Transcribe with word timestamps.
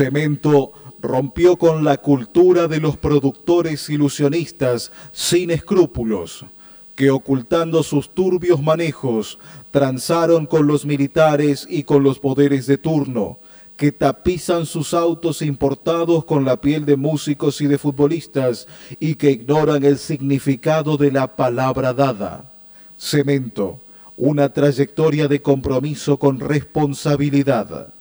Cemento 0.00 0.72
rompió 1.02 1.58
con 1.58 1.84
la 1.84 1.98
cultura 1.98 2.68
de 2.68 2.80
los 2.80 2.96
productores 2.96 3.90
ilusionistas 3.90 4.92
sin 5.12 5.50
escrúpulos, 5.50 6.46
que 6.94 7.10
ocultando 7.10 7.82
sus 7.82 8.14
turbios 8.14 8.62
manejos, 8.62 9.38
transaron 9.70 10.46
con 10.46 10.66
los 10.66 10.86
militares 10.86 11.66
y 11.68 11.82
con 11.82 12.02
los 12.02 12.18
poderes 12.18 12.66
de 12.66 12.78
turno, 12.78 13.40
que 13.76 13.92
tapizan 13.92 14.64
sus 14.64 14.94
autos 14.94 15.42
importados 15.42 16.24
con 16.24 16.46
la 16.46 16.62
piel 16.62 16.86
de 16.86 16.96
músicos 16.96 17.60
y 17.60 17.66
de 17.66 17.76
futbolistas 17.76 18.68
y 19.00 19.16
que 19.16 19.32
ignoran 19.32 19.84
el 19.84 19.98
significado 19.98 20.96
de 20.96 21.12
la 21.12 21.36
palabra 21.36 21.92
dada. 21.92 22.50
Cemento, 22.96 23.80
una 24.16 24.50
trayectoria 24.50 25.28
de 25.28 25.42
compromiso 25.42 26.18
con 26.18 26.40
responsabilidad. 26.40 27.92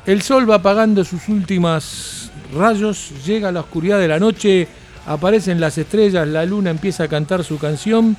El 0.05 0.21
sol 0.21 0.49
va 0.49 0.55
apagando 0.55 1.03
sus 1.03 1.29
últimas 1.29 2.31
rayos, 2.55 3.11
llega 3.25 3.49
a 3.49 3.51
la 3.51 3.61
oscuridad 3.61 3.99
de 3.99 4.07
la 4.07 4.19
noche, 4.19 4.67
aparecen 5.05 5.59
las 5.59 5.77
estrellas, 5.77 6.27
la 6.27 6.45
luna 6.45 6.69
empieza 6.69 7.05
a 7.05 7.07
cantar 7.07 7.43
su 7.43 7.57
canción, 7.57 8.15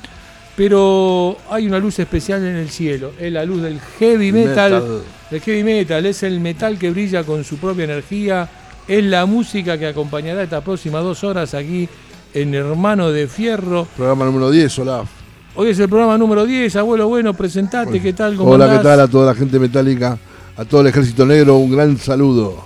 pero 0.55 1.37
hay 1.49 1.67
una 1.67 1.79
luz 1.79 1.99
especial 1.99 2.45
en 2.45 2.55
el 2.55 2.69
cielo, 2.69 3.13
es 3.19 3.31
la 3.31 3.45
luz 3.45 3.61
del 3.61 3.79
heavy 3.99 4.31
metal. 4.31 4.73
Metal. 4.73 5.01
El 5.31 5.41
heavy 5.41 5.63
metal 5.63 6.05
es 6.05 6.23
el 6.23 6.39
metal 6.39 6.77
que 6.77 6.89
brilla 6.89 7.23
con 7.23 7.43
su 7.43 7.57
propia 7.57 7.85
energía, 7.85 8.49
es 8.87 9.03
la 9.03 9.25
música 9.25 9.77
que 9.77 9.87
acompañará 9.87 10.43
estas 10.43 10.63
próximas 10.63 11.03
dos 11.03 11.23
horas 11.23 11.53
aquí 11.53 11.87
en 12.33 12.53
Hermano 12.53 13.11
de 13.11 13.27
Fierro. 13.27 13.85
Programa 13.95 14.25
número 14.25 14.49
10, 14.51 14.79
hola. 14.79 15.03
Hoy 15.55 15.69
es 15.69 15.79
el 15.79 15.89
programa 15.89 16.17
número 16.17 16.45
10, 16.45 16.75
abuelo 16.75 17.07
bueno, 17.07 17.33
presentate, 17.33 17.99
¿qué 18.01 18.13
tal? 18.13 18.35
¿Cómo 18.35 18.51
Hola, 18.51 18.69
¿qué 18.77 18.83
tal 18.83 18.99
a 19.01 19.07
toda 19.07 19.27
la 19.27 19.35
gente 19.35 19.57
metálica? 19.59 20.17
A 20.55 20.65
todo 20.65 20.81
el 20.81 20.87
ejército 20.87 21.25
negro, 21.25 21.55
un 21.57 21.71
gran 21.71 21.97
saludo. 21.97 22.65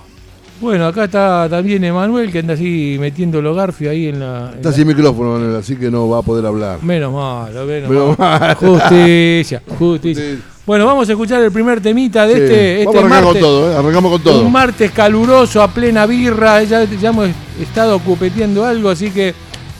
Bueno, 0.60 0.86
acá 0.86 1.04
está 1.04 1.48
también 1.50 1.82
Emanuel, 1.82 2.30
que 2.30 2.38
anda 2.38 2.54
así 2.54 2.96
metiendo 3.00 3.42
los 3.42 3.56
garfios 3.56 3.90
ahí 3.90 4.06
en 4.08 4.20
la... 4.20 4.50
en 4.50 4.56
Está 4.58 4.68
la- 4.70 4.74
sin 4.76 4.86
micrófono, 4.86 5.32
Manuel, 5.32 5.56
así 5.56 5.74
que 5.76 5.90
no 5.90 6.08
va 6.08 6.18
a 6.18 6.22
poder 6.22 6.46
hablar. 6.46 6.82
Menos 6.82 7.12
mal, 7.12 7.52
menos, 7.66 7.90
Menos 7.90 8.18
mal. 8.18 8.40
mal. 8.40 8.54
Justicia, 8.54 9.62
justicia. 9.78 10.38
Bueno, 10.64 10.86
vamos 10.86 11.08
a 11.08 11.12
escuchar 11.12 11.42
el 11.42 11.50
primer 11.50 11.80
temita 11.80 12.24
de 12.26 12.34
Sí. 12.36 12.40
este, 12.42 12.82
este 12.82 12.86
Vamos 12.86 12.94
a 12.96 12.98
arrancar 13.00 13.24
martes. 13.24 13.42
con 13.42 13.50
todo, 13.50 13.72
¿eh? 13.72 13.76
arrancamos 13.76 14.12
con 14.12 14.22
todo. 14.22 14.40
Un 14.42 14.52
martes 14.52 14.90
caluroso, 14.92 15.60
a 15.62 15.68
plena 15.68 16.06
birra. 16.06 16.62
Ya, 16.62 16.84
ya 16.84 17.08
hemos 17.08 17.28
estado 17.60 17.98
cupeteando 17.98 18.64
algo, 18.64 18.88
así 18.90 19.10
que 19.10 19.34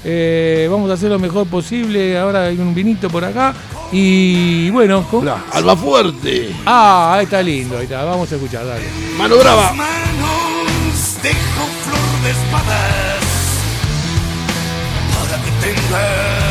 eh, 0.05 0.67
vamos 0.69 0.91
a 0.91 0.95
hacer 0.95 1.09
lo 1.11 1.21
mejor 1.21 1.47
posible. 1.47 2.19
Ahora 2.19 2.47
hay 2.47 2.59
un 2.59 2.75
vinito 2.75 3.09
por 3.09 3.25
acá. 3.25 3.55
Y 3.93 4.71
bueno, 4.71 5.05
¿cómo? 5.09 5.23
Hola, 5.23 5.45
Alba 5.53 5.77
Fuerte, 5.77 6.51
Ah, 6.67 7.15
ahí 7.17 7.25
está 7.27 7.41
lindo, 7.43 7.77
ahí 7.79 7.85
está. 7.85 8.03
Vamos 8.03 8.33
a 8.33 8.35
escuchar, 8.35 8.67
dale. 8.67 8.83
Mano 9.17 9.37
Brava. 9.37 9.73
manos 9.75 11.19
dejo 11.23 11.67
flor 11.85 12.25
de 12.25 12.31
espadas 12.31 13.23
para 15.15 15.43
que 15.45 15.51
tengas 15.65 16.42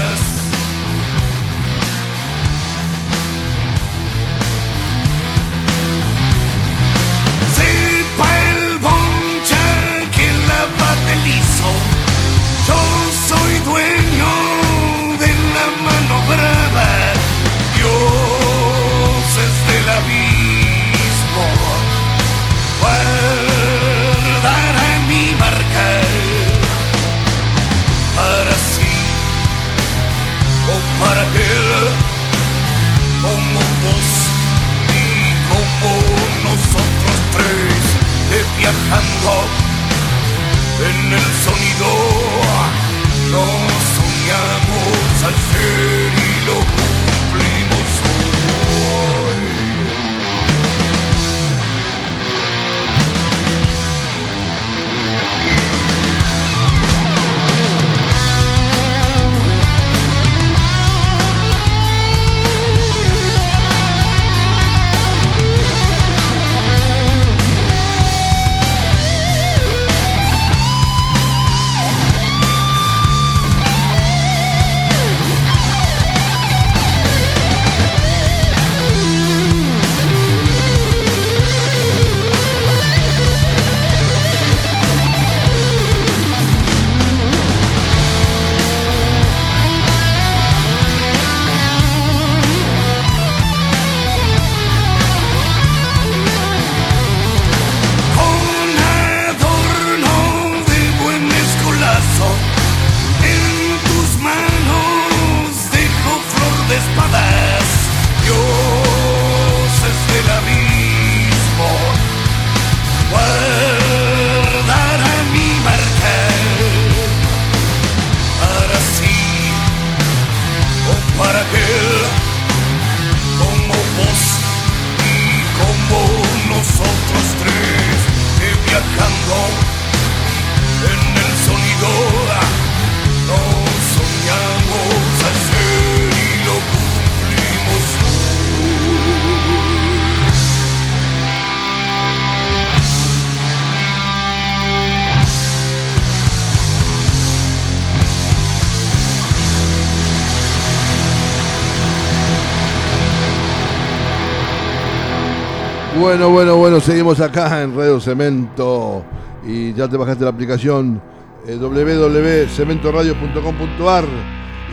Bueno, 156.12 156.30
bueno, 156.30 156.58
bueno, 156.58 156.82
seguimos 156.82 157.22
acá 157.22 157.64
en 157.64 157.74
Radio 157.74 157.98
Cemento 158.02 159.06
y 159.48 159.74
ya 159.74 159.88
te 159.88 159.96
bajaste 159.96 160.26
la 160.26 160.32
aplicación 160.32 161.02
eh, 161.48 161.56
www.cementoradio.com.ar 161.56 164.04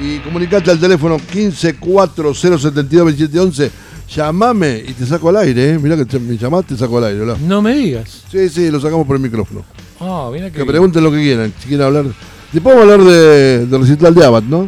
y 0.03 0.19
comunicate 0.19 0.73
al 0.73 0.81
teléfono 0.81 1.17
1540722711. 1.17 3.71
Llamame 4.17 4.83
y 4.85 4.95
te 4.95 5.07
saco 5.07 5.29
al 5.29 5.37
aire, 5.37 5.75
¿eh? 5.75 5.79
Mirá 5.79 5.97
que 5.97 6.07
te, 6.07 6.19
me 6.19 6.37
llamás, 6.37 6.65
te 6.65 6.77
saco 6.77 6.99
al 6.99 7.05
aire. 7.05 7.25
No 7.47 7.63
me 7.63 7.73
digas. 7.73 8.25
Sí, 8.29 8.49
sí, 8.49 8.69
lo 8.73 8.81
sacamos 8.81 9.07
por 9.07 9.15
el 9.15 9.23
micrófono. 9.23 9.65
Ah, 10.01 10.29
mira 10.33 10.51
que. 10.51 10.59
Que 10.59 10.67
pregunten 10.67 11.05
lo 11.05 11.13
que 11.13 11.19
quieran, 11.19 11.55
si 11.61 11.69
quieren 11.69 11.87
hablar. 11.87 12.07
Después 12.53 12.75
vamos 12.75 12.91
a 12.91 12.95
hablar 12.95 13.09
de, 13.09 13.65
de 13.65 13.79
recital 13.79 14.13
de 14.13 14.25
Abad, 14.25 14.43
¿no? 14.43 14.67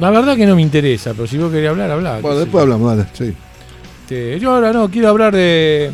La 0.00 0.10
verdad 0.10 0.36
que 0.36 0.44
no 0.44 0.56
me 0.56 0.62
interesa, 0.62 1.14
pero 1.14 1.28
si 1.28 1.38
vos 1.38 1.52
querés 1.52 1.70
hablar, 1.70 1.88
hablar. 1.88 2.20
Bueno, 2.20 2.38
después 2.38 2.62
hablamos, 2.62 2.96
dale, 2.96 3.08
sí. 3.12 3.32
Este, 4.02 4.38
yo 4.40 4.52
ahora 4.52 4.72
no, 4.72 4.90
quiero 4.90 5.08
hablar 5.08 5.34
de, 5.34 5.92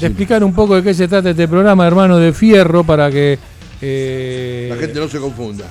explicar 0.00 0.42
un 0.44 0.54
poco 0.54 0.76
de 0.76 0.82
qué 0.82 0.94
se 0.94 1.08
trata 1.08 1.30
este 1.30 1.48
programa, 1.48 1.86
hermano 1.86 2.16
de 2.18 2.32
Fierro, 2.32 2.84
para 2.84 3.10
que. 3.10 3.38
eh, 3.80 4.68
La 4.70 4.76
gente 4.76 5.00
no 5.00 5.08
se 5.08 5.18
confunda. 5.18 5.64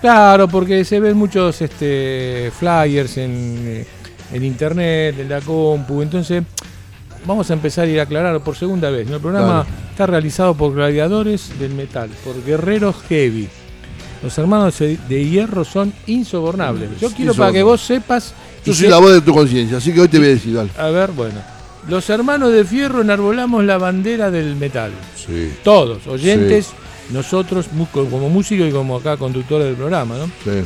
Claro, 0.00 0.46
porque 0.46 0.84
se 0.84 1.00
ven 1.00 1.16
muchos 1.16 1.60
este, 1.60 2.52
flyers 2.56 3.16
en, 3.16 3.32
eh, 3.66 3.86
en 4.32 4.44
internet, 4.44 5.18
en 5.18 5.28
la 5.28 5.40
compu. 5.40 6.02
Entonces, 6.02 6.44
vamos 7.26 7.50
a 7.50 7.54
empezar 7.54 7.86
a 7.86 7.90
ir 7.90 7.98
a 7.98 8.04
aclarar 8.04 8.40
por 8.40 8.56
segunda 8.56 8.90
vez. 8.90 9.08
¿no? 9.08 9.16
El 9.16 9.22
programa 9.22 9.66
está 9.90 10.06
realizado 10.06 10.54
por 10.54 10.74
gladiadores 10.74 11.58
del 11.58 11.74
metal, 11.74 12.10
por 12.24 12.44
guerreros 12.44 12.96
heavy. 13.08 13.48
Los 14.22 14.36
hermanos 14.38 14.78
de 14.78 14.96
de 15.08 15.28
hierro 15.28 15.64
son 15.64 15.92
insobornables. 16.06 17.00
Yo 17.00 17.10
quiero 17.10 17.34
para 17.34 17.52
que 17.52 17.62
vos 17.62 17.80
sepas. 17.80 18.34
Yo 18.66 18.74
soy 18.74 18.88
la 18.88 18.98
voz 18.98 19.12
de 19.12 19.20
tu 19.20 19.32
conciencia, 19.32 19.78
así 19.78 19.92
que 19.92 20.00
hoy 20.00 20.08
te 20.08 20.18
voy 20.18 20.26
a 20.26 20.30
decir, 20.30 20.54
dale. 20.54 20.70
A 20.76 20.88
ver, 20.88 21.12
bueno. 21.12 21.40
Los 21.88 22.10
hermanos 22.10 22.52
de 22.52 22.64
fierro 22.64 23.00
enarbolamos 23.02 23.64
la 23.64 23.78
bandera 23.78 24.30
del 24.30 24.56
metal. 24.56 24.90
Sí, 25.14 25.52
Todos, 25.62 26.06
oyentes, 26.08 26.70
nosotros 27.10 27.66
mu- 27.72 27.86
como 27.86 28.28
músicos 28.28 28.68
y 28.68 28.72
como 28.72 28.96
acá 28.96 29.16
conductores 29.16 29.66
del 29.68 29.76
programa, 29.76 30.16
¿no? 30.18 30.26
sí, 30.26 30.64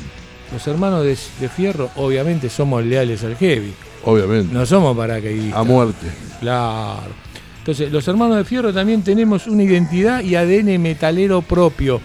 Los 0.53 0.67
hermanos 0.67 1.05
de, 1.05 1.17
de 1.41 1.49
Fierro, 1.49 1.91
obviamente, 1.97 2.49
somos 2.49 2.83
leales 2.85 3.23
al 3.23 3.37
heavy. 3.37 3.73
obviamente. 4.05 4.53
No 4.55 4.65
somos 4.65 4.97
paracaidistas. 4.97 5.61
A 5.61 5.63
muerte. 5.63 6.07
Claro. 6.41 7.03
Entonces, 7.59 7.93
los 7.93 8.09
hermanos 8.09 8.39
de 8.39 8.45
Fierro 8.45 8.73
también 8.73 9.03
tenemos 9.03 9.47
una 9.47 9.63
identidad 9.63 10.23
y 10.23 10.35
ADN 10.37 10.79
metalero 10.81 11.43
propio. 11.43 12.01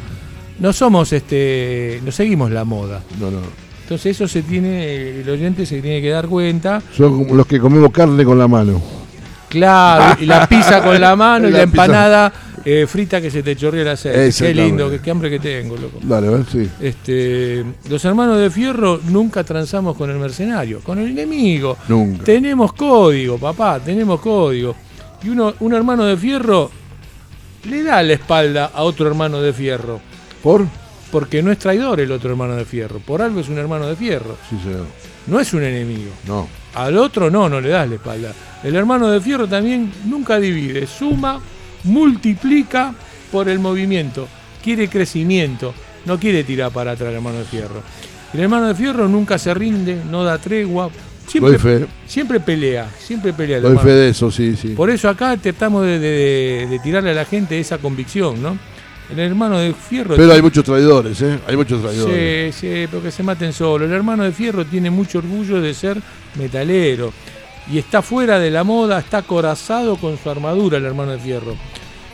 No 0.59 0.74
somos, 0.74 1.13
este, 1.13 2.01
no 2.03 2.12
seguimos 2.12 2.51
la 2.51 2.65
moda. 2.65 3.01
No, 3.19 3.31
no. 3.31 3.39
Entonces, 3.85 4.15
eso 4.15 4.27
se 4.27 4.41
tiene, 4.41 5.19
el 5.21 5.29
oyente 5.29 5.63
se 5.63 5.79
tiene 5.79 6.01
que 6.01 6.09
dar 6.09 6.27
cuenta. 6.27 6.81
Son 6.97 7.19
como 7.19 7.35
los 7.35 7.45
que 7.45 7.59
comemos 7.59 7.91
carne 7.91 8.25
con 8.25 8.39
la 8.39 8.47
mano. 8.47 8.81
Claro, 9.47 10.17
y 10.19 10.25
la 10.25 10.47
pizza 10.47 10.83
con 10.83 10.99
la 10.99 11.15
mano 11.15 11.47
y 11.47 11.51
la, 11.51 11.59
La 11.59 11.63
empanada 11.65 12.33
eh, 12.65 12.87
frita 12.87 13.21
que 13.21 13.29
se 13.29 13.43
te 13.43 13.55
chorrea 13.55 13.83
el 13.83 13.89
aceite. 13.89 14.47
Qué 14.47 14.55
lindo, 14.55 14.89
qué, 14.89 14.99
qué 14.99 15.11
hambre 15.11 15.29
que 15.29 15.37
tengo, 15.37 15.77
loco. 15.77 15.99
Dale, 16.01 16.29
a 16.29 16.31
ver, 16.31 16.45
sí. 16.51 16.67
Este, 16.81 17.63
los 17.87 18.03
hermanos 18.03 18.39
de 18.39 18.49
Fierro 18.49 18.99
nunca 19.07 19.43
transamos 19.43 19.95
con 19.95 20.09
el 20.09 20.17
mercenario, 20.17 20.79
con 20.79 20.97
el 20.97 21.09
enemigo. 21.09 21.77
Nunca. 21.88 22.23
Tenemos 22.23 22.73
código, 22.73 23.38
papá, 23.38 23.79
tenemos 23.79 24.19
código. 24.19 24.75
Y 25.23 25.29
uno, 25.29 25.53
un 25.59 25.75
hermano 25.75 26.05
de 26.05 26.17
Fierro 26.17 26.71
le 27.69 27.83
da 27.83 28.01
la 28.01 28.13
espalda 28.13 28.71
a 28.73 28.81
otro 28.81 29.07
hermano 29.07 29.43
de 29.43 29.53
Fierro, 29.53 29.99
¿Por? 30.41 30.65
Porque 31.15 31.41
no 31.41 31.50
es 31.50 31.57
traidor 31.59 32.01
el 32.01 32.12
otro 32.12 32.29
hermano 32.29 32.57
de 32.57 32.65
Fierro. 32.65 33.00
Por 33.00 33.21
algo 33.21 33.39
es 33.39 33.47
un 33.47 33.57
hermano 33.57 33.88
de 33.88 33.95
Fierro, 33.95 34.35
Sí, 34.50 34.57
señor. 34.62 34.85
no 35.27 35.39
es 35.39 35.53
un 35.53 35.63
enemigo. 35.63 36.12
No. 36.27 36.45
Al 36.73 36.97
otro 36.97 37.31
no, 37.31 37.47
no 37.47 37.62
le 37.62 37.69
das 37.69 37.88
la 37.88 37.95
espalda. 37.95 38.33
El 38.65 38.75
hermano 38.75 39.09
de 39.09 39.21
Fierro 39.21 39.47
también 39.47 39.94
nunca 40.03 40.41
divide, 40.41 40.85
suma, 40.85 41.39
multiplica 41.85 42.94
por 43.31 43.47
el 43.47 43.59
movimiento, 43.59 44.27
quiere 44.62 44.89
crecimiento, 44.89 45.73
no 46.06 46.19
quiere 46.19 46.44
tirar 46.44 46.71
para 46.71 46.91
atrás 46.91 47.07
el 47.12 47.15
hermano 47.15 47.38
de 47.39 47.45
Fierro. 47.45 47.81
El 48.33 48.41
hermano 48.41 48.67
de 48.67 48.75
Fierro 48.75 49.07
nunca 49.07 49.38
se 49.38 49.53
rinde, 49.53 50.01
no 50.12 50.25
da 50.25 50.38
tregua, 50.38 50.89
siempre, 51.27 51.53
Doy 51.53 51.59
fe. 51.79 51.85
siempre 52.07 52.41
pelea, 52.41 52.89
siempre 53.00 53.31
pelea. 53.31 53.56
el 53.57 53.63
Doy 53.63 53.71
hermano. 53.71 53.88
fe 53.88 53.95
de 53.95 54.09
eso, 54.09 54.29
sí, 54.29 54.57
sí. 54.62 54.69
Por 54.69 54.89
eso 54.89 55.07
acá 55.07 55.38
tratamos 55.38 55.85
de, 55.85 55.97
de- 55.97 56.67
de 56.69 56.79
tirarle 56.79 57.12
a 57.12 57.13
la 57.13 57.23
gente 57.25 57.57
esa 57.57 57.77
convicción, 57.77 58.41
¿no? 58.44 58.57
El 59.11 59.19
hermano 59.19 59.59
de 59.59 59.73
Fierro... 59.73 60.15
Pero 60.15 60.33
hay 60.33 60.41
muchos 60.41 60.63
traidores, 60.63 61.21
¿eh? 61.21 61.39
Hay 61.47 61.55
muchos 61.55 61.81
traidores. 61.81 62.55
Sí, 62.55 62.59
sí, 62.59 62.87
pero 62.89 63.03
que 63.03 63.11
se 63.11 63.21
maten 63.21 63.53
solo. 63.53 63.85
El 63.85 63.91
hermano 63.93 64.23
de 64.23 64.31
Fierro 64.31 64.65
tiene 64.65 64.89
mucho 64.89 65.19
orgullo 65.19 65.61
de 65.61 65.73
ser 65.73 65.97
metalero. 66.35 67.13
Y 67.71 67.77
está 67.77 68.01
fuera 68.01 68.39
de 68.39 68.49
la 68.51 68.63
moda, 68.63 68.99
está 68.99 69.21
corazado 69.21 69.95
con 69.97 70.17
su 70.17 70.29
armadura 70.29 70.77
el 70.77 70.85
hermano 70.85 71.11
de 71.11 71.19
Fierro. 71.19 71.55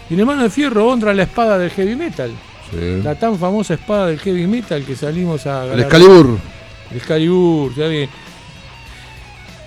Y 0.10 0.16
el 0.16 0.20
hermano 0.22 0.44
de 0.44 0.50
Fierro 0.50 0.88
honra 0.88 1.14
la 1.14 1.24
espada 1.24 1.58
del 1.58 1.70
heavy 1.72 1.96
metal. 1.96 2.32
Sí. 2.70 3.02
La 3.04 3.16
tan 3.16 3.38
famosa 3.40 3.74
espada 3.76 4.08
del 4.08 4.20
heavy 4.20 4.48
metal 4.48 4.84
que 4.86 4.96
salimos 4.96 5.46
a 5.48 5.64
El 5.64 5.70
galar- 5.72 5.80
Excalibur. 5.86 6.38
El 6.92 6.98
Excalibur, 6.98 7.74
ya 7.76 7.88
bien. 7.88 8.10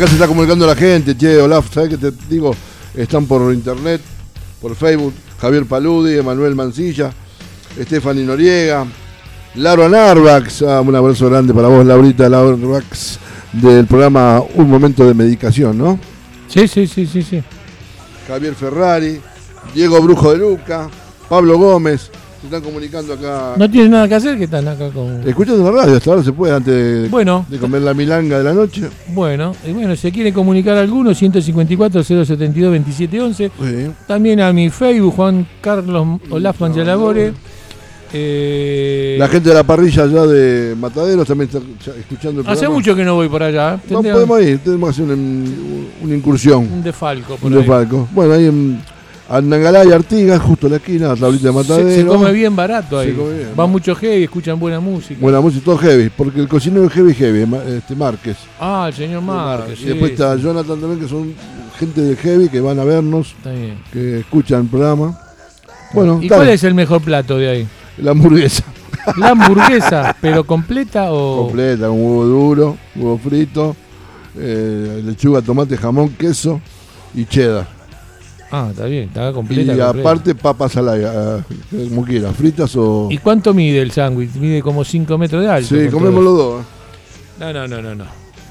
Acá 0.00 0.08
se 0.08 0.14
está 0.14 0.26
comunicando 0.26 0.66
la 0.66 0.74
gente, 0.74 1.14
che, 1.14 1.36
Olaf, 1.36 1.74
¿sabes 1.74 1.90
qué 1.90 1.98
te 1.98 2.10
digo? 2.26 2.56
Están 2.94 3.26
por 3.26 3.52
internet, 3.52 4.00
por 4.58 4.74
Facebook, 4.74 5.12
Javier 5.38 5.66
Paludi, 5.66 6.16
Emanuel 6.16 6.54
Mancilla, 6.54 7.12
Stephanie 7.78 8.24
Noriega, 8.24 8.86
Laura 9.56 9.90
Narvax, 9.90 10.62
ah, 10.62 10.80
un 10.80 10.96
abrazo 10.96 11.28
grande 11.28 11.52
para 11.52 11.68
vos, 11.68 11.84
Laurita 11.84 12.30
Laura 12.30 12.56
Narvax, 12.56 13.18
del 13.52 13.84
programa 13.84 14.42
Un 14.54 14.70
Momento 14.70 15.06
de 15.06 15.12
Medicación, 15.12 15.76
¿no? 15.76 16.00
Sí, 16.48 16.66
sí, 16.66 16.86
sí, 16.86 17.04
sí, 17.04 17.22
sí. 17.22 17.42
Javier 18.26 18.54
Ferrari, 18.54 19.20
Diego 19.74 20.00
Brujo 20.00 20.32
de 20.32 20.38
Luca, 20.38 20.88
Pablo 21.28 21.58
Gómez, 21.58 22.10
se 22.40 22.46
están 22.46 22.62
comunicando 22.62 23.12
acá. 23.14 23.54
No 23.56 23.70
tienen 23.70 23.90
nada 23.90 24.08
que 24.08 24.14
hacer 24.14 24.38
que 24.38 24.44
están 24.44 24.66
acá 24.66 24.88
con. 24.90 25.28
Escuchando 25.28 25.70
la 25.70 25.82
radio, 25.82 25.96
hasta 25.96 26.10
ahora 26.10 26.22
se 26.22 26.32
puede 26.32 26.54
antes 26.54 26.74
de, 26.74 27.08
Bueno. 27.10 27.44
de 27.48 27.58
comer 27.58 27.82
la 27.82 27.92
milanga 27.94 28.38
de 28.38 28.44
la 28.44 28.54
noche. 28.54 28.82
Bueno, 29.08 29.54
y 29.66 29.72
bueno, 29.72 29.94
si 29.96 30.10
quiere 30.10 30.32
comunicar 30.32 30.76
alguno, 30.76 31.14
154 31.14 32.02
072 32.02 32.72
2711. 32.72 33.50
Sí. 33.60 33.90
También 34.06 34.40
a 34.40 34.52
mi 34.52 34.70
Facebook, 34.70 35.14
Juan 35.16 35.46
Carlos 35.60 36.20
Olaf 36.30 36.60
Mangelabore. 36.60 37.32
Eh, 38.12 39.16
La 39.20 39.28
gente 39.28 39.50
de 39.50 39.54
la 39.54 39.62
parrilla 39.62 40.02
allá 40.02 40.26
de 40.26 40.74
Mataderos 40.74 41.28
también 41.28 41.48
está 41.48 41.60
escuchando 41.96 42.40
el 42.40 42.46
Hace 42.46 42.56
programa. 42.62 42.74
mucho 42.74 42.96
que 42.96 43.04
no 43.04 43.14
voy 43.14 43.28
por 43.28 43.42
allá. 43.42 43.74
¿eh? 43.74 43.78
No 43.90 44.02
podemos 44.02 44.42
ir, 44.42 44.58
tenemos 44.58 44.88
que 44.96 45.02
hacer 45.02 45.14
una, 45.14 45.50
una 46.02 46.14
incursión. 46.16 46.68
Un 46.72 46.82
defalco 46.82 47.36
por 47.36 47.46
Un 47.46 47.52
ahí. 47.52 47.58
desfalco. 47.60 48.08
Bueno, 48.12 48.32
ahí 48.34 48.46
en 48.46 48.80
Andangalá 49.30 49.84
y 49.84 49.92
Artigas, 49.92 50.40
justo 50.42 50.66
a 50.66 50.70
la 50.70 50.76
esquina, 50.76 51.08
la 51.08 51.16
tablita 51.16 51.46
de 51.46 51.52
Se, 51.52 51.56
Mataderos. 51.58 51.94
se 51.94 52.04
come 52.04 52.32
bien 52.32 52.56
barato 52.56 52.98
ahí. 52.98 53.10
Se 53.10 53.16
come 53.16 53.32
bien. 53.34 53.48
Va 53.58 53.66
mucho 53.68 53.94
heavy, 53.94 54.24
escuchan 54.24 54.58
buena 54.58 54.80
música. 54.80 55.20
Buena 55.20 55.40
música, 55.40 55.64
todo 55.64 55.78
heavy, 55.78 56.10
porque 56.10 56.40
el 56.40 56.48
cocinero 56.48 56.84
es 56.86 56.92
heavy, 56.92 57.14
heavy, 57.14 57.46
este 57.76 57.94
Márquez. 57.94 58.36
Ah, 58.58 58.86
el 58.88 58.94
señor 58.94 59.22
Márquez. 59.22 59.78
y 59.78 59.82
sí, 59.82 59.88
después 59.88 60.10
está 60.12 60.34
Jonathan 60.36 60.80
también, 60.80 60.98
que 61.00 61.08
son 61.08 61.32
gente 61.78 62.00
de 62.00 62.16
heavy 62.16 62.48
que 62.48 62.60
van 62.60 62.80
a 62.80 62.84
vernos, 62.84 63.28
está 63.38 63.52
bien. 63.52 63.78
que 63.92 64.18
escuchan 64.18 64.62
el 64.62 64.66
programa. 64.66 65.16
Bueno, 65.94 66.18
¿Y 66.20 66.26
cuál 66.28 66.42
bien. 66.42 66.54
es 66.54 66.64
el 66.64 66.74
mejor 66.74 67.00
plato 67.00 67.38
de 67.38 67.48
ahí? 67.48 67.68
la 67.98 68.10
hamburguesa 68.12 68.64
¿La 69.16 69.30
hamburguesa, 69.30 70.16
pero 70.20 70.42
completa 70.44 71.12
o.? 71.12 71.44
completa, 71.46 71.86
con 71.86 71.98
huevo 72.02 72.24
duro, 72.26 72.76
huevo 72.96 73.18
frito, 73.18 73.76
eh, 74.36 75.00
lechuga, 75.04 75.40
tomate, 75.40 75.76
jamón, 75.76 76.10
queso 76.10 76.60
y 77.14 77.24
cheddar. 77.24 77.79
Ah, 78.52 78.68
está 78.70 78.86
bien, 78.86 79.04
está 79.04 79.32
completa. 79.32 79.62
y 79.62 79.66
completa. 79.78 79.90
aparte 80.00 80.34
papas 80.34 80.76
al 80.76 80.88
aire, 80.88 81.06
ah, 81.06 81.38
como 81.88 82.04
quieras, 82.04 82.34
fritas 82.34 82.74
o... 82.76 83.06
¿Y 83.10 83.18
cuánto 83.18 83.54
mide 83.54 83.80
el 83.80 83.92
sándwich? 83.92 84.34
Mide 84.34 84.60
como 84.60 84.84
5 84.84 85.16
metros 85.18 85.42
de 85.42 85.48
alto. 85.50 85.68
Sí, 85.76 85.88
comemos 85.88 86.24
los 86.24 86.36
dos. 86.36 86.62
¿eh? 86.62 86.64
No, 87.38 87.52
no, 87.52 87.68
no, 87.68 87.80
no, 87.80 87.94
no. 87.94 88.04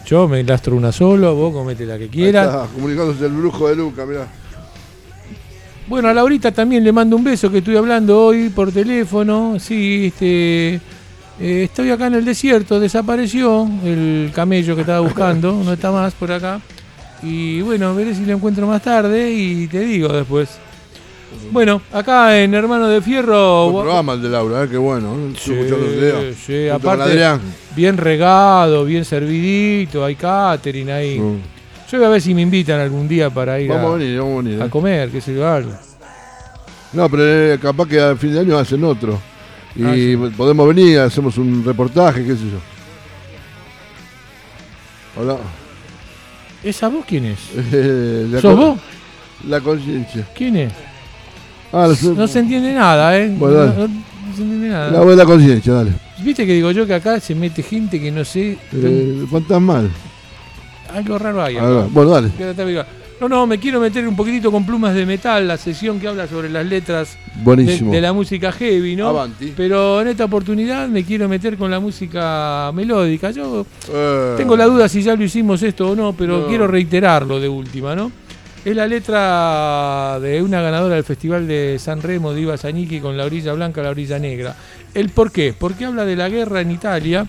Yo 0.06 0.28
me 0.28 0.42
lastro 0.44 0.76
una 0.76 0.92
solo, 0.94 1.36
vos 1.36 1.54
comete 1.54 1.86
la 1.86 1.98
que 1.98 2.06
Ahí 2.06 2.10
quieras. 2.10 2.48
está, 2.48 2.68
comunicándose 2.74 3.26
el 3.26 3.34
brujo 3.34 3.68
de 3.68 3.76
Luca, 3.76 4.06
mirá. 4.06 4.28
Bueno, 5.88 6.08
a 6.08 6.14
Laurita 6.14 6.52
también 6.52 6.84
le 6.84 6.92
mando 6.92 7.16
un 7.16 7.24
beso 7.24 7.52
que 7.52 7.58
estoy 7.60 7.76
hablando 7.76 8.26
hoy 8.26 8.50
por 8.50 8.72
teléfono. 8.72 9.58
Sí, 9.60 10.06
este. 10.08 10.76
eh, 10.76 11.64
estoy 11.64 11.90
acá 11.92 12.08
en 12.08 12.14
el 12.16 12.26
desierto, 12.26 12.80
desapareció 12.80 13.68
el 13.84 14.32
camello 14.34 14.76
que 14.76 14.82
estaba 14.82 15.00
buscando, 15.02 15.62
no 15.64 15.74
está 15.74 15.92
más 15.92 16.14
por 16.14 16.32
acá. 16.32 16.62
Y 17.22 17.62
bueno, 17.62 17.94
veré 17.96 18.16
si 18.16 18.26
lo 18.26 18.34
encuentro 18.34 18.66
más 18.68 18.82
tarde 18.82 19.32
y 19.32 19.68
te 19.68 19.80
digo 19.82 20.08
después. 20.10 20.50
Bueno, 21.52 21.82
acá 21.94 22.40
en 22.42 22.54
Hermano 22.54 22.88
de 22.88 23.02
Fierro. 23.02 23.70
Buen 23.70 23.84
programa 23.86 24.14
el 24.14 24.22
de 24.22 24.30
Laura, 24.30 24.64
eh, 24.64 24.68
qué 24.70 24.78
bueno. 24.78 25.16
¿eh? 25.16 25.34
Sí, 25.38 26.36
sí, 26.46 26.68
aparte 26.70 27.40
bien 27.76 27.98
regado, 27.98 28.84
bien 28.84 29.06
servidito, 29.06 30.04
hay 30.04 30.16
catering 30.16 30.90
ahí. 30.90 31.20
Mm. 31.20 31.38
Yo 31.92 31.98
voy 31.98 32.08
a 32.08 32.10
ver 32.10 32.22
si 32.22 32.34
me 32.34 32.42
invitan 32.42 32.80
algún 32.80 33.08
día 33.08 33.30
para 33.30 33.60
ir 33.60 33.70
Vamos 33.70 33.92
a, 33.92 33.94
a 33.96 33.98
venir, 33.98 34.20
vamos 34.20 34.34
a 34.34 34.42
venir. 34.48 34.62
a 34.62 34.66
eh. 34.66 34.70
comer, 34.70 35.10
qué 35.10 35.22
sé 35.22 35.36
yo, 35.36 35.48
algo. 35.48 35.72
No, 36.94 37.10
pero 37.10 37.24
eh, 37.26 37.60
capaz 37.62 37.88
que 37.88 38.00
a 38.00 38.16
fin 38.16 38.34
de 38.34 38.40
año 38.40 38.58
hacen 38.58 38.84
otro. 38.84 39.20
Y 39.76 39.84
Ah, 39.84 39.94
sí. 39.94 40.18
podemos 40.36 40.68
venir, 40.68 41.00
hacemos 41.00 41.38
un 41.38 41.64
reportaje, 41.64 42.24
qué 42.26 42.34
sé 42.36 42.44
yo. 42.46 42.60
Hola. 45.22 45.38
¿Esa 46.64 46.90
voz 46.90 47.06
quién 47.06 47.26
es? 47.26 47.40
Eh, 47.74 48.28
la 48.32 48.42
¿Sos 48.42 48.58
vos? 48.58 48.80
La 49.48 49.62
conciencia. 49.62 50.28
¿Quién 50.36 50.58
es? 50.58 50.74
Ah, 51.72 51.88
la, 51.88 52.12
No 52.14 52.28
se 52.28 52.40
entiende 52.40 52.74
nada, 52.74 53.18
¿eh? 53.18 53.34
Bueno, 53.38 53.66
no, 53.66 53.88
se 54.36 54.42
entiende 54.42 54.70
la 54.70 54.90
nada. 54.92 55.00
voz 55.00 55.12
de 55.12 55.16
la 55.16 55.26
conciencia, 55.26 55.74
dale. 55.74 55.92
Viste 56.22 56.46
que 56.46 56.54
digo 56.54 56.72
yo 56.72 56.86
que 56.86 56.96
acá 56.96 57.20
se 57.20 57.36
mete 57.36 57.64
gente 57.64 58.02
que 58.02 58.12
no 58.12 58.26
sé. 58.26 58.58
Eh, 58.74 59.26
fantasmal. 59.32 59.90
Algo 60.94 61.18
raro 61.18 61.44
hay. 61.44 61.56
Acá. 61.58 61.88
bueno, 61.92 62.12
dale. 62.12 62.32
No, 63.20 63.28
no, 63.28 63.46
me 63.46 63.60
quiero 63.60 63.82
meter 63.82 64.08
un 64.08 64.16
poquitito 64.16 64.50
con 64.50 64.66
plumas 64.66 64.96
de 64.96 65.06
metal, 65.06 65.46
la 65.46 65.58
sesión 65.58 66.00
que 66.00 66.08
habla 66.08 66.26
sobre 66.28 66.50
las 66.50 66.66
letras 66.66 67.18
de, 67.44 68.02
la 68.02 68.14
música 68.14 68.52
heavy, 68.54 68.96
¿no? 68.96 69.10
Avanti. 69.10 69.54
Pero 69.58 70.00
en 70.02 70.08
esta 70.08 70.26
oportunidad 70.26 70.88
me 70.88 71.04
quiero 71.04 71.28
meter 71.28 71.58
con 71.58 71.70
la 71.70 71.82
música 71.82 72.72
melódica. 72.74 73.32
Yo 73.32 73.66
Eh, 73.92 74.36
tengo 74.38 74.56
la 74.56 74.66
duda 74.66 74.88
si 74.88 75.02
ya 75.02 75.16
lo 75.16 75.24
hicimos 75.24 75.62
esto 75.64 75.90
o 75.90 75.96
no, 75.96 76.14
pero 76.14 76.42
No. 76.42 76.48
quiero 76.48 76.66
reiterarlo 76.66 77.42
de 77.42 77.50
última, 77.50 77.94
¿no? 77.94 78.10
Es 78.64 78.76
la 78.76 78.88
letra 78.88 80.20
de 80.22 80.42
una 80.42 80.62
ganadora 80.62 80.96
del 80.96 81.04
Festival 81.04 81.48
de 81.48 81.78
San 81.80 82.02
Remo 82.02 82.34
de 82.34 82.42
Iva 82.42 82.58
Zanicki 82.58 83.00
con 83.00 83.18
la 83.18 83.26
orilla 83.26 83.54
blanca 83.54 83.82
y 83.82 83.84
la 83.84 83.90
orilla 83.90 84.20
negra. 84.20 84.56
¿El 84.94 85.10
por 85.10 85.32
qué? 85.32 85.54
Porque 85.58 85.86
habla 85.86 86.06
de 86.06 86.16
la 86.16 86.30
guerra 86.30 86.62
en 86.62 86.72
Italia 86.72 87.26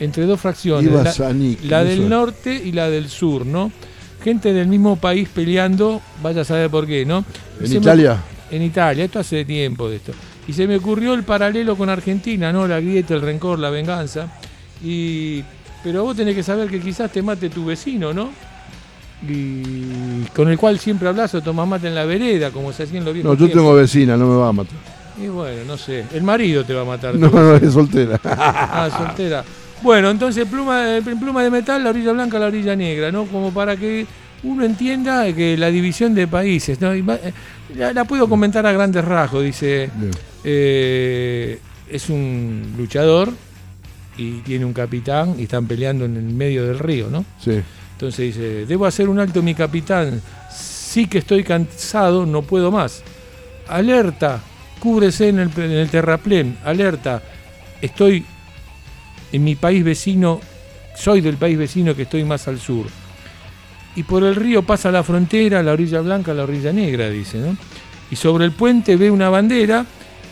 entre 0.00 0.24
dos 0.26 0.40
fracciones, 0.40 0.92
la, 0.92 1.12
Zanicki, 1.12 1.68
la 1.68 1.82
eso 1.82 1.90
del 1.90 2.08
norte 2.08 2.62
y 2.64 2.72
la 2.72 2.88
del 2.88 3.08
sur, 3.08 3.44
¿no? 3.44 3.72
Gente 4.22 4.52
del 4.52 4.66
mismo 4.68 4.96
país 4.96 5.28
peleando, 5.32 6.00
vaya 6.22 6.42
a 6.42 6.44
saber 6.44 6.68
por 6.70 6.86
qué, 6.86 7.04
¿no? 7.06 7.24
¿En 7.60 7.66
se 7.66 7.74
me- 7.74 7.80
Italia? 7.80 8.18
en 8.50 8.62
Italia, 8.62 9.04
esto 9.04 9.18
hace 9.20 9.44
tiempo 9.44 9.88
de 9.88 9.96
esto. 9.96 10.12
Y 10.46 10.52
se 10.52 10.66
me 10.66 10.76
ocurrió 10.76 11.14
el 11.14 11.22
paralelo 11.24 11.76
con 11.76 11.88
Argentina, 11.90 12.52
¿no? 12.52 12.66
La 12.66 12.80
grieta, 12.80 13.14
el 13.14 13.20
rencor, 13.20 13.58
la 13.58 13.70
venganza. 13.70 14.26
Y 14.82 15.44
pero 15.84 16.02
vos 16.04 16.16
tenés 16.16 16.34
que 16.34 16.42
saber 16.42 16.68
que 16.68 16.80
quizás 16.80 17.12
te 17.12 17.22
mate 17.22 17.48
tu 17.50 17.64
vecino, 17.66 18.12
¿no? 18.12 18.30
Y 19.26 20.22
con 20.34 20.48
el 20.48 20.56
cual 20.58 20.78
siempre 20.78 21.08
hablas 21.08 21.34
o 21.34 21.42
tomás 21.42 21.66
mate 21.68 21.88
en 21.88 21.94
la 21.94 22.04
vereda, 22.04 22.50
como 22.50 22.72
se 22.72 22.84
hacía 22.84 22.98
en 22.98 23.04
los 23.04 23.14
viejos 23.14 23.28
No, 23.30 23.34
yo 23.34 23.46
tiempos. 23.46 23.56
tengo 23.62 23.74
vecina, 23.74 24.16
no 24.16 24.26
me 24.26 24.36
va 24.36 24.48
a 24.48 24.52
matar. 24.52 24.74
Y 25.22 25.26
bueno, 25.26 25.62
no 25.66 25.76
sé. 25.76 26.04
El 26.14 26.22
marido 26.22 26.64
te 26.64 26.72
va 26.74 26.82
a 26.82 26.84
matar. 26.84 27.14
No, 27.16 27.28
no, 27.28 27.54
es 27.56 27.72
soltera. 27.72 28.20
Ah, 28.24 28.88
soltera. 28.96 29.44
Bueno, 29.82 30.10
entonces 30.10 30.46
pluma, 30.46 30.96
en 30.96 31.20
pluma 31.20 31.42
de 31.42 31.50
metal, 31.50 31.84
la 31.84 31.90
orilla 31.90 32.12
blanca, 32.12 32.38
la 32.38 32.46
orilla 32.46 32.74
negra, 32.74 33.12
¿no? 33.12 33.26
Como 33.26 33.52
para 33.52 33.76
que 33.76 34.06
uno 34.42 34.64
entienda 34.64 35.32
que 35.32 35.56
la 35.56 35.68
división 35.70 36.14
de 36.14 36.26
países, 36.26 36.80
¿no? 36.80 36.92
Eh, 36.92 37.02
La, 37.76 37.92
la 37.92 38.04
puedo 38.04 38.28
comentar 38.28 38.66
a 38.66 38.72
grandes 38.72 39.04
rasgos, 39.04 39.44
dice, 39.44 39.90
eh, 40.42 41.58
es 41.90 42.08
un 42.08 42.74
luchador 42.76 43.32
y 44.16 44.40
tiene 44.40 44.64
un 44.64 44.72
capitán 44.72 45.34
y 45.38 45.42
están 45.44 45.66
peleando 45.66 46.06
en 46.06 46.16
el 46.16 46.24
medio 46.24 46.66
del 46.66 46.78
río, 46.78 47.08
¿no? 47.10 47.24
Sí. 47.38 47.60
Entonces 47.92 48.34
dice, 48.34 48.66
debo 48.66 48.86
hacer 48.86 49.08
un 49.08 49.18
alto 49.18 49.42
mi 49.42 49.54
capitán, 49.54 50.20
sí 50.50 51.06
que 51.06 51.18
estoy 51.18 51.44
cansado, 51.44 52.26
no 52.26 52.42
puedo 52.42 52.70
más. 52.70 53.02
Alerta, 53.68 54.40
cúbrese 54.80 55.28
en 55.28 55.40
el, 55.40 55.50
en 55.56 55.72
el 55.72 55.90
terraplén, 55.90 56.58
alerta, 56.64 57.22
estoy 57.82 58.24
en 59.32 59.44
mi 59.44 59.54
país 59.54 59.84
vecino, 59.84 60.40
soy 60.96 61.20
del 61.20 61.36
país 61.36 61.58
vecino 61.58 61.94
que 61.94 62.02
estoy 62.02 62.24
más 62.24 62.48
al 62.48 62.58
sur. 62.58 62.86
Y 63.96 64.02
por 64.02 64.22
el 64.22 64.36
río 64.36 64.62
pasa 64.62 64.90
la 64.90 65.02
frontera, 65.02 65.62
la 65.62 65.72
orilla 65.72 66.00
blanca, 66.00 66.32
la 66.34 66.44
orilla 66.44 66.72
negra, 66.72 67.10
dice, 67.10 67.38
¿no? 67.38 67.56
Y 68.10 68.16
sobre 68.16 68.44
el 68.44 68.52
puente 68.52 68.96
ve 68.96 69.10
una 69.10 69.28
bandera 69.28 69.84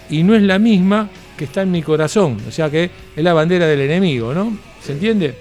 y 0.08 0.22
no 0.22 0.34
es 0.34 0.42
la 0.42 0.58
misma 0.58 1.08
que 1.36 1.44
está 1.44 1.62
en 1.62 1.70
mi 1.70 1.82
corazón, 1.82 2.38
o 2.48 2.50
sea 2.50 2.70
que 2.70 2.90
es 3.14 3.24
la 3.24 3.34
bandera 3.34 3.66
del 3.66 3.80
enemigo, 3.80 4.32
¿no? 4.32 4.56
¿Se 4.82 4.92
entiende? 4.92 5.36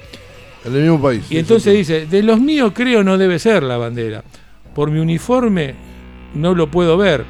En 0.65 0.76
el 0.76 0.82
mismo 0.82 1.02
país. 1.02 1.24
Y 1.30 1.38
entonces 1.38 1.74
dice, 1.74 2.08
de 2.08 2.24
los 2.24 2.39
míos 2.39 2.72
creo 2.74 3.04
no 3.04 3.18
debe 3.18 3.38
ser 3.39 3.63
la 3.63 3.78
bandera. 3.78 4.24
Por 4.74 4.91
mi 4.91 5.00
uniforme 5.00 5.76
no 6.34 6.54
lo 6.54 6.70
puedo 6.70 6.98
ver. 6.98 7.24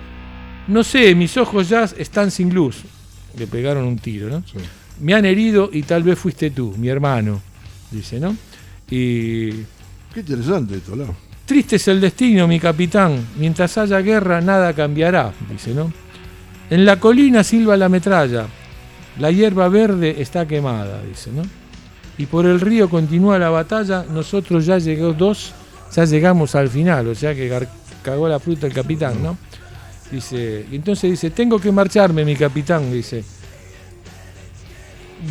No 0.67 0.83
sé, 0.83 1.13
mis 1.13 1.37
ojos 1.37 1.69
ya 1.69 1.83
están 1.83 2.31
sin 2.31 2.53
luz. 2.53 2.83
Le 3.37 3.45
pegaron 3.45 3.83
un 3.83 3.99
tiro, 3.99 4.29
¿no? 4.29 4.41
Sí. 4.47 4.57
Me 5.01 5.13
han 5.13 5.25
herido 5.25 5.69
y 5.71 5.83
tal 5.83 6.03
vez 6.03 6.17
fuiste 6.17 6.51
tú, 6.51 6.73
mi 6.77 6.87
hermano, 6.87 7.41
dice, 7.91 8.19
¿no? 8.19 8.35
Y 8.89 9.49
Qué 10.13 10.21
interesante 10.21 10.75
esto, 10.75 10.95
¿no? 10.95 11.25
triste 11.45 11.75
es 11.75 11.87
el 11.87 12.01
destino, 12.01 12.47
mi 12.47 12.59
capitán. 12.59 13.27
Mientras 13.37 13.77
haya 13.77 13.99
guerra 14.01 14.41
nada 14.41 14.73
cambiará, 14.73 15.31
dice, 15.49 15.73
¿no? 15.73 15.91
En 16.69 16.85
la 16.85 16.99
colina 16.99 17.43
silba 17.43 17.77
la 17.77 17.89
metralla. 17.89 18.47
La 19.19 19.31
hierba 19.31 19.69
verde 19.69 20.15
está 20.19 20.47
quemada, 20.47 21.01
dice, 21.03 21.31
¿no? 21.31 21.43
Y 22.17 22.25
por 22.25 22.45
el 22.45 22.59
río 22.59 22.89
continúa 22.89 23.37
la 23.37 23.49
batalla. 23.49 24.05
Nosotros 24.09 24.65
ya 24.65 24.77
llegó 24.77 25.13
dos, 25.13 25.53
ya 25.95 26.05
llegamos 26.05 26.55
al 26.55 26.69
final, 26.69 27.07
o 27.07 27.15
sea 27.15 27.35
que 27.35 27.67
cagó 28.01 28.27
la 28.27 28.39
fruta 28.39 28.67
el 28.67 28.73
capitán, 28.73 29.21
¿no? 29.21 29.37
Dice, 30.11 30.65
entonces 30.71 31.11
dice, 31.11 31.29
tengo 31.29 31.59
que 31.59 31.71
marcharme, 31.71 32.25
mi 32.25 32.35
capitán, 32.35 32.91
dice. 32.91 33.23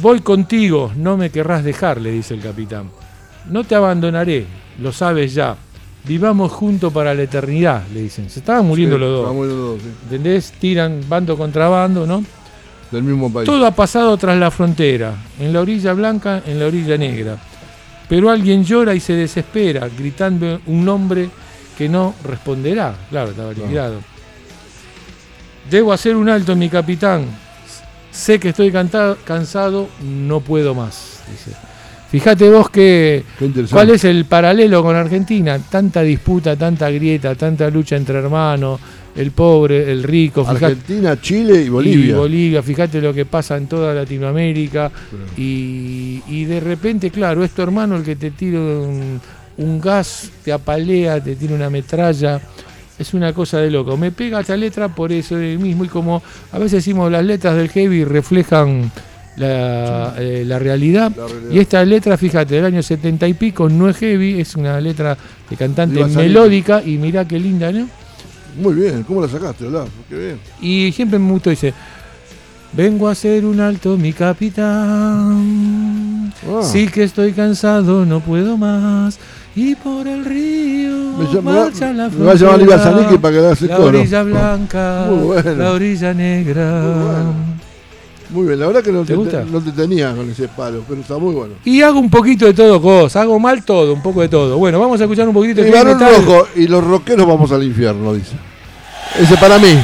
Voy 0.01 0.21
contigo, 0.21 0.93
no 0.97 1.17
me 1.17 1.31
querrás 1.31 1.63
dejar, 1.65 2.01
le 2.01 2.11
dice 2.11 2.35
el 2.35 2.41
capitán. 2.41 2.91
No 3.51 3.65
te 3.65 3.75
abandonaré, 3.75 4.47
lo 4.81 4.93
sabes 4.93 5.35
ya. 5.35 5.57
Vivamos 6.05 6.53
juntos 6.53 6.93
para 6.93 7.15
la 7.15 7.23
eternidad, 7.23 7.83
le 7.93 8.03
dicen. 8.03 8.29
Se 8.29 8.41
estaban 8.41 8.67
muriendo 8.67 8.97
Sí, 8.97 9.01
los 9.01 9.11
dos. 9.11 9.19
estaban 9.21 9.37
muriendo 9.37 9.63
los 9.63 9.75
dos, 9.75 9.83
sí. 9.83 9.99
¿Entendés? 10.05 10.53
Tiran 10.59 11.01
bando 11.09 11.37
contra 11.37 11.69
bando, 11.69 12.07
¿no? 12.07 12.25
Del 12.91 13.03
mismo 13.03 13.33
país. 13.33 13.47
Todo 13.47 13.67
ha 13.67 13.71
pasado 13.71 14.17
tras 14.17 14.37
la 14.39 14.51
frontera, 14.51 15.15
en 15.39 15.53
la 15.53 15.61
orilla 15.61 15.93
blanca, 15.93 16.43
en 16.47 16.59
la 16.59 16.67
orilla 16.67 16.97
negra. 16.99 17.37
Pero 18.09 18.29
alguien 18.31 18.65
llora 18.65 18.95
y 18.95 19.01
se 19.01 19.15
desespera, 19.15 19.89
gritando 19.97 20.61
un 20.67 20.85
nombre 20.85 21.29
que 21.79 21.89
no 21.89 22.15
responderá. 22.25 22.95
Claro, 23.11 23.31
estaba 23.31 23.53
liquidado. 23.53 23.97
Debo 25.71 25.93
hacer 25.93 26.15
un 26.17 26.29
alto, 26.29 26.55
mi 26.55 26.69
capitán. 26.69 27.25
Sé 28.15 28.39
que 28.39 28.51
estoy 28.51 28.71
canta- 28.71 29.17
cansado, 29.25 29.89
no 30.03 30.41
puedo 30.41 30.75
más. 30.75 31.21
Dice. 31.31 31.51
Fíjate 32.11 32.49
vos 32.49 32.71
que. 32.71 33.25
¿Cuál 33.73 33.91
es 33.91 34.05
el 34.05 34.25
paralelo 34.25 34.85
con 34.85 34.95
Argentina? 34.95 35.59
Tanta 35.59 36.01
disputa, 36.03 36.55
tanta 36.55 36.89
grieta, 36.91 37.35
tanta 37.35 37.69
lucha 37.71 37.97
entre 37.97 38.19
hermanos, 38.21 38.79
el 39.17 39.33
pobre, 39.33 39.91
el 39.91 40.05
rico, 40.05 40.45
fíjate. 40.45 40.65
Argentina, 40.67 41.21
Chile 41.21 41.63
y 41.63 41.69
Bolivia. 41.69 42.11
Y 42.11 42.13
Bolivia, 42.13 42.63
fíjate 42.63 43.01
lo 43.01 43.13
que 43.13 43.25
pasa 43.27 43.57
en 43.57 43.67
toda 43.67 43.93
Latinoamérica. 43.93 44.93
Y, 45.37 46.23
y 46.29 46.45
de 46.45 46.61
repente, 46.61 47.11
claro, 47.11 47.43
es 47.43 47.51
tu 47.51 47.63
hermano 47.63 47.97
el 47.97 48.05
que 48.05 48.15
te 48.15 48.31
tira 48.31 48.61
un, 48.61 49.21
un 49.57 49.81
gas, 49.81 50.31
te 50.45 50.53
apalea, 50.53 51.21
te 51.21 51.35
tira 51.35 51.55
una 51.57 51.69
metralla. 51.69 52.41
Es 52.99 53.15
una 53.15 53.33
cosa 53.33 53.59
de 53.59 53.71
loco. 53.71 53.97
Me 53.97 54.13
pega 54.13 54.41
esta 54.41 54.57
letra 54.57 54.89
por 54.89 55.11
eso 55.13 55.35
mismo. 55.35 55.85
Y 55.85 55.89
como 55.89 56.23
a 56.53 56.59
veces 56.59 56.85
decimos 56.85 57.11
las 57.11 57.25
letras 57.25 57.57
del 57.57 57.69
heavy 57.69 58.05
reflejan 58.05 58.91
la, 59.37 60.15
eh, 60.19 60.45
la 60.47 60.59
realidad. 60.59 61.13
La 61.17 61.27
realidad. 61.27 61.51
Y 61.51 61.59
esta 61.59 61.85
letra, 61.85 62.17
fíjate, 62.17 62.55
del 62.55 62.67
año 62.67 62.83
70 62.83 63.27
y 63.27 63.35
pico, 63.35 63.69
no 63.69 63.89
es 63.89 63.97
heavy, 63.97 64.41
es 64.41 64.55
una 64.55 64.81
letra 64.81 65.17
de 65.51 65.57
cantante 65.57 66.05
melódica. 66.05 66.83
Y 66.85 66.99
mirá 66.99 67.27
qué 67.27 67.39
linda, 67.39 67.73
¿no? 67.73 67.89
Muy 68.61 68.75
bien, 68.75 69.03
¿cómo 69.03 69.21
la 69.21 69.29
sacaste, 69.29 69.67
Olaf? 69.67 69.89
Qué 70.09 70.17
bien. 70.17 70.39
Y 70.61 70.93
siempre 70.93 71.19
me 71.19 71.33
gustó, 71.33 71.51
dice, 71.51 71.75
vengo 72.73 73.09
a 73.09 73.13
hacer 73.13 73.45
un 73.45 73.59
alto, 73.61 73.97
mi 73.97 74.13
capitán. 74.13 75.53
Ah. 76.49 76.63
Sí 76.63 76.87
que 76.89 77.03
estoy 77.03 77.33
cansado, 77.33 78.05
no 78.07 78.21
puedo 78.21 78.57
más. 78.57 79.19
Y 79.57 79.75
por 79.77 80.07
el 80.09 80.25
río 80.25 80.91
Me 81.19 81.33
llama- 81.33 81.53
marcha 81.53 81.93
la 81.93 82.09
me 82.09 82.25
va 82.25 82.33
a 82.33 82.35
llamar 82.35 83.21
para 83.21 83.35
que 83.37 83.41
le 83.41 83.69
La 83.69 83.77
coro. 83.77 83.99
orilla 83.99 84.23
blanca, 84.25 85.07
Muy 85.11 85.19
bueno. 85.27 85.55
la 85.55 85.71
orilla 85.71 86.13
negra. 86.15 86.81
Muy 86.83 87.05
bueno. 87.05 87.35
Muy 88.31 88.47
bien, 88.49 88.59
la 88.59 88.67
verdad 88.67 88.83
que 88.83 88.91
no 88.91 89.03
¿Te 89.03 89.09
te, 89.09 89.15
gusta? 89.15 89.45
no 89.45 89.61
te 89.61 89.71
tenía 89.71 90.13
con 90.13 90.29
ese 90.29 90.49
palo, 90.49 90.83
pero 90.89 91.01
está 91.01 91.17
muy 91.19 91.35
bueno. 91.35 91.55
Y 91.65 91.83
hago 91.83 92.01
un 92.01 92.11
poquito 92.11 92.47
de 92.47 92.55
todo 92.55 92.81
cosa, 92.83 93.21
hago 93.23 93.39
mal 93.39 93.63
todo, 93.65 93.93
un 93.93 94.03
poco 94.03 94.23
de 94.23 94.29
todo. 94.29 94.59
Bueno, 94.59 94.81
vamos 94.81 95.01
a 95.01 95.05
escuchar 95.05 95.29
un 95.29 95.35
poquito 95.35 95.61
de 95.63 95.69
Y 95.69 95.73
rojo 95.73 96.49
y 96.57 96.67
los 96.67 96.83
rockeros 96.83 97.25
vamos 97.27 97.53
al 97.53 97.63
infierno, 97.63 98.13
dice. 98.13 98.35
Ese 99.21 99.37
para 99.37 99.59
mí. 99.59 99.79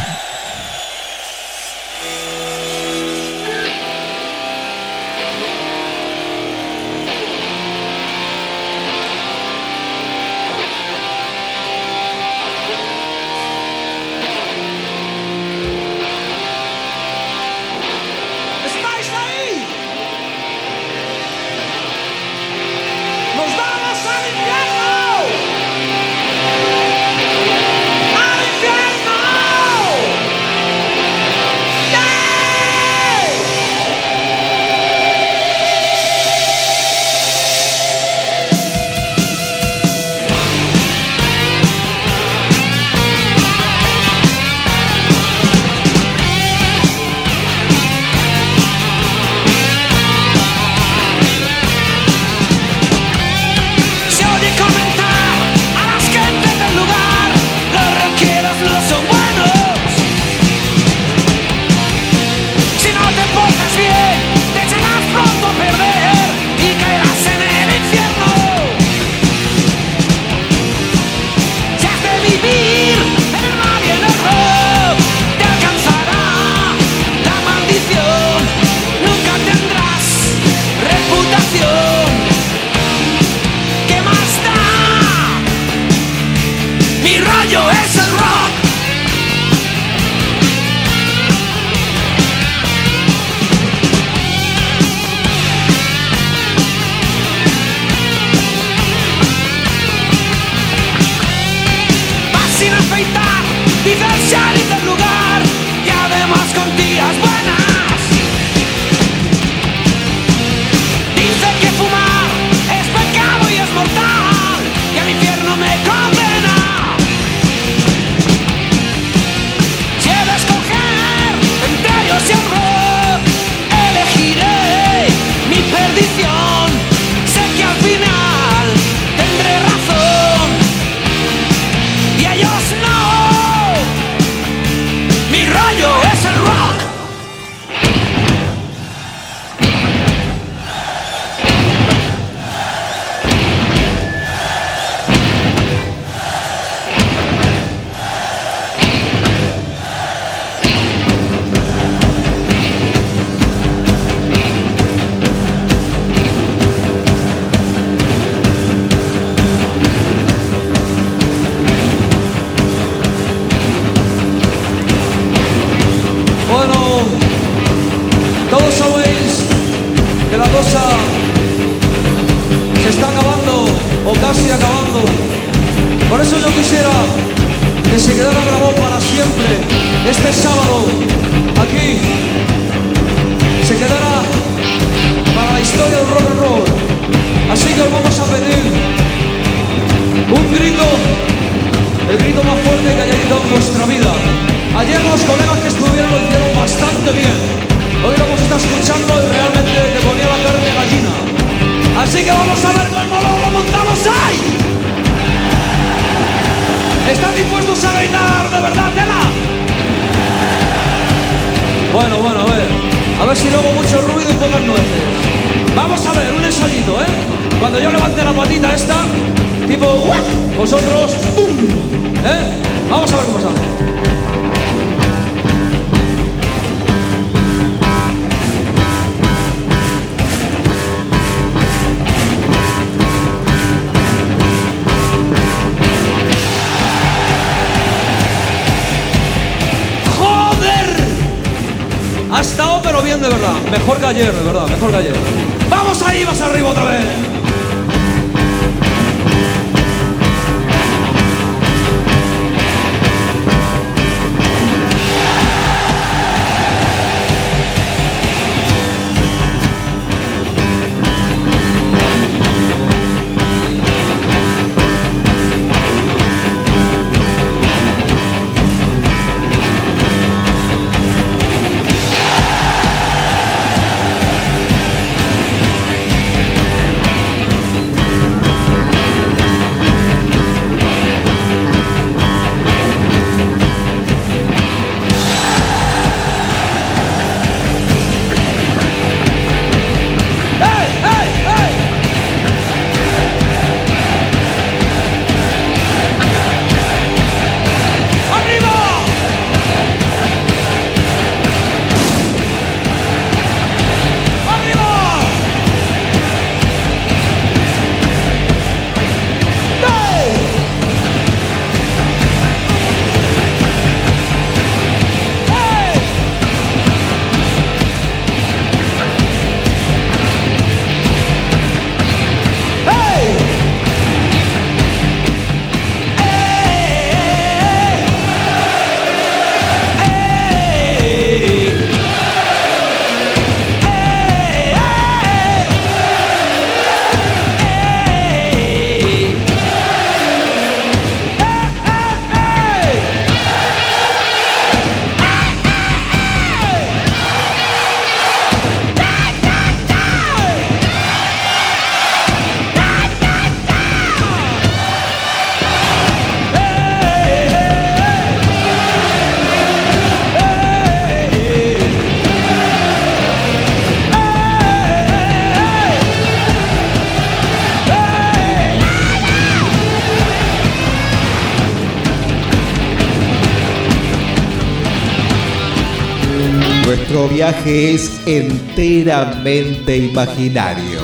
Viaje 377.64 377.94
es 377.94 378.20
enteramente 378.27 379.96
imaginario. 379.96 381.01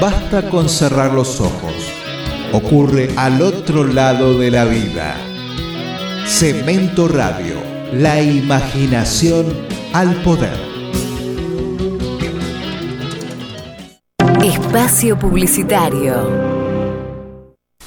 Basta 0.00 0.48
con 0.48 0.68
cerrar 0.68 1.12
los 1.12 1.40
ojos. 1.40 1.74
Ocurre 2.52 3.10
al 3.16 3.42
otro 3.42 3.84
lado 3.84 4.38
de 4.38 4.50
la 4.50 4.64
vida. 4.64 5.16
Cemento 6.26 7.08
Radio, 7.08 7.56
la 7.92 8.20
imaginación 8.22 9.46
al 9.92 10.14
poder. 10.22 10.58
Espacio 14.42 15.18
Publicitario. 15.18 16.68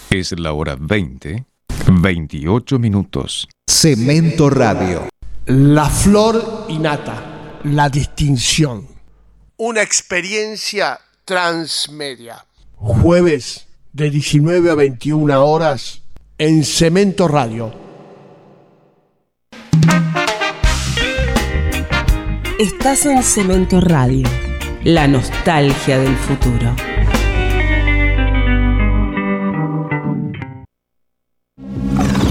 Es 0.09 0.37
la 0.37 0.53
hora 0.53 0.75
20, 0.79 1.45
28 2.01 2.79
minutos. 2.79 3.47
Cemento 3.67 4.49
Radio. 4.49 5.07
La 5.45 5.89
flor 5.89 6.65
innata, 6.69 7.30
la 7.63 7.89
distinción. 7.89 8.87
Una 9.57 9.81
experiencia 9.81 10.99
transmedia. 11.25 12.45
Jueves 12.75 13.67
de 13.93 14.09
19 14.09 14.71
a 14.71 14.75
21 14.75 15.45
horas 15.45 16.01
en 16.37 16.63
Cemento 16.63 17.27
Radio. 17.27 17.73
Estás 22.59 23.05
en 23.05 23.23
Cemento 23.23 23.81
Radio, 23.81 24.27
la 24.83 25.07
nostalgia 25.07 25.97
del 25.99 26.15
futuro. 26.15 26.90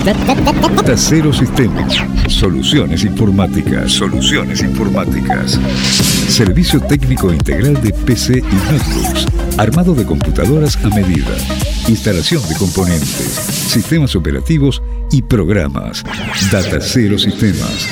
Data 0.04 0.96
Cero 0.96 1.32
Sistemas. 1.32 1.94
Soluciones 2.26 3.04
informáticas. 3.04 3.92
Soluciones 3.92 4.60
informáticas. 4.62 5.60
Servicio 6.28 6.80
técnico 6.80 7.32
integral 7.32 7.80
de 7.82 7.92
PC 7.92 8.38
y 8.38 8.42
notebooks. 8.72 9.26
Armado 9.58 9.94
de 9.94 10.06
computadoras 10.06 10.82
a 10.84 10.88
medida. 10.88 11.36
Instalación 11.86 12.42
de 12.48 12.56
componentes. 12.56 13.28
Sistemas 13.68 14.16
operativos 14.16 14.82
y 15.12 15.20
programas. 15.20 16.02
Data 16.50 16.80
Cero 16.80 17.18
Sistemas. 17.18 17.86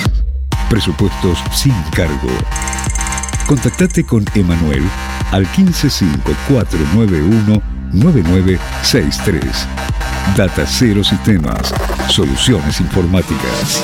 Presupuestos 0.70 1.38
sin 1.52 1.74
cargo. 1.94 2.30
Contactate 3.46 4.04
con 4.04 4.24
Emanuel 4.34 4.82
al 5.30 5.46
155491 5.56 7.77
9963. 7.92 9.66
Data 10.36 10.66
Cero 10.66 11.02
Sistemas. 11.02 11.72
Soluciones 12.08 12.80
informáticas. 12.80 13.82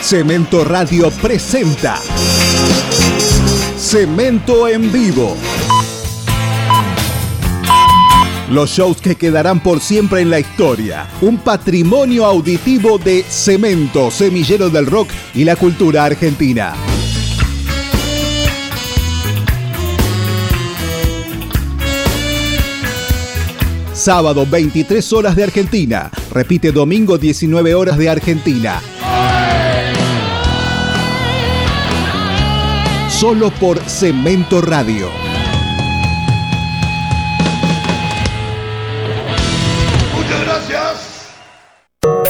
Cemento 0.00 0.64
Radio 0.64 1.10
presenta 1.10 1.98
Cemento 3.76 4.68
en 4.68 4.92
vivo. 4.92 5.36
Los 8.50 8.70
shows 8.70 9.00
que 9.00 9.16
quedarán 9.16 9.60
por 9.60 9.80
siempre 9.80 10.20
en 10.20 10.30
la 10.30 10.38
historia. 10.38 11.08
Un 11.20 11.38
patrimonio 11.38 12.24
auditivo 12.24 12.96
de 12.96 13.24
Cemento, 13.24 14.08
semillero 14.12 14.70
del 14.70 14.86
rock 14.86 15.08
y 15.34 15.42
la 15.42 15.56
cultura 15.56 16.04
argentina. 16.04 16.74
Sábado 23.92 24.46
23 24.48 25.12
horas 25.12 25.34
de 25.34 25.42
Argentina. 25.42 26.12
Repite 26.30 26.70
domingo 26.70 27.18
19 27.18 27.74
horas 27.74 27.98
de 27.98 28.08
Argentina. 28.08 28.80
Solo 33.08 33.50
por 33.50 33.80
Cemento 33.80 34.60
Radio. 34.60 35.25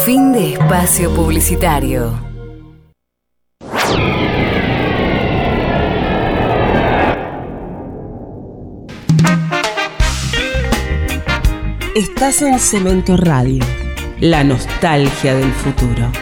Fin 0.06 0.32
de 0.32 0.52
espacio 0.52 1.12
publicitario. 1.12 2.14
Estás 11.96 12.40
en 12.42 12.60
Cemento 12.60 13.16
Radio, 13.16 13.64
la 14.20 14.44
nostalgia 14.44 15.34
del 15.34 15.50
futuro. 15.50 16.12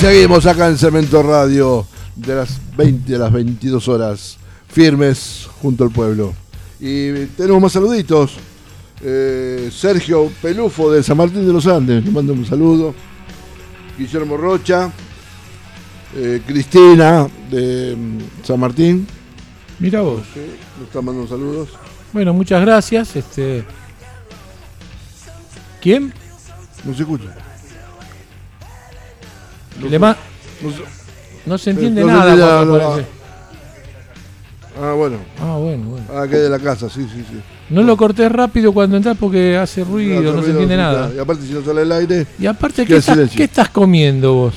Seguimos 0.00 0.44
acá 0.46 0.66
en 0.66 0.76
Cemento 0.76 1.22
Radio 1.22 1.86
de 2.16 2.34
las 2.34 2.60
20 2.76 3.14
a 3.14 3.18
las 3.18 3.32
22 3.32 3.86
horas, 3.86 4.38
firmes 4.68 5.48
junto 5.60 5.84
al 5.84 5.90
pueblo. 5.90 6.34
Y 6.80 7.26
tenemos 7.36 7.62
más 7.62 7.72
saluditos. 7.72 8.36
Eh, 9.02 9.70
Sergio 9.72 10.30
Pelufo 10.40 10.90
de 10.90 11.02
San 11.02 11.16
Martín 11.16 11.46
de 11.46 11.52
los 11.52 11.66
Andes, 11.66 12.04
le 12.04 12.10
mando 12.10 12.32
un 12.32 12.46
saludo. 12.46 12.94
Guillermo 13.98 14.36
Rocha, 14.36 14.90
eh, 16.14 16.40
Cristina 16.46 17.26
de 17.50 17.94
mm, 17.96 18.44
San 18.44 18.60
Martín. 18.60 19.06
Mira 19.78 20.00
vos. 20.00 20.22
Sí, 20.32 20.40
nos 20.78 20.86
están 20.88 21.04
mandando 21.04 21.28
saludos. 21.28 21.68
Bueno, 22.12 22.32
muchas 22.32 22.60
gracias. 22.62 23.16
Este... 23.16 23.64
¿Quién? 25.80 26.12
No 26.84 26.94
se 26.94 27.02
escucha. 27.02 27.26
No 29.80 29.90
se, 29.90 29.98
No 31.46 31.58
se 31.58 31.70
entiende 31.70 32.00
no 32.00 32.08
se 32.08 32.12
nada. 32.14 32.62
entiende 32.62 32.84
nada. 32.84 33.04
Ah, 34.80 34.92
bueno. 34.92 35.16
Ah, 35.40 35.56
bueno, 35.56 35.84
bueno. 35.88 36.06
Ah, 36.14 36.26
que 36.28 36.36
es 36.36 36.42
de 36.42 36.50
la 36.50 36.58
casa, 36.58 36.88
sí, 36.90 37.06
sí, 37.12 37.24
sí. 37.28 37.38
No 37.70 37.82
lo 37.82 37.96
cortés 37.96 38.30
rápido 38.30 38.72
cuando 38.72 38.96
entras 38.96 39.16
porque 39.18 39.56
hace 39.56 39.82
ruido, 39.84 40.32
no 40.34 40.42
se 40.42 40.50
entiende 40.50 40.76
nada. 40.76 41.10
Y 41.14 41.18
aparte 41.18 41.44
si 41.46 41.52
no 41.52 41.64
sale 41.64 41.82
el 41.82 41.92
aire, 41.92 42.26
Y 42.38 42.46
aparte, 42.46 42.84
¿qué 42.86 42.96
estás, 42.98 43.14
silencio. 43.14 43.36
qué 43.38 43.44
estás 43.44 43.68
comiendo 43.70 44.34
vos? 44.34 44.54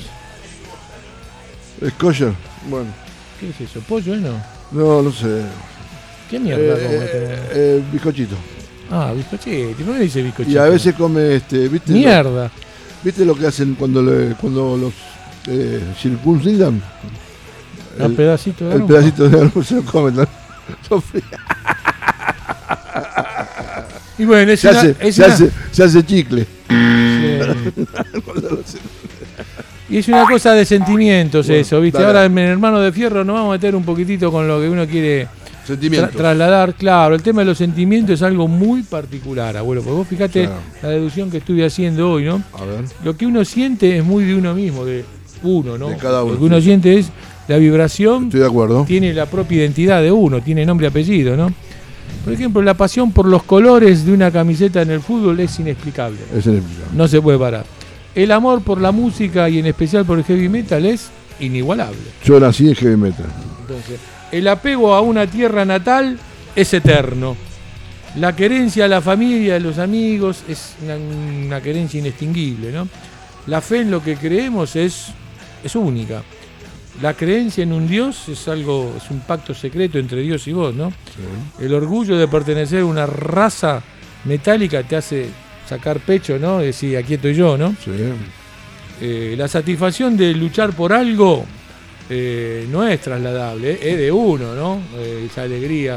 es 1.80 1.92
kosher. 1.94 2.32
Bueno, 2.68 2.86
¿Qué 3.40 3.48
es 3.50 3.60
eso? 3.62 3.80
¿Pollo, 3.88 4.14
eh, 4.14 4.18
no? 4.18 4.34
no, 4.72 5.02
no 5.02 5.10
sé. 5.12 5.42
¿Qué 6.28 6.38
mierda 6.38 6.62
Eh, 6.76 6.82
come? 6.84 6.96
eh, 7.04 7.38
eh, 7.52 7.82
bizcochito. 7.90 8.36
Ah, 8.90 9.12
bizcochito. 9.16 9.82
¿Por 9.84 9.94
qué 9.96 10.00
dice 10.02 10.22
bizcochito? 10.22 10.54
Y 10.54 10.58
a 10.58 10.64
veces 10.64 10.94
come, 10.94 11.36
este, 11.36 11.66
¿viste? 11.68 11.92
Mierda. 11.92 12.44
Lo, 12.44 12.50
¿Viste 13.02 13.24
lo 13.24 13.34
que 13.34 13.46
hacen 13.46 13.74
cuando, 13.76 14.02
le- 14.02 14.34
cuando 14.34 14.76
los 14.76 14.92
eh, 15.48 15.80
circuncidan? 15.98 16.82
Un 18.06 18.16
pedacito 18.16 18.64
de 18.64 18.70
El 18.70 18.76
aroma. 18.76 18.88
pedacito 18.88 19.28
de 19.28 19.64
se 19.64 19.74
lo 19.76 19.82
comen. 19.84 20.16
¿no? 20.16 20.26
Y 24.18 24.24
bueno, 24.26 24.52
es 24.52 24.60
se, 24.60 24.68
una- 24.68 24.78
hace, 24.80 24.96
es 25.00 25.14
se, 25.14 25.24
una- 25.24 25.34
hace, 25.34 25.50
se 25.72 25.82
hace 25.84 26.04
chicle. 26.04 26.46
Y 29.88 29.96
es 29.98 30.06
una 30.06 30.24
cosa 30.24 30.52
de 30.52 30.64
sentimientos 30.64 31.48
Bueno, 31.48 31.60
eso, 31.62 31.80
¿viste? 31.80 31.98
dale. 31.98 32.06
Ahora 32.18 32.24
en 32.26 32.38
Hermano 32.38 32.78
de 32.80 32.92
Fierro 32.92 33.24
nos 33.24 33.34
vamos 33.34 33.48
a 33.50 33.52
meter 33.54 33.74
un 33.74 33.82
poquitito 33.82 34.30
con 34.30 34.46
lo 34.46 34.60
que 34.60 34.68
uno 34.68 34.86
quiere 34.86 35.26
tra- 35.66 36.10
trasladar. 36.10 36.74
Claro, 36.74 37.16
el 37.16 37.22
tema 37.22 37.40
de 37.40 37.46
los 37.46 37.58
sentimientos 37.58 38.14
es 38.14 38.22
algo 38.22 38.46
muy 38.46 38.84
particular, 38.84 39.56
abuelo. 39.56 39.82
Porque 39.82 39.96
vos 39.96 40.06
fíjate 40.06 40.44
Claro. 40.44 40.60
la 40.82 40.88
deducción 40.90 41.28
que 41.28 41.38
estuve 41.38 41.64
haciendo 41.66 42.08
hoy, 42.12 42.24
¿no? 42.24 42.40
A 42.52 42.64
ver. 42.64 42.84
Lo 43.02 43.16
que 43.16 43.26
uno 43.26 43.44
siente 43.44 43.98
es 43.98 44.04
muy 44.04 44.22
de 44.24 44.36
uno 44.36 44.54
mismo, 44.54 44.84
de 44.84 45.04
uno, 45.42 45.76
¿no? 45.76 45.88
De 45.88 45.96
cada 45.96 46.22
uno, 46.22 46.34
Lo 46.34 46.38
que 46.38 46.44
uno 46.44 46.60
siente 46.60 46.96
es 46.96 47.10
la 47.50 47.58
vibración, 47.58 48.24
Estoy 48.26 48.40
de 48.40 48.46
acuerdo. 48.46 48.84
tiene 48.84 49.12
la 49.12 49.26
propia 49.26 49.58
identidad 49.58 50.00
de 50.00 50.12
uno, 50.12 50.40
tiene 50.40 50.64
nombre 50.64 50.86
y 50.86 50.88
apellido, 50.90 51.36
¿no? 51.36 51.52
Por 52.24 52.32
ejemplo, 52.32 52.62
la 52.62 52.74
pasión 52.74 53.10
por 53.10 53.26
los 53.26 53.42
colores 53.42 54.06
de 54.06 54.12
una 54.12 54.30
camiseta 54.30 54.82
en 54.82 54.90
el 54.90 55.00
fútbol 55.00 55.40
es 55.40 55.58
inexplicable. 55.58 56.18
Es 56.32 56.46
inexplicable. 56.46 56.96
No 56.96 57.08
se 57.08 57.20
puede 57.20 57.38
parar. 57.38 57.64
El 58.14 58.30
amor 58.30 58.62
por 58.62 58.80
la 58.80 58.92
música 58.92 59.48
y 59.48 59.58
en 59.58 59.66
especial 59.66 60.04
por 60.04 60.18
el 60.18 60.24
heavy 60.24 60.48
metal 60.48 60.86
es 60.86 61.08
inigualable. 61.40 61.98
Yo 62.24 62.38
nací 62.38 62.68
en 62.68 62.74
heavy 62.76 62.96
metal. 62.96 63.26
Entonces, 63.62 63.98
el 64.30 64.46
apego 64.46 64.94
a 64.94 65.00
una 65.00 65.26
tierra 65.26 65.64
natal 65.64 66.18
es 66.54 66.72
eterno. 66.72 67.36
La 68.16 68.36
querencia 68.36 68.84
a 68.84 68.88
la 68.88 69.00
familia, 69.00 69.56
a 69.56 69.58
los 69.60 69.78
amigos, 69.78 70.44
es 70.48 70.74
una, 70.84 70.96
una 71.46 71.60
querencia 71.60 71.98
inextinguible, 71.98 72.70
¿no? 72.70 72.86
La 73.48 73.60
fe 73.60 73.80
en 73.80 73.90
lo 73.90 74.02
que 74.04 74.14
creemos 74.16 74.76
es, 74.76 75.06
es 75.64 75.74
única. 75.74 76.22
La 77.02 77.14
creencia 77.14 77.62
en 77.62 77.72
un 77.72 77.88
Dios 77.88 78.28
es 78.28 78.46
algo, 78.48 78.94
es 78.96 79.10
un 79.10 79.20
pacto 79.20 79.54
secreto 79.54 79.98
entre 79.98 80.20
Dios 80.20 80.46
y 80.48 80.52
vos, 80.52 80.74
¿no? 80.74 80.92
El 81.58 81.72
orgullo 81.72 82.18
de 82.18 82.28
pertenecer 82.28 82.80
a 82.80 82.84
una 82.84 83.06
raza 83.06 83.82
metálica 84.24 84.82
te 84.82 84.96
hace 84.96 85.26
sacar 85.66 86.00
pecho, 86.00 86.38
¿no? 86.38 86.58
Decir, 86.58 86.98
aquí 86.98 87.14
estoy 87.14 87.34
yo, 87.34 87.56
¿no? 87.56 87.74
Sí. 87.82 87.90
Eh, 89.00 89.34
la 89.38 89.48
satisfacción 89.48 90.14
de 90.14 90.34
luchar 90.34 90.72
por 90.74 90.92
algo 90.92 91.46
eh, 92.12 92.66
no 92.68 92.86
es 92.86 93.00
trasladable, 93.00 93.70
eh, 93.70 93.78
es 93.82 93.98
de 93.98 94.10
uno, 94.10 94.54
¿no? 94.54 94.82
Eh, 94.98 95.28
esa 95.30 95.42
alegría. 95.42 95.96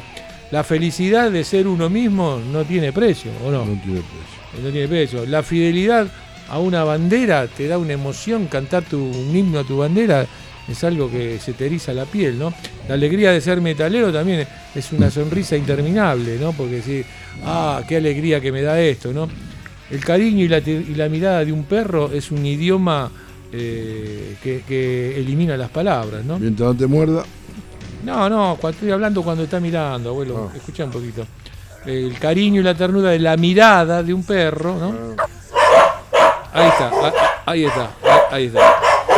La 0.51 0.63
felicidad 0.63 1.31
de 1.31 1.43
ser 1.43 1.67
uno 1.67 1.89
mismo 1.89 2.39
no 2.51 2.63
tiene 2.63 2.93
precio, 2.93 3.31
¿o 3.43 3.49
no? 3.49 3.65
No 3.65 3.81
tiene 3.81 4.01
precio. 4.01 4.63
No 4.63 4.69
tiene 4.69 4.87
precio. 4.87 5.25
La 5.25 5.41
fidelidad 5.41 6.07
a 6.49 6.59
una 6.59 6.83
bandera 6.83 7.47
te 7.47 7.67
da 7.67 7.79
una 7.79 7.93
emoción, 7.93 8.45
cantar 8.45 8.83
tu, 8.83 9.03
un 9.03 9.35
himno 9.35 9.59
a 9.59 9.63
tu 9.63 9.77
bandera 9.77 10.27
es 10.67 10.83
algo 10.83 11.09
que 11.11 11.39
se 11.39 11.53
te 11.53 11.65
eriza 11.65 11.93
la 11.93 12.05
piel, 12.05 12.39
¿no? 12.39 12.53
La 12.87 12.93
alegría 12.95 13.31
de 13.31 13.41
ser 13.41 13.59
metalero 13.61 14.11
también 14.13 14.47
es 14.73 14.91
una 14.91 15.09
sonrisa 15.11 15.55
interminable, 15.57 16.37
¿no? 16.39 16.51
Porque 16.53 16.75
decir, 16.75 17.05
ah, 17.45 17.81
qué 17.87 17.97
alegría 17.97 18.39
que 18.39 18.51
me 18.51 18.61
da 18.61 18.79
esto, 18.79 19.11
¿no? 19.13 19.27
El 19.91 19.99
cariño 20.03 20.45
y 20.45 20.47
la, 20.47 20.61
te- 20.61 20.71
y 20.71 20.95
la 20.95 21.09
mirada 21.09 21.43
de 21.45 21.51
un 21.51 21.65
perro 21.65 22.09
es 22.11 22.31
un 22.31 22.45
idioma 22.45 23.11
eh, 23.51 24.35
que, 24.41 24.63
que 24.67 25.19
elimina 25.19 25.55
las 25.57 25.69
palabras, 25.69 26.23
¿no? 26.25 26.39
Mientras 26.39 26.69
no 26.69 26.75
te 26.77 26.87
muerda. 26.87 27.23
No, 28.05 28.29
no, 28.29 28.57
cuando 28.59 28.75
estoy 28.77 28.91
hablando 28.91 29.21
cuando 29.21 29.43
está 29.43 29.59
mirando, 29.59 30.09
abuelo, 30.09 30.51
escucha 30.55 30.85
un 30.85 30.91
poquito. 30.91 31.25
El 31.85 32.17
cariño 32.17 32.61
y 32.61 32.63
la 32.63 32.73
ternura 32.75 33.09
de 33.11 33.19
la 33.19 33.35
mirada 33.37 34.01
de 34.01 34.13
un 34.13 34.23
perro, 34.23 34.77
¿no? 34.79 35.15
Ahí 36.53 36.67
está, 36.67 36.91
ah, 36.93 37.13
ahí 37.45 37.65
está, 37.65 37.91
ah, 38.05 38.21
ahí 38.31 38.45
está. 38.45 38.59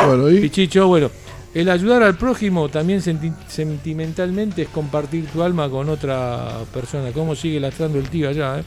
Bueno, 0.07 0.29
y 0.29 0.39
Pichicho, 0.39 0.87
bueno, 0.87 1.09
el 1.55 1.69
ayudar 1.69 2.03
al 2.03 2.15
prójimo 2.15 2.69
también 2.69 3.01
senti- 3.01 3.33
sentimentalmente 3.47 4.61
es 4.63 4.67
compartir 4.69 5.25
tu 5.27 5.41
alma 5.41 5.67
con 5.69 5.89
otra 5.89 6.59
persona. 6.71 7.09
¿Cómo 7.13 7.33
sigue 7.35 7.59
lastrando 7.59 7.97
el 7.97 8.09
tío 8.09 8.29
allá, 8.29 8.59
eh? 8.59 8.63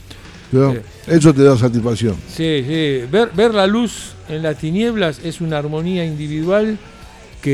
¿no? 0.51 0.73
Eh. 0.73 0.81
eso 1.07 1.31
te 1.33 1.43
da 1.43 1.55
satisfacción. 1.57 2.15
Sí, 2.27 2.63
sí. 2.67 3.01
Ver, 3.11 3.29
ver 3.35 3.53
la 3.53 3.67
luz 3.67 4.13
en 4.27 4.41
las 4.43 4.57
tinieblas 4.57 5.19
es 5.23 5.39
una 5.39 5.59
armonía 5.59 6.03
individual 6.03 6.77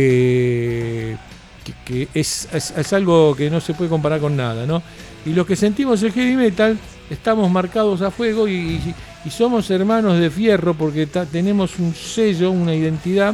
que, 0.06 1.18
que- 1.64 1.74
que 1.86 2.20
es, 2.20 2.48
es- 2.54 2.72
es 2.78 2.94
algo 2.94 3.36
que 3.36 3.50
no 3.50 3.60
se 3.60 3.74
puede 3.74 3.90
comparar 3.90 4.20
con 4.20 4.36
nada, 4.38 4.66
¿no? 4.66 4.82
Y 5.26 5.34
los 5.34 5.46
que 5.46 5.56
sentimos 5.56 6.02
el 6.04 6.12
heavy 6.12 6.36
metal 6.36 6.78
estamos 7.10 7.50
marcados 7.52 8.02
a 8.02 8.12
fuego 8.12 8.48
y, 8.48 8.54
y- 8.54 8.96
y 9.26 9.30
somos 9.30 9.70
hermanos 9.72 10.20
de 10.20 10.30
fierro 10.30 10.74
porque 10.76 11.08
ta- 11.08 11.26
tenemos 11.26 11.80
un 11.80 11.94
sello, 11.96 12.52
una 12.52 12.74
identidad, 12.76 13.34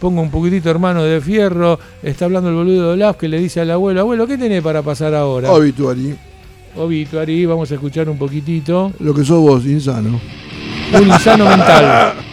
Pongo 0.00 0.22
un 0.22 0.30
poquitito 0.30 0.70
hermano 0.70 1.02
de 1.02 1.20
fierro. 1.20 1.78
Está 2.02 2.24
hablando 2.26 2.50
el 2.50 2.56
boludo 2.56 2.88
de 2.88 2.92
Olaf 2.94 3.16
que 3.16 3.28
le 3.28 3.38
dice 3.38 3.60
al 3.60 3.70
abuelo, 3.70 4.00
abuelo, 4.00 4.26
¿qué 4.26 4.38
tenés 4.38 4.62
para 4.62 4.80
pasar 4.82 5.14
ahora? 5.14 5.50
Obituary. 5.52 6.14
Obituary, 6.76 7.44
vamos 7.46 7.70
a 7.70 7.74
escuchar 7.74 8.08
un 8.08 8.16
poquitito. 8.16 8.92
Lo 9.00 9.12
que 9.12 9.24
sos 9.24 9.40
vos, 9.40 9.66
insano. 9.66 10.20
Un 10.92 11.06
insano 11.06 11.44
mental. 11.44 12.27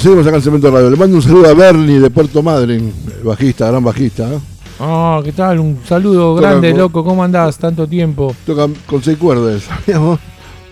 Seguimos 0.00 0.26
acá 0.26 0.36
en 0.36 0.42
Cemento 0.42 0.70
Radio. 0.70 0.90
Le 0.90 0.96
mando 0.96 1.16
un 1.16 1.22
saludo 1.22 1.48
a 1.48 1.54
Bernie 1.54 2.00
de 2.00 2.10
Puerto 2.10 2.42
Madryn, 2.42 2.92
bajista, 3.24 3.68
gran 3.68 3.84
bajista. 3.84 4.24
¿eh? 4.32 4.38
Ah, 4.80 5.20
¿qué 5.24 5.32
tal? 5.32 5.58
Un 5.60 5.78
saludo 5.86 6.34
grande, 6.34 6.70
con- 6.70 6.78
loco. 6.80 7.04
¿Cómo 7.04 7.22
andás? 7.22 7.58
Tanto 7.58 7.86
tiempo. 7.86 8.34
Toca 8.46 8.66
con 8.86 9.02
seis 9.02 9.18
cuerdas, 9.18 9.62
¿sabías 9.62 10.00
vos? 10.00 10.18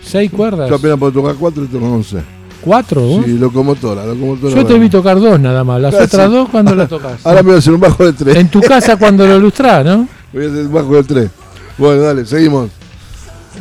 ¿Seis 0.01 0.31
cuerdas? 0.31 0.69
Yo 0.69 0.75
apenas 0.75 0.97
puedo 0.97 1.11
tocar 1.11 1.35
cuatro 1.35 1.63
y 1.63 1.67
toco 1.67 1.85
once. 1.85 2.17
¿Cuatro? 2.61 3.21
Sí, 3.23 3.37
locomotora, 3.37 4.05
locomotora. 4.05 4.53
Yo 4.55 4.65
te 4.65 4.77
vi 4.79 4.89
tocar 4.89 5.19
dos 5.19 5.39
nada 5.39 5.63
más. 5.63 5.79
Las 5.79 5.93
Ah, 5.95 6.03
otras 6.03 6.29
dos, 6.31 6.49
¿cuándo 6.49 6.75
las 6.75 6.89
tocas? 6.89 7.13
Ahora 7.25 7.41
me 7.43 7.47
voy 7.49 7.55
a 7.55 7.59
hacer 7.59 7.73
un 7.73 7.79
bajo 7.79 8.05
de 8.05 8.13
tres. 8.13 8.35
En 8.35 8.49
tu 8.49 8.59
casa 8.61 8.97
cuando 8.97 9.25
lo 9.25 9.39
lustrás, 9.39 9.85
¿no? 9.85 10.07
Voy 10.33 10.45
a 10.45 10.47
hacer 10.49 10.65
un 10.67 10.73
bajo 10.73 10.95
de 10.95 11.03
tres. 11.03 11.29
Bueno, 11.77 12.01
dale, 12.01 12.25
seguimos. 12.25 12.69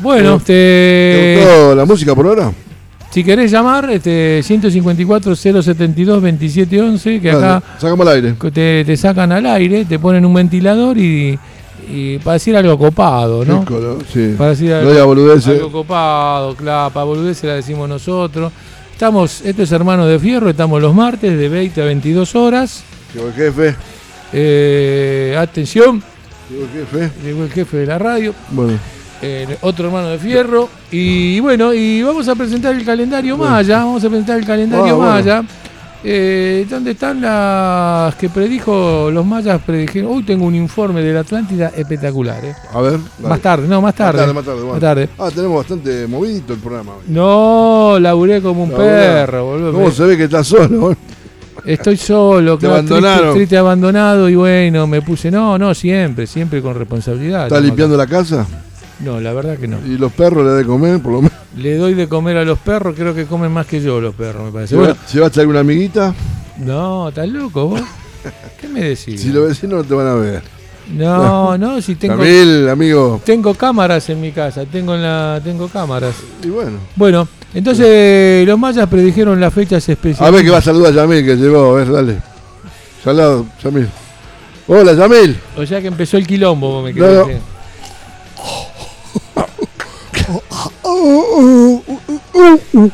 Bueno, 0.03 0.39
¿Te 0.45 1.35
este, 1.35 1.45
gustó 1.45 1.75
la 1.75 1.85
música 1.85 2.15
por 2.15 2.27
ahora? 2.27 2.53
Si 3.11 3.25
querés 3.25 3.51
llamar, 3.51 3.91
este 3.91 4.43
154 4.43 5.35
072 5.35 6.07
2711, 6.23 7.21
que 7.21 7.31
acá 7.31 7.63
sacamos 7.79 8.07
al 8.07 8.15
aire. 8.15 8.35
te, 8.53 8.85
te 8.85 8.97
sacan 8.97 9.33
al 9.33 9.47
aire, 9.47 9.85
te 9.85 9.99
ponen 9.99 10.25
un 10.27 10.35
ventilador 10.35 10.99
y, 10.99 11.39
y 11.91 12.19
para 12.19 12.35
decir 12.35 12.55
algo 12.57 12.77
copado, 12.79 13.45
¿no? 13.45 13.65
Sí. 14.13 14.35
Para 14.37 14.51
decir 14.51 14.71
No 14.71 14.91
diga 14.91 15.05
boludeces. 15.05 15.49
algo 15.57 15.73
copado, 15.73 16.55
claro, 16.55 16.91
para 16.93 17.07
la 17.47 17.55
decimos 17.55 17.89
nosotros. 17.89 18.53
Estamos, 18.93 19.43
esto 19.43 19.63
es 19.63 19.73
Hermano 19.73 20.07
de 20.07 20.19
Fierro, 20.19 20.51
estamos 20.51 20.83
los 20.83 20.93
martes 20.95 21.39
de 21.39 21.49
20 21.49 21.81
a 21.81 21.85
22 21.87 22.35
horas. 22.35 22.83
Llegó 23.15 23.29
el 23.29 23.33
jefe. 23.35 23.77
Eh, 24.33 25.37
atención, 25.39 26.03
Llegó 26.51 26.65
el 26.65 26.69
jefe. 26.71 27.11
llegó 27.25 27.45
el 27.45 27.51
jefe 27.51 27.77
de 27.79 27.87
la 27.87 27.99
radio. 27.99 28.35
Bueno. 28.51 28.79
Eh, 29.23 29.57
otro 29.63 29.87
hermano 29.87 30.09
de 30.09 30.19
fierro. 30.19 30.69
Y 30.91 31.41
bueno, 31.41 31.73
y 31.75 32.03
vamos 32.03 32.29
a 32.29 32.35
presentar 32.35 32.75
el 32.75 32.85
calendario 32.85 33.37
Maya. 33.37 33.79
Vamos 33.79 34.05
a 34.05 34.09
presentar 34.09 34.39
el 34.39 34.47
calendario 34.47 34.95
Ah, 34.95 34.97
bueno. 34.97 35.13
Maya. 35.13 35.45
Eh, 36.05 36.65
¿Dónde 36.71 36.93
están 36.93 37.21
las 37.21 38.15
que 38.15 38.29
predijo 38.29 39.11
los 39.11 39.27
mayas? 39.27 39.61
Predijeron. 39.67 40.13
Hoy 40.17 40.23
tengo 40.23 40.45
un 40.47 40.55
informe 40.55 41.03
de 41.03 41.13
la 41.13 41.21
Atlántida 41.21 41.73
espectacular. 41.77 42.45
¿eh? 42.45 42.55
A 42.73 42.81
ver. 42.81 42.93
dale. 43.19 43.29
Más 43.29 43.41
tarde, 43.41 43.67
no, 43.67 43.83
más 43.83 43.95
tarde. 43.97 44.19
Más 44.19 44.27
tarde, 44.27 44.35
más 44.35 44.45
tarde. 44.45 44.59
bueno. 44.61 44.73
Más 44.75 44.81
tarde. 44.81 45.09
Ah, 45.19 45.29
tenemos 45.35 45.57
bastante 45.57 46.07
movidito 46.07 46.53
el 46.53 46.61
programa. 46.61 46.93
No, 47.09 47.99
laburé 48.01 48.41
como 48.41 48.63
un 48.63 48.71
perro, 48.71 49.45
boludo. 49.47 49.73
¿Cómo 49.73 49.91
se 49.91 50.05
ve 50.05 50.17
que 50.17 50.25
estás 50.25 50.47
solo? 50.47 50.95
Estoy 51.65 51.97
solo, 51.97 52.55
Te 52.57 52.61
claro, 52.61 52.75
abandonaron. 52.77 53.19
Triste, 53.19 53.35
triste, 53.39 53.57
abandonado 53.59 54.29
y 54.29 54.37
bueno, 54.37 54.87
me 54.87 55.03
puse. 55.03 55.31
No, 55.33 55.59
no, 55.59 55.75
siempre, 55.75 56.29
siempre 56.29 56.63
con 56.63 56.77
responsabilidad. 56.77 57.49
¿Estás 57.49 57.63
limpiando 57.63 57.97
la 57.97 58.07
casa? 58.07 58.47
No, 59.01 59.21
la 59.21 59.33
verdad 59.33 59.57
que 59.59 59.69
no. 59.69 59.79
¿Y 59.87 59.97
los 59.97 60.13
perros 60.13 60.45
le 60.45 60.51
da 60.51 60.57
de 60.57 60.65
comer, 60.65 61.01
por 61.01 61.13
lo 61.13 61.23
menos? 61.23 61.39
Le 61.57 61.77
doy 61.77 61.95
de 61.95 62.09
comer 62.09 62.37
a 62.37 62.45
los 62.45 62.59
perros, 62.59 62.95
creo 62.97 63.15
que 63.15 63.27
comen 63.27 63.51
más 63.53 63.67
que 63.67 63.81
yo 63.81 64.01
los 64.01 64.15
perros, 64.15 64.47
me 64.47 64.53
parece. 64.53 64.75
¿Lleva- 64.75 64.87
Bueno, 64.89 65.01
¿Llevaste 65.13 65.41
alguna 65.41 65.61
amiguita? 65.61 66.15
no, 66.59 67.09
estás 67.09 67.29
loco 67.29 67.67
vos. 67.69 67.81
¿Qué 68.61 68.69
me 68.69 68.81
decís? 68.83 69.21
Si 69.21 69.29
los 69.31 69.49
vecinos 69.49 69.83
no 69.83 69.85
te 69.85 69.95
van 69.95 70.07
a 70.09 70.15
ver. 70.15 70.43
No, 70.93 71.57
no, 71.59 71.81
si 71.83 71.95
tengo 71.97 72.17
Camil, 72.17 72.69
amigo. 72.69 73.21
tengo 73.25 73.55
cámaras 73.55 74.09
en 74.09 74.21
mi 74.21 74.33
casa, 74.33 74.65
tengo 74.65 74.95
en 74.95 75.03
la 75.03 75.41
tengo 75.45 75.69
cámaras. 75.69 76.15
Y 76.43 76.49
bueno. 76.49 76.79
Bueno, 76.97 77.29
entonces 77.55 78.47
los 78.47 78.59
mayas 78.59 78.89
predijeron 78.89 79.39
las 79.41 79.53
fechas 79.53 79.87
especiales. 79.89 80.21
A 80.27 80.31
ver 80.35 80.45
que 80.45 80.51
va 80.51 80.59
a 80.59 80.63
saludar 80.63 80.93
a 80.93 80.97
Yamil 80.97 81.25
que 81.25 81.37
llegó. 81.37 81.73
A 81.73 81.75
ver, 81.79 81.93
dale. 81.93 82.19
Salado, 83.05 83.47
Yamil. 83.63 83.89
Hola, 84.67 84.95
Yamil. 84.95 85.39
O 85.57 85.65
sea 85.67 85.81
que 85.81 85.89
empezó 85.89 86.17
el 86.17 86.27
quilombo, 86.27 86.83
me 86.83 86.93
No, 86.93 86.95
querés 86.95 87.19
no. 87.19 87.59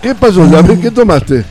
¿Qué 0.03 0.15
pasó, 0.15 0.49
Yamil? 0.51 0.81
¿Qué 0.81 0.91
tomaste? 0.91 1.45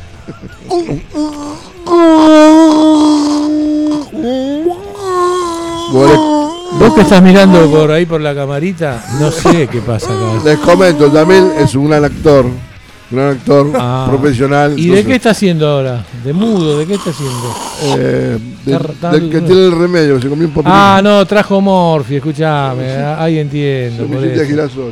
Vos 6.80 6.94
que 6.96 7.02
estás 7.02 7.22
mirando 7.22 7.70
por 7.70 7.92
ahí 7.92 8.06
por 8.06 8.20
la 8.20 8.34
camarita, 8.34 9.04
no 9.20 9.32
sé 9.32 9.68
qué 9.68 9.80
pasa 9.82 10.08
acá. 10.08 10.44
les 10.44 10.58
comento, 10.60 11.14
Yamil 11.14 11.52
es 11.60 11.76
un 11.76 11.90
gran 11.90 12.04
actor. 12.06 12.46
Un 12.46 13.18
gran 13.18 13.30
actor 13.32 13.72
Ah. 13.76 14.08
profesional. 14.10 14.74
¿Y 14.78 14.88
de 14.88 15.06
qué 15.06 15.16
está 15.16 15.30
haciendo 15.32 15.68
ahora? 15.68 16.04
¿De 16.24 16.34
mudo? 16.34 16.80
¿De 16.80 16.88
qué 16.88 16.96
está 16.96 17.12
haciendo? 17.12 17.56
eh, 17.84 18.40
del- 18.66 18.76
Está- 18.76 18.92
está- 18.92 19.12
del 19.12 19.30
que 19.30 19.42
tiene 19.42 19.66
el 19.68 19.72
remedio, 19.72 20.20
se 20.20 20.28
comió 20.30 20.48
un 20.48 20.54
papelito. 20.54 20.72
Ah, 20.76 21.00
no, 21.04 21.24
trajo 21.28 21.62
Morphy, 21.62 22.16
escúchame, 22.16 22.92
ah, 22.96 23.22
ahí 23.24 23.38
entiendo. 23.38 24.06
por 24.08 24.20
Semillita 24.20 24.44
de 24.44 24.66
eso. 24.66 24.92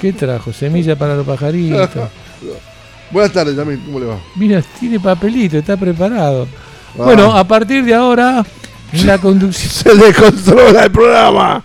¿Qué 0.00 0.14
trajo? 0.14 0.50
Semilla 0.52 0.96
para 0.96 1.14
los 1.14 1.26
pajaritos. 1.26 1.90
Buenas 3.10 3.32
tardes, 3.32 3.54
Yamil, 3.54 3.80
¿cómo 3.84 4.00
le 4.00 4.06
va? 4.06 4.18
Mira, 4.36 4.62
tiene 4.78 4.98
papelito, 4.98 5.58
está 5.58 5.76
preparado. 5.76 6.46
Ah. 6.98 7.04
Bueno, 7.04 7.36
a 7.36 7.44
partir 7.44 7.84
de 7.84 7.92
ahora, 7.92 8.44
la 9.04 9.18
conducción. 9.18 9.70
Se 9.70 9.94
descontrola 9.94 10.84
el 10.84 10.90
programa. 10.90 11.64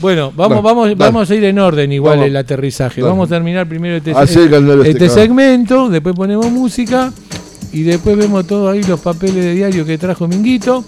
Bueno, 0.00 0.32
vamos, 0.34 0.62
vamos, 0.62 0.84
dale. 0.84 0.94
vamos 0.96 1.30
a 1.30 1.34
ir 1.34 1.44
en 1.44 1.58
orden 1.58 1.90
igual 1.92 2.18
Vamos. 2.18 2.26
el 2.28 2.36
aterrizaje. 2.36 3.00
Dale. 3.00 3.10
Vamos 3.10 3.30
a 3.30 3.34
terminar 3.34 3.68
primero 3.68 3.96
este, 3.96 4.12
este 4.12 4.90
este, 4.90 5.08
segmento, 5.08 5.88
después 5.88 6.14
ponemos 6.14 6.50
música 6.50 7.12
y 7.72 7.82
después 7.82 8.16
vemos 8.16 8.46
todo 8.46 8.70
ahí 8.70 8.82
los 8.82 9.00
papeles 9.00 9.36
de 9.36 9.54
diario 9.54 9.84
que 9.84 9.98
trajo 9.98 10.28
Minguito. 10.28 10.84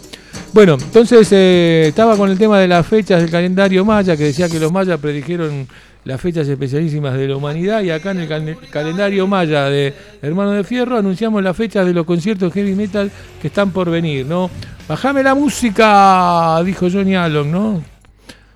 Bueno, 0.52 0.74
entonces 0.74 1.28
eh, 1.32 1.86
estaba 1.88 2.16
con 2.16 2.30
el 2.30 2.38
tema 2.38 2.60
de 2.60 2.68
las 2.68 2.86
fechas 2.86 3.20
del 3.20 3.30
calendario 3.30 3.84
maya, 3.84 4.16
que 4.16 4.24
decía 4.24 4.48
que 4.48 4.60
los 4.60 4.70
mayas 4.70 5.00
predijeron 5.00 5.66
las 6.04 6.20
fechas 6.20 6.46
especialísimas 6.48 7.16
de 7.16 7.28
la 7.28 7.36
humanidad 7.36 7.82
y 7.82 7.90
acá 7.90 8.10
en 8.10 8.20
el 8.20 8.28
cal- 8.28 8.56
calendario 8.70 9.26
maya 9.26 9.64
de 9.70 9.94
Hermano 10.22 10.50
de 10.52 10.64
Fierro 10.64 10.98
anunciamos 10.98 11.42
las 11.42 11.56
fechas 11.56 11.86
de 11.86 11.94
los 11.94 12.04
conciertos 12.04 12.52
heavy 12.52 12.74
metal 12.74 13.10
que 13.40 13.48
están 13.48 13.70
por 13.70 13.90
venir, 13.90 14.26
¿no? 14.26 14.50
Bajame 14.88 15.22
la 15.22 15.34
música, 15.34 16.60
dijo 16.64 16.88
Johnny 16.90 17.14
Allen, 17.14 17.50
¿no? 17.50 17.82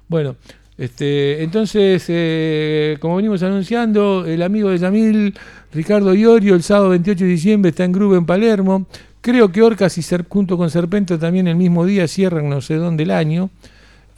Bueno, 0.09 0.37
este, 0.77 1.43
entonces, 1.43 2.05
eh, 2.09 2.97
como 3.01 3.17
venimos 3.17 3.43
anunciando, 3.43 4.25
el 4.27 4.43
amigo 4.43 4.71
de 4.71 4.79
Yamil, 4.79 5.35
Ricardo 5.73 6.15
Iorio, 6.15 6.55
el 6.55 6.63
sábado 6.63 6.91
28 6.91 7.25
de 7.25 7.31
diciembre 7.31 7.71
está 7.71 7.85
en 7.85 7.93
Grube 7.93 8.17
en 8.17 8.27
Palermo. 8.27 8.87
Creo 9.21 9.51
que 9.51 9.63
Orcas 9.63 9.99
y 9.99 10.03
junto 10.29 10.57
con 10.57 10.71
Serpento 10.71 11.19
también 11.19 11.49
el 11.49 11.57
mismo 11.57 11.85
día 11.85 12.07
cierran 12.07 12.49
no 12.49 12.61
sé 12.61 12.77
dónde 12.77 13.03
el 13.03 13.11
año. 13.11 13.51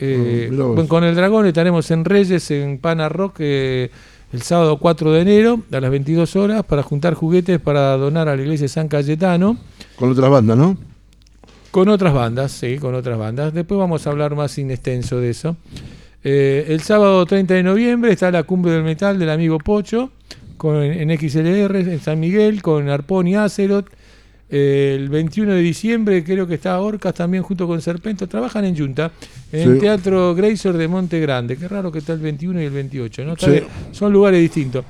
Eh, 0.01 0.51
con 0.89 1.05
el 1.05 1.15
Dragón 1.15 1.47
estaremos 1.47 1.91
en 1.91 2.05
Reyes, 2.05 2.51
en 2.51 2.79
Pana 2.79 3.09
Rock, 3.09 3.37
eh, 3.41 3.91
el 4.33 4.43
sábado 4.43 4.79
4 4.79 5.13
de 5.13 5.21
enero 5.21 5.61
a 5.71 5.81
las 5.81 5.91
22 5.91 6.37
horas 6.37 6.65
para 6.65 6.83
juntar 6.83 7.15
juguetes 7.15 7.61
para 7.61 7.97
donar 7.97 8.29
a 8.29 8.37
la 8.37 8.43
iglesia 8.43 8.65
de 8.65 8.69
San 8.69 8.89
Cayetano. 8.89 9.59
Con 9.97 10.11
otras 10.11 10.31
bandas, 10.31 10.57
¿no? 10.57 10.79
Con 11.71 11.89
otras 11.89 12.15
bandas, 12.15 12.53
sí, 12.53 12.79
con 12.79 12.95
otras 12.95 13.19
bandas. 13.19 13.53
Después 13.53 13.79
vamos 13.79 14.07
a 14.07 14.11
hablar 14.11 14.35
más 14.35 14.53
sin 14.53 14.71
extenso 14.71 15.21
de 15.21 15.31
eso. 15.31 15.57
Eh, 16.25 16.67
el 16.69 16.81
sábado 16.81 17.25
30 17.27 17.55
de 17.55 17.63
noviembre 17.63 18.13
está 18.13 18.31
la 18.31 18.43
cumbre 18.43 18.73
del 18.73 18.83
metal 18.83 19.19
del 19.19 19.31
amigo 19.31 19.59
Pocho 19.59 20.11
con, 20.57 20.83
en 20.83 21.19
XLR 21.19 21.77
en 21.77 22.01
San 22.01 22.21
Miguel 22.21 22.63
con 22.63 22.89
Arpón 22.89 23.29
y 23.29 23.37
Acerot. 23.37 23.87
El 24.51 25.09
21 25.09 25.53
de 25.53 25.61
diciembre 25.61 26.25
creo 26.25 26.45
que 26.45 26.55
está 26.55 26.81
Orcas 26.81 27.15
también 27.15 27.45
junto 27.45 27.69
con 27.69 27.81
Serpento. 27.81 28.27
Trabajan 28.27 28.65
en 28.65 28.77
Junta, 28.77 29.13
en 29.53 29.73
el. 29.73 29.79
Teatro 29.79 30.35
Grazer 30.35 30.77
de 30.77 30.89
Monte 30.89 31.21
Grande. 31.21 31.57
Qué 31.57 31.69
raro 31.69 31.93
que 31.93 32.01
está 32.01 32.15
el 32.15 32.19
21 32.19 32.61
y 32.61 32.65
el 32.65 32.73
28. 32.73 33.25
¿no? 33.25 33.37
Sí. 33.37 33.63
Son 33.93 34.13
lugares 34.13 34.41
distintos. 34.41 34.85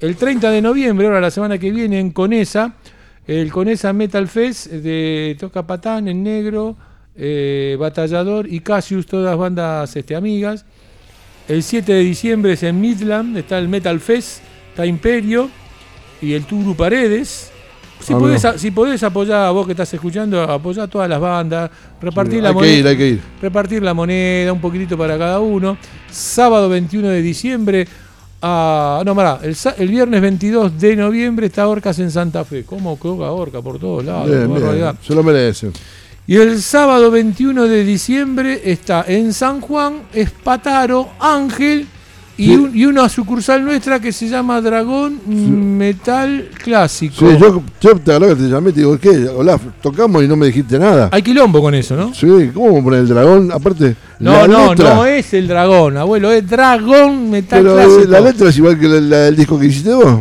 El 0.00 0.16
30 0.16 0.50
de 0.50 0.60
noviembre, 0.60 1.06
ahora 1.06 1.20
la 1.20 1.30
semana 1.30 1.58
que 1.58 1.70
viene, 1.70 2.00
en 2.00 2.10
Conesa, 2.10 2.74
el 3.26 3.52
Conesa 3.52 3.92
Metal 3.92 4.26
Fest 4.26 4.66
de 4.66 5.36
Toca 5.38 5.64
Patán 5.64 6.08
en 6.08 6.24
negro, 6.24 6.76
eh, 7.16 7.76
Batallador 7.78 8.52
y 8.52 8.60
Cassius, 8.60 9.06
todas 9.06 9.38
bandas 9.38 9.94
este, 9.94 10.16
amigas. 10.16 10.66
El 11.46 11.62
7 11.62 11.92
de 11.92 12.00
diciembre 12.00 12.54
es 12.54 12.64
en 12.64 12.80
Midland, 12.80 13.36
está 13.36 13.58
el 13.58 13.68
Metal 13.68 14.00
Fest, 14.00 14.42
está 14.70 14.84
Imperio 14.84 15.48
y 16.20 16.32
el 16.32 16.44
Turu 16.46 16.74
Paredes. 16.74 17.53
Si, 18.04 18.12
podés, 18.14 18.44
a- 18.44 18.58
si 18.58 18.70
podés 18.70 19.02
apoyar 19.02 19.46
a 19.46 19.50
vos 19.50 19.66
que 19.66 19.72
estás 19.72 19.92
escuchando, 19.94 20.42
apoyar 20.42 20.84
a 20.84 20.88
todas 20.88 21.08
las 21.08 21.20
bandas, 21.20 21.70
repartir 22.00 22.34
Sí, 22.34 22.40
la 22.42 22.48
hay 22.50 22.54
que 22.54 22.60
moneda. 22.60 22.76
ir, 22.78 22.86
hay 22.88 22.96
que 22.96 23.08
ir. 23.08 23.20
Repartir 23.40 23.82
la 23.82 23.94
moneda, 23.94 24.52
un 24.52 24.60
poquitito 24.60 24.96
para 24.98 25.16
cada 25.18 25.40
uno. 25.40 25.76
Sábado 26.10 26.68
21 26.68 27.08
de 27.08 27.22
diciembre. 27.22 27.88
ah, 28.42 29.02
no, 29.06 29.14
pará, 29.14 29.40
el, 29.42 29.88
viernes 29.88 30.20
22 30.20 30.78
de 30.78 30.96
noviembre 30.96 31.46
está 31.46 31.66
Orcas 31.66 31.98
en 31.98 32.10
Santa 32.10 32.44
Fe. 32.44 32.64
¿Cómo 32.64 32.98
coca 32.98 33.30
Orca 33.30 33.62
por 33.62 33.78
todos 33.78 34.04
lados? 34.04 34.28
Bien, 34.28 34.52
bien. 34.52 34.98
Se 35.02 35.14
lo 35.14 35.22
merece. 35.22 35.70
Y 36.26 36.36
el 36.36 36.60
sábado 36.62 37.10
21 37.10 37.64
de 37.64 37.84
diciembre 37.84 38.60
está 38.64 39.04
en 39.08 39.32
San 39.32 39.60
Juan, 39.60 40.02
Espataro, 40.12 41.08
Ángel 41.20 41.86
y, 42.36 42.46
Sí. 42.46 42.56
un- 42.56 42.76
y 42.76 42.84
una 42.86 43.08
sucursal 43.08 43.64
nuestra 43.64 44.00
que 44.00 44.12
se 44.12 44.28
llama 44.28 44.60
Dragón 44.60 45.20
Metal 45.78 46.48
Clásico. 46.62 47.14
Sí, 47.18 47.26
yo, 47.38 47.62
yo 47.80 47.96
te 47.96 48.12
que 48.28 48.34
te 48.36 48.48
llamé 48.48 48.72
te 48.72 48.80
digo, 48.80 48.98
¿qué? 48.98 49.28
Olaf, 49.28 49.62
tocamos 49.82 50.22
y 50.24 50.28
no 50.28 50.36
me 50.36 50.46
dijiste 50.46 50.78
nada. 50.78 51.08
Hay 51.12 51.22
quilombo 51.22 51.60
con 51.62 51.74
eso, 51.74 51.94
¿no? 51.96 52.12
Sí, 52.14 52.50
¿cómo 52.52 52.82
poner 52.82 53.00
el 53.00 53.08
dragón? 53.08 53.52
Aparte, 53.52 53.96
No, 54.18 54.32
la 54.32 54.48
no, 54.48 54.70
letra, 54.70 54.94
no 54.94 55.06
es 55.06 55.32
el 55.34 55.46
dragón, 55.48 55.96
abuelo, 55.96 56.32
es 56.32 56.48
Dragón 56.48 57.30
Metal 57.30 57.62
Pero 57.62 57.74
Clásico. 57.74 58.00
eh, 58.00 58.06
la 58.08 58.20
letra 58.20 58.48
es 58.48 58.56
igual 58.56 58.78
que 58.78 58.88
la, 58.88 59.00
la 59.00 59.16
del 59.18 59.36
disco 59.36 59.58
que 59.58 59.66
hiciste 59.66 59.92
vos. 59.94 60.20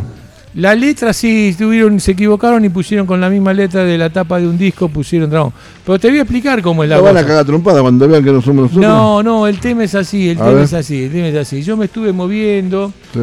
La 0.56 0.76
letra 0.76 1.14
sí 1.14 1.56
tuvieron, 1.58 2.00
se 2.00 2.12
equivocaron 2.12 2.64
y 2.64 2.70
pusieron 2.70 3.08
con 3.08 3.20
la 3.20 3.28
misma 3.30 3.54
letra 3.54 3.84
de 3.84 3.98
la 3.98 4.12
tapa 4.12 4.40
de 4.40 4.48
un 4.48 4.56
disco, 4.58 4.88
pusieron 4.88 5.30
dragón. 5.30 5.52
Pero 5.84 5.98
te 5.98 6.10
voy 6.10 6.20
a 6.20 6.22
explicar 6.22 6.62
cómo 6.62 6.84
es 6.84 6.90
la 6.90 6.98
La 6.98 7.02
van 7.02 7.18
a 7.18 7.26
cagar 7.26 7.44
trompada 7.46 7.82
cuando 7.82 8.08
vean 8.08 8.24
que 8.24 8.32
no 8.32 8.40
somos 8.42 8.64
nosotros. 8.72 8.84
No, 8.86 9.24
no, 9.24 9.48
el 9.48 9.60
tema 9.60 9.84
es 9.84 9.96
así, 9.96 10.30
el 10.30 10.38
A 10.38 10.42
tema 10.42 10.54
ver. 10.56 10.64
es 10.66 10.74
así, 10.74 11.06
el 11.06 11.12
tema 11.12 11.28
es 11.30 11.36
así. 11.36 11.64
Yo 11.64 11.76
me 11.76 11.86
estuve 11.86 12.14
moviendo. 12.14 12.94
Sí. 13.14 13.20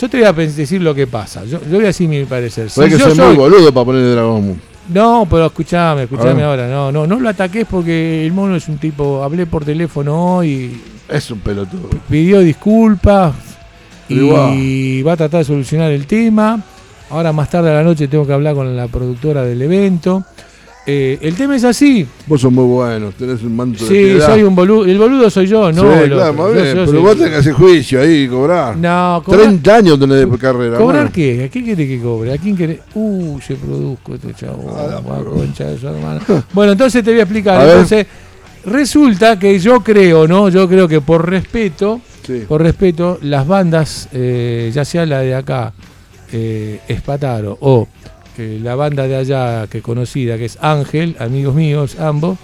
Yo 0.00 0.08
te 0.08 0.16
voy 0.18 0.26
a 0.26 0.32
decir 0.32 0.80
lo 0.80 0.94
que 0.94 1.06
pasa. 1.06 1.44
Yo, 1.44 1.60
yo 1.62 1.74
voy 1.76 1.84
a 1.84 1.88
decir 1.88 2.08
mi 2.08 2.24
parecer. 2.24 2.70
Si 2.70 2.80
que 2.80 2.98
soy- 2.98 3.14
muy 3.18 3.36
boludo 3.36 3.72
para 3.72 3.84
poner 3.84 4.02
el 4.04 4.12
dragón. 4.14 4.60
No, 4.88 5.26
pero 5.30 5.46
escuchame, 5.46 6.04
escuchame 6.04 6.42
ahora. 6.42 6.66
No, 6.68 6.90
no, 6.90 7.06
no 7.06 7.20
lo 7.20 7.28
ataques 7.28 7.66
porque 7.70 8.24
el 8.26 8.32
mono 8.32 8.56
es 8.56 8.66
un 8.68 8.78
tipo. 8.78 9.22
Hablé 9.22 9.44
por 9.46 9.64
teléfono 9.64 10.36
hoy. 10.38 10.80
Es 11.08 11.30
un 11.30 11.38
pelotudo. 11.40 11.88
Pidió 12.08 12.40
disculpas 12.40 13.34
Y 14.54 15.02
va 15.02 15.12
a 15.12 15.16
tratar 15.16 15.38
de 15.40 15.44
solucionar 15.44 15.90
el 15.92 16.06
tema. 16.06 16.62
Ahora 17.10 17.32
más 17.32 17.50
tarde 17.50 17.70
a 17.70 17.74
la 17.74 17.82
noche 17.82 18.08
tengo 18.08 18.26
que 18.26 18.32
hablar 18.32 18.54
con 18.54 18.74
la 18.76 18.88
productora 18.88 19.42
del 19.44 19.60
evento. 19.62 20.24
Eh, 20.84 21.16
el 21.22 21.36
tema 21.36 21.54
es 21.54 21.62
así. 21.62 22.04
Vos 22.26 22.40
sos 22.40 22.50
muy 22.50 22.64
bueno, 22.64 23.12
tenés 23.16 23.40
un 23.44 23.54
manto 23.54 23.84
de 23.84 23.88
Sí, 23.88 23.94
piedad. 24.14 24.26
soy 24.26 24.42
un 24.42 24.52
boludo. 24.54 24.84
El 24.84 24.98
boludo 24.98 25.30
soy 25.30 25.46
yo, 25.46 25.70
no. 25.70 25.82
Sí, 25.82 26.08
claro, 26.10 26.34
Yo- 26.36 26.52
bien, 26.52 26.74
yo 26.76 26.86
pero 26.86 27.02
vos 27.02 27.16
tenés 27.16 27.30
que 27.30 27.36
hacer 27.36 27.52
juicio 27.52 28.00
ahí 28.00 28.22
y 28.24 28.28
cobrar. 28.28 28.76
No, 28.76 29.22
cobrar- 29.24 29.42
30 29.44 29.76
años 29.76 30.00
tenés 30.00 30.28
de 30.28 30.38
carrera. 30.38 30.78
¿Cobrar 30.78 31.12
qué? 31.12 31.44
¿A 31.44 31.48
qué 31.48 31.62
quiere 31.62 31.86
que 31.86 32.00
cobre? 32.00 32.32
¿A 32.32 32.38
quién 32.38 32.56
quiere? 32.56 32.80
Uh, 32.94 33.38
se 33.40 33.54
produzco 33.54 34.14
este 34.16 34.34
chavo. 34.34 34.76
la 34.90 35.00
concha 35.22 35.66
de 35.66 35.78
su 35.78 35.86
hermana. 35.86 36.20
Bueno, 36.52 36.72
entonces 36.72 37.04
te 37.04 37.10
voy 37.12 37.20
a 37.20 37.24
explicar. 37.24 37.56
A 37.60 37.64
ver. 37.64 37.72
entonces, 37.74 38.06
resulta 38.64 39.38
que 39.38 39.58
yo 39.60 39.80
creo, 39.82 40.26
¿no? 40.26 40.48
Yo 40.48 40.68
creo 40.68 40.88
que 40.88 41.00
por 41.00 41.28
respeto, 41.28 42.00
Sí. 42.26 42.44
por 42.48 42.62
respeto, 42.62 43.18
las 43.22 43.46
bandas, 43.46 44.08
eh, 44.12 44.70
ya 44.72 44.84
sea 44.84 45.04
la 45.06 45.20
de 45.20 45.34
acá, 45.34 45.72
eh, 46.32 46.80
Espataro, 46.88 47.58
o 47.60 47.88
eh, 48.38 48.58
la 48.62 48.74
banda 48.74 49.06
de 49.06 49.16
allá 49.16 49.66
que 49.68 49.82
conocida, 49.82 50.36
que 50.38 50.46
es 50.46 50.58
Ángel, 50.60 51.16
amigos 51.18 51.54
míos, 51.54 51.98
ambos, 51.98 52.38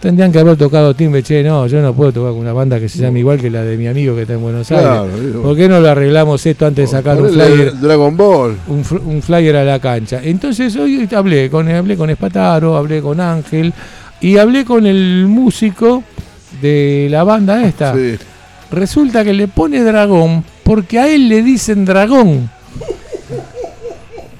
tendrían 0.00 0.32
que 0.32 0.38
haber 0.38 0.56
tocado 0.56 0.94
timbre, 0.94 1.22
che, 1.22 1.42
no, 1.42 1.66
yo 1.66 1.80
no 1.80 1.94
puedo 1.94 2.12
tocar 2.12 2.32
con 2.32 2.40
una 2.40 2.52
banda 2.52 2.80
que 2.80 2.88
se 2.88 2.98
llame 2.98 3.20
igual 3.20 3.38
que 3.40 3.50
la 3.50 3.62
de 3.62 3.76
mi 3.76 3.86
amigo 3.86 4.14
que 4.16 4.22
está 4.22 4.34
en 4.34 4.40
Buenos 4.40 4.68
Claro, 4.68 5.04
Aires. 5.04 5.36
¿Por 5.42 5.56
qué 5.56 5.68
no 5.68 5.78
lo 5.80 5.88
arreglamos 5.90 6.44
esto 6.44 6.66
antes 6.66 6.90
de 6.90 6.96
sacar 6.96 7.20
un 7.20 7.28
flyer? 7.30 7.78
Dragon 7.78 8.16
Ball. 8.16 8.56
un 8.68 9.22
flyer 9.22 9.56
a 9.56 9.64
la 9.64 9.78
cancha. 9.78 10.20
Entonces 10.22 10.74
hoy 10.76 11.08
hablé 11.14 11.48
con, 11.50 11.68
hablé 11.68 11.96
con 11.96 12.10
Espataro, 12.10 12.76
hablé 12.76 13.00
con 13.00 13.20
Ángel 13.20 13.72
y 14.20 14.36
hablé 14.38 14.64
con 14.64 14.86
el 14.86 15.26
músico 15.26 16.02
de 16.60 17.08
la 17.10 17.22
banda 17.24 17.64
esta. 17.64 17.94
Sí. 17.94 18.16
Resulta 18.70 19.24
que 19.24 19.32
le 19.32 19.48
pone 19.48 19.82
dragón 19.82 20.44
porque 20.62 20.98
a 20.98 21.08
él 21.08 21.28
le 21.28 21.42
dicen 21.42 21.84
dragón. 21.84 22.48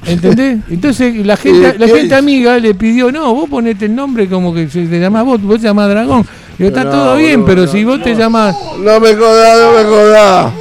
¿Entendés? 0.07 0.59
Entonces 0.71 1.15
la 1.27 1.37
gente, 1.39 1.73
¿Qué- 1.73 1.79
la 1.79 1.89
gente 1.89 2.15
amiga 2.15 2.59
le 2.59 2.75
pidió, 2.75 3.13
no, 3.13 3.35
vos 3.35 3.49
ponete 3.51 3.87
el 3.87 3.95
nombre 3.95 4.29
como 4.29 4.53
que 4.55 4.69
se 4.69 4.87
te 4.87 4.99
llamás 5.01 5.25
vos, 5.25 5.43
vos 5.43 5.59
te 5.61 5.65
llamás 5.67 5.89
dragón. 5.91 6.25
Digo, 6.59 6.69
está 6.69 6.85
No, 6.85 6.91
todo 6.91 7.17
bien, 7.17 7.45
pero 7.45 7.63
no, 7.63 7.69
si 7.73 7.85
vos 7.85 8.03
te 8.03 8.15
llamás... 8.15 8.55
No 8.79 9.01
me 9.01 9.15
jodas, 9.15 9.59
no 9.61 9.73
me 9.79 9.85
jodas. 9.85 10.53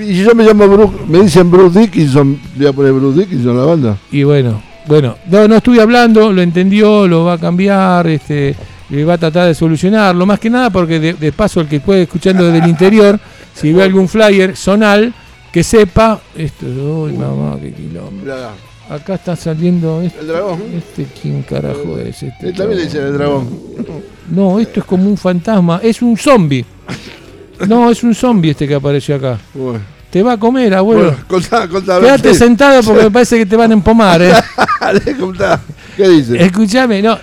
Y 0.00 0.22
yo 0.24 0.34
me 0.34 0.44
llamo 0.44 0.66
Bruce, 0.68 0.94
me 1.08 1.20
dicen 1.20 1.50
Bruce 1.50 1.78
Dickinson, 1.80 2.38
voy 2.56 2.66
a 2.66 2.72
poner 2.72 2.92
Bruce 2.92 3.20
Dickinson 3.20 3.56
a 3.56 3.60
la 3.60 3.66
banda. 3.66 3.96
Y 4.10 4.22
bueno, 4.24 4.60
bueno, 4.86 5.16
no, 5.30 5.48
no 5.48 5.56
estuve 5.56 5.80
hablando, 5.80 6.32
lo 6.32 6.42
entendió, 6.42 7.06
lo 7.08 7.24
va 7.24 7.34
a 7.34 7.38
cambiar, 7.38 8.06
este, 8.08 8.54
y 9.00 9.04
va 9.04 9.14
a 9.14 9.18
tratar 9.18 9.46
de 9.48 9.54
solucionarlo, 9.54 10.26
más 10.26 10.38
que 10.38 10.50
nada 10.50 10.70
porque 10.70 11.00
de, 11.00 11.14
de 11.14 11.32
paso 11.32 11.60
el 11.60 11.68
que 11.68 11.80
puede 11.80 12.02
escuchando 12.02 12.44
desde 12.44 12.58
el 12.64 12.68
interior, 12.70 13.18
si 13.54 13.72
ve 13.72 13.82
algún 13.82 14.08
flyer 14.08 14.56
zonal, 14.56 15.12
que 15.52 15.62
sepa, 15.62 16.20
esto, 16.36 16.66
uy 16.66 17.12
mamá, 17.12 17.56
qué 17.60 17.72
quilombo. 17.72 18.24
Acá 18.90 19.14
está 19.14 19.34
saliendo 19.34 20.02
este, 20.02 20.20
el 20.20 20.26
dragón. 20.26 20.62
este 20.76 21.06
quién 21.22 21.42
carajo 21.42 21.98
es 21.98 22.22
este. 22.22 22.48
Él 22.48 22.54
también 22.54 22.80
le 22.80 22.84
dicen 22.84 23.06
el 23.06 23.14
dragón. 23.14 23.48
No, 24.30 24.58
esto 24.58 24.80
es 24.80 24.86
como 24.86 25.08
un 25.08 25.16
fantasma, 25.16 25.80
es 25.82 26.02
un 26.02 26.16
zombie. 26.18 26.64
No, 27.66 27.90
es 27.90 28.02
un 28.02 28.14
zombie 28.14 28.50
este 28.50 28.68
que 28.68 28.74
apareció 28.74 29.16
acá. 29.16 29.38
Bueno, 29.54 29.80
Te 30.10 30.22
va 30.22 30.32
a 30.32 30.36
comer, 30.36 30.74
abuelo. 30.74 31.04
bueno 31.04 31.18
contá, 31.26 31.66
contá. 31.68 32.00
Quédate 32.00 32.32
sí. 32.32 32.38
sentado 32.40 32.82
porque 32.82 33.04
me 33.04 33.10
parece 33.10 33.38
que 33.38 33.46
te 33.46 33.56
van 33.56 33.70
a 33.70 33.74
empomar, 33.74 34.20
eh. 34.20 34.32
Contá. 35.18 35.60
¿Qué 35.96 36.08
dice? 36.08 36.42
Escúchame, 36.44 37.00
no. 37.00 37.16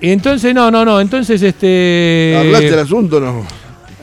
Entonces, 0.00 0.54
no, 0.54 0.70
no, 0.70 0.84
no. 0.84 1.00
Entonces, 1.00 1.42
este. 1.42 2.36
¿Hablaste 2.38 2.70
del 2.70 2.78
asunto 2.80 3.20
no? 3.20 3.44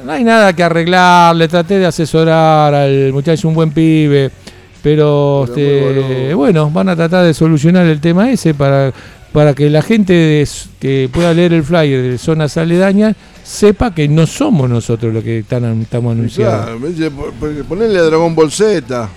No 0.06 0.12
hay 0.12 0.24
nada 0.24 0.54
que 0.54 0.64
arreglar. 0.64 1.36
Le 1.36 1.48
traté 1.48 1.80
de 1.80 1.86
asesorar 1.86 2.74
al 2.74 3.12
muchacho, 3.14 3.48
un 3.48 3.56
buen 3.56 3.72
pibe. 3.72 4.30
Pero, 4.84 5.46
este, 5.46 6.34
bueno, 6.36 6.70
van 6.70 6.90
a 6.90 6.96
tratar 6.96 7.26
de 7.26 7.34
solucionar 7.34 7.86
el 7.88 8.00
tema 8.00 8.30
ese 8.30 8.54
para. 8.54 8.92
para 9.34 9.54
que 9.54 9.70
la 9.70 9.82
gente 9.82 10.14
de 10.14 10.48
que 10.80 11.10
pueda 11.12 11.34
leer 11.34 11.54
el 11.54 11.64
flyer 11.64 12.02
de 12.04 12.18
zonas 12.18 12.56
aledañas 12.58 13.16
sepa 13.44 13.94
que 13.94 14.08
no 14.08 14.26
somos 14.28 14.70
nosotros 14.70 15.14
los 15.14 15.24
que 15.24 15.40
están, 15.40 15.82
estamos 15.82 16.12
anunciando. 16.14 16.58
Claro, 16.64 16.80
me 16.80 16.88
dice, 16.90 17.10
po- 17.12 17.32
po- 17.40 17.48
ponele 17.68 17.98
a 18.00 18.04
Dragón 18.04 18.34
Ball 18.36 18.52
Z. 18.52 19.10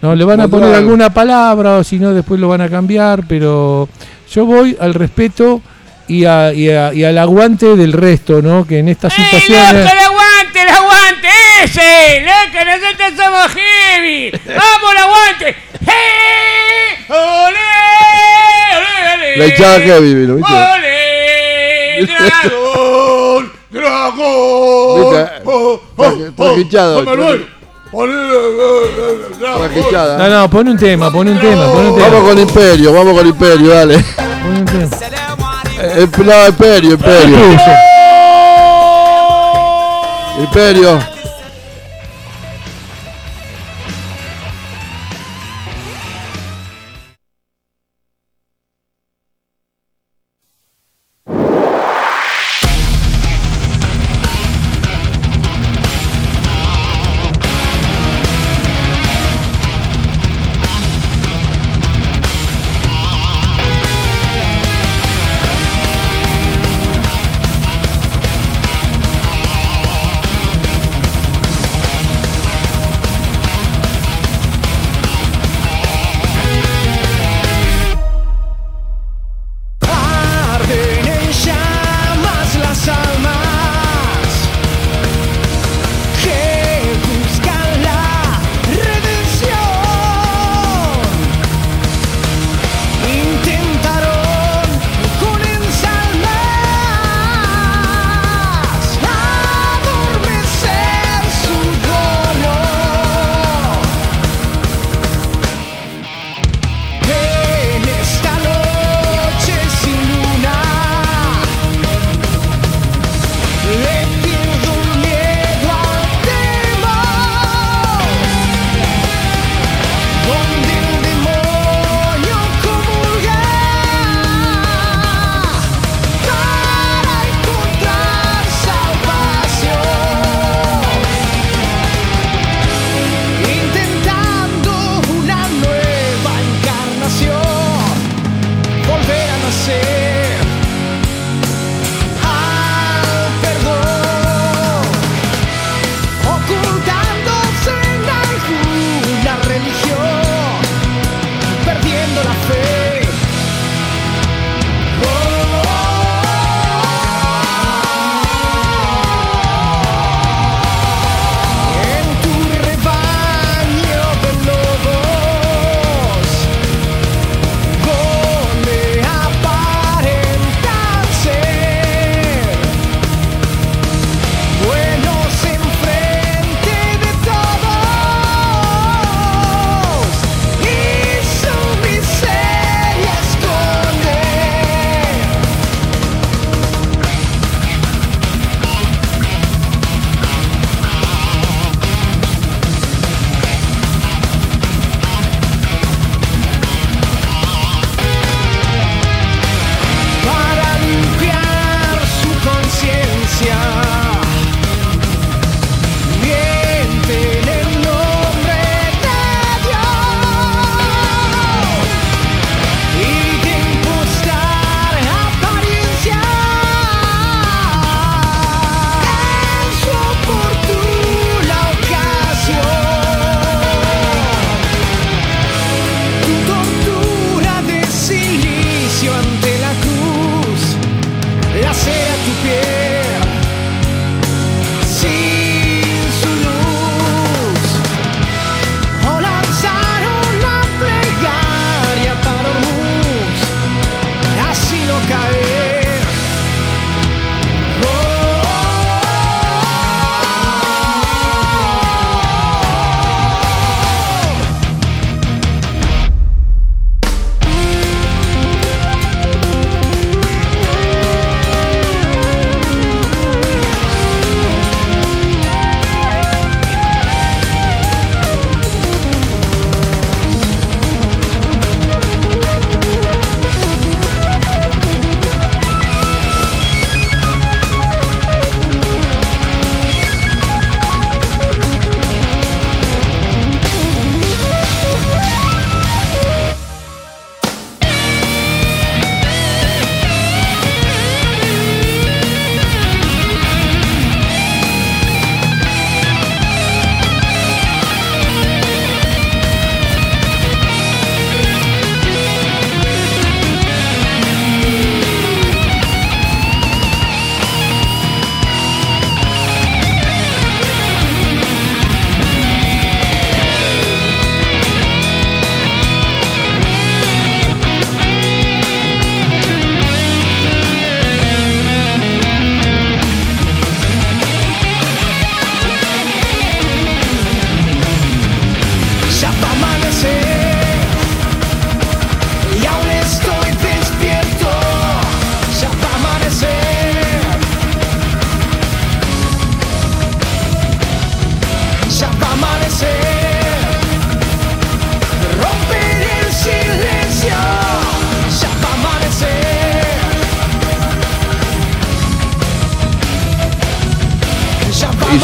No, 0.00 0.14
le 0.16 0.24
van 0.24 0.40
a 0.40 0.48
poner 0.48 0.74
alguna 0.74 1.12
palabra 1.14 1.76
o 1.78 1.84
si 1.84 1.98
no 1.98 2.12
después 2.12 2.40
lo 2.40 2.48
van 2.48 2.60
a 2.62 2.68
cambiar, 2.68 3.24
pero 3.28 3.88
yo 4.32 4.46
voy 4.46 4.76
al 4.80 4.94
respeto 4.94 5.60
y, 6.08 6.24
a- 6.24 6.52
y 6.52 6.68
a- 6.70 6.92
y 6.92 7.04
al 7.04 7.16
aguante 7.18 7.76
del 7.76 7.92
resto, 7.92 8.42
¿no? 8.42 8.66
Que 8.66 8.78
en 8.80 8.88
estas 8.88 9.12
situaciones... 9.14 9.88
¡El 9.90 9.98
aguante, 9.98 10.62
el 10.62 10.68
aguante! 10.68 11.28
¡Ese! 11.64 12.20
¡Le 12.20 12.50
que 12.52 12.64
nosotros 12.64 13.12
somos 13.16 13.48
heavy! 13.54 14.30
¡Vamos, 14.46 14.90
el 14.92 14.98
aguante! 14.98 15.56
¡Hey! 15.86 17.04
¡Olé! 17.08 17.58
¡Olé! 18.76 19.14
olé! 19.14 19.36
La 19.36 19.46
hinchada 19.46 19.80
heavy 19.80 20.14
vino, 20.14 20.34
¿viste? 20.36 20.52
¡Olé! 20.52 22.06
¡Dragón! 22.06 23.52
¡Dragón! 23.70 25.80
Traje 26.36 26.60
hinchada 26.60 26.96
hoy, 26.98 27.04
Manuel! 27.06 27.46
Traje 29.38 29.80
hinchada. 29.80 30.18
No, 30.18 30.28
no, 30.28 30.50
pon 30.50 30.68
un 30.68 30.78
tema, 30.78 31.10
pon 31.12 31.28
un 31.28 31.38
tema, 31.38 31.66
pon 31.72 31.86
un 31.86 31.94
tema. 31.94 32.08
Vamos 32.08 32.28
con 32.28 32.38
Imperio, 32.38 32.92
vamos 32.92 33.16
con 33.18 33.26
Imperio, 33.26 33.68
dale. 33.68 33.98
pon 34.16 34.56
un 34.56 34.64
tema. 34.64 34.88
Eh, 35.84 36.06
no, 36.18 36.48
Imperio, 36.48 36.92
Imperio. 36.92 37.36
Imperio. 40.38 41.11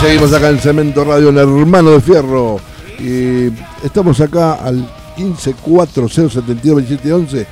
Seguimos 0.09 0.33
acá 0.33 0.49
en 0.49 0.59
Cemento 0.59 1.05
Radio, 1.05 1.29
en 1.29 1.37
Hermano 1.37 1.91
de 1.91 2.01
Fierro. 2.01 2.59
Y 2.99 3.49
estamos 3.85 4.19
acá 4.23 4.55
al 4.55 4.89
1540722711 5.19 7.47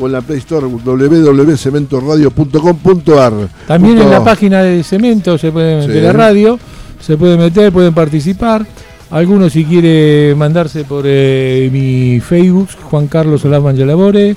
o 0.00 0.06
en 0.06 0.12
la 0.12 0.20
Play 0.20 0.38
Store 0.38 0.66
www.cementoradio.com.ar. 0.66 3.32
También 3.68 3.98
en 3.98 4.10
la 4.10 4.24
página 4.24 4.60
de 4.60 4.82
Cemento 4.82 5.38
se 5.38 5.52
puede, 5.52 5.82
Sí. 5.82 5.88
de 5.88 6.02
la 6.02 6.12
radio 6.12 6.58
se 7.00 7.16
pueden 7.16 7.38
meter, 7.38 7.70
pueden 7.72 7.94
participar. 7.94 8.66
Algunos 9.10 9.52
si 9.52 9.64
quiere 9.64 10.34
mandarse 10.34 10.82
por 10.82 11.04
eh, 11.06 11.68
mi 11.72 12.18
Facebook, 12.18 12.70
Juan 12.90 13.06
Carlos 13.06 13.42
Solás 13.42 13.62
Mangelabore, 13.62 14.34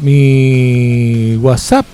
mi 0.00 1.36
WhatsApp. 1.36 1.86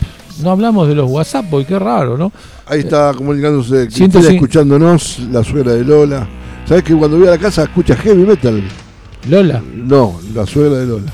No 0.42 0.50
hablamos 0.50 0.88
de 0.88 0.94
los 0.94 1.10
WhatsApp, 1.10 1.46
porque 1.50 1.66
qué 1.66 1.78
raro, 1.78 2.16
¿no? 2.16 2.32
Ahí 2.66 2.80
está 2.80 3.12
comunicándose 3.14 3.86
Cristina, 3.86 4.12
105. 4.12 4.34
escuchándonos, 4.34 5.20
la 5.30 5.44
suegra 5.44 5.72
de 5.72 5.84
Lola. 5.84 6.28
¿Sabes 6.66 6.84
que 6.84 6.94
cuando 6.94 7.18
voy 7.18 7.26
a 7.26 7.30
la 7.30 7.38
casa 7.38 7.64
escucha 7.64 7.96
heavy 7.96 8.24
metal? 8.24 8.62
¿Lola? 9.28 9.62
No, 9.74 10.20
la 10.34 10.46
suegra 10.46 10.78
de 10.78 10.86
Lola. 10.86 11.12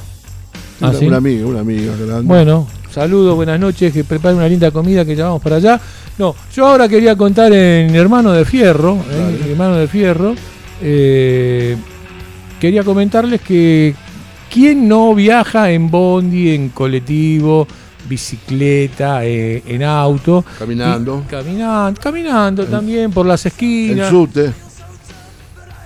Ah, 0.81 0.89
una, 0.89 0.99
¿sí? 0.99 1.07
una 1.07 1.17
amiga, 1.17 1.47
una 1.47 1.61
amiga 1.61 1.93
grande. 1.97 2.25
Bueno, 2.25 2.67
saludos, 2.91 3.35
buenas 3.37 3.59
noches, 3.59 3.93
que 3.93 4.05
preparen 4.05 4.37
una 4.39 4.49
linda 4.49 4.71
comida 4.71 5.05
que 5.05 5.17
ya 5.17 5.25
vamos 5.25 5.43
para 5.43 5.57
allá. 5.57 5.81
No, 6.19 6.35
yo 6.55 6.67
ahora 6.67 6.89
quería 6.89 7.17
contar 7.17 7.53
en 7.53 7.95
Hermano 7.95 8.33
de 8.33 8.45
Fierro, 8.45 8.97
¿eh? 9.11 9.51
Hermano 9.51 9.77
de 9.77 9.87
Fierro, 9.87 10.35
eh, 10.83 11.77
quería 12.61 12.85
comentarles 12.85 13.41
que 13.41 13.95
quién 14.51 14.89
no 14.89 15.15
viaja 15.15 15.71
en 15.71 15.91
bondi, 15.91 16.55
en 16.55 16.71
colectivo, 16.71 17.67
bicicleta, 18.09 19.25
eh, 19.25 19.63
en 19.67 19.83
auto. 19.83 20.45
Caminando. 20.59 21.23
Y- 21.27 21.31
caminando, 21.31 22.01
caminando 22.01 22.67
también 22.67 23.11
por 23.11 23.27
las 23.27 23.45
esquinas. 23.47 24.07
El 24.07 24.11
subte. 24.11 24.53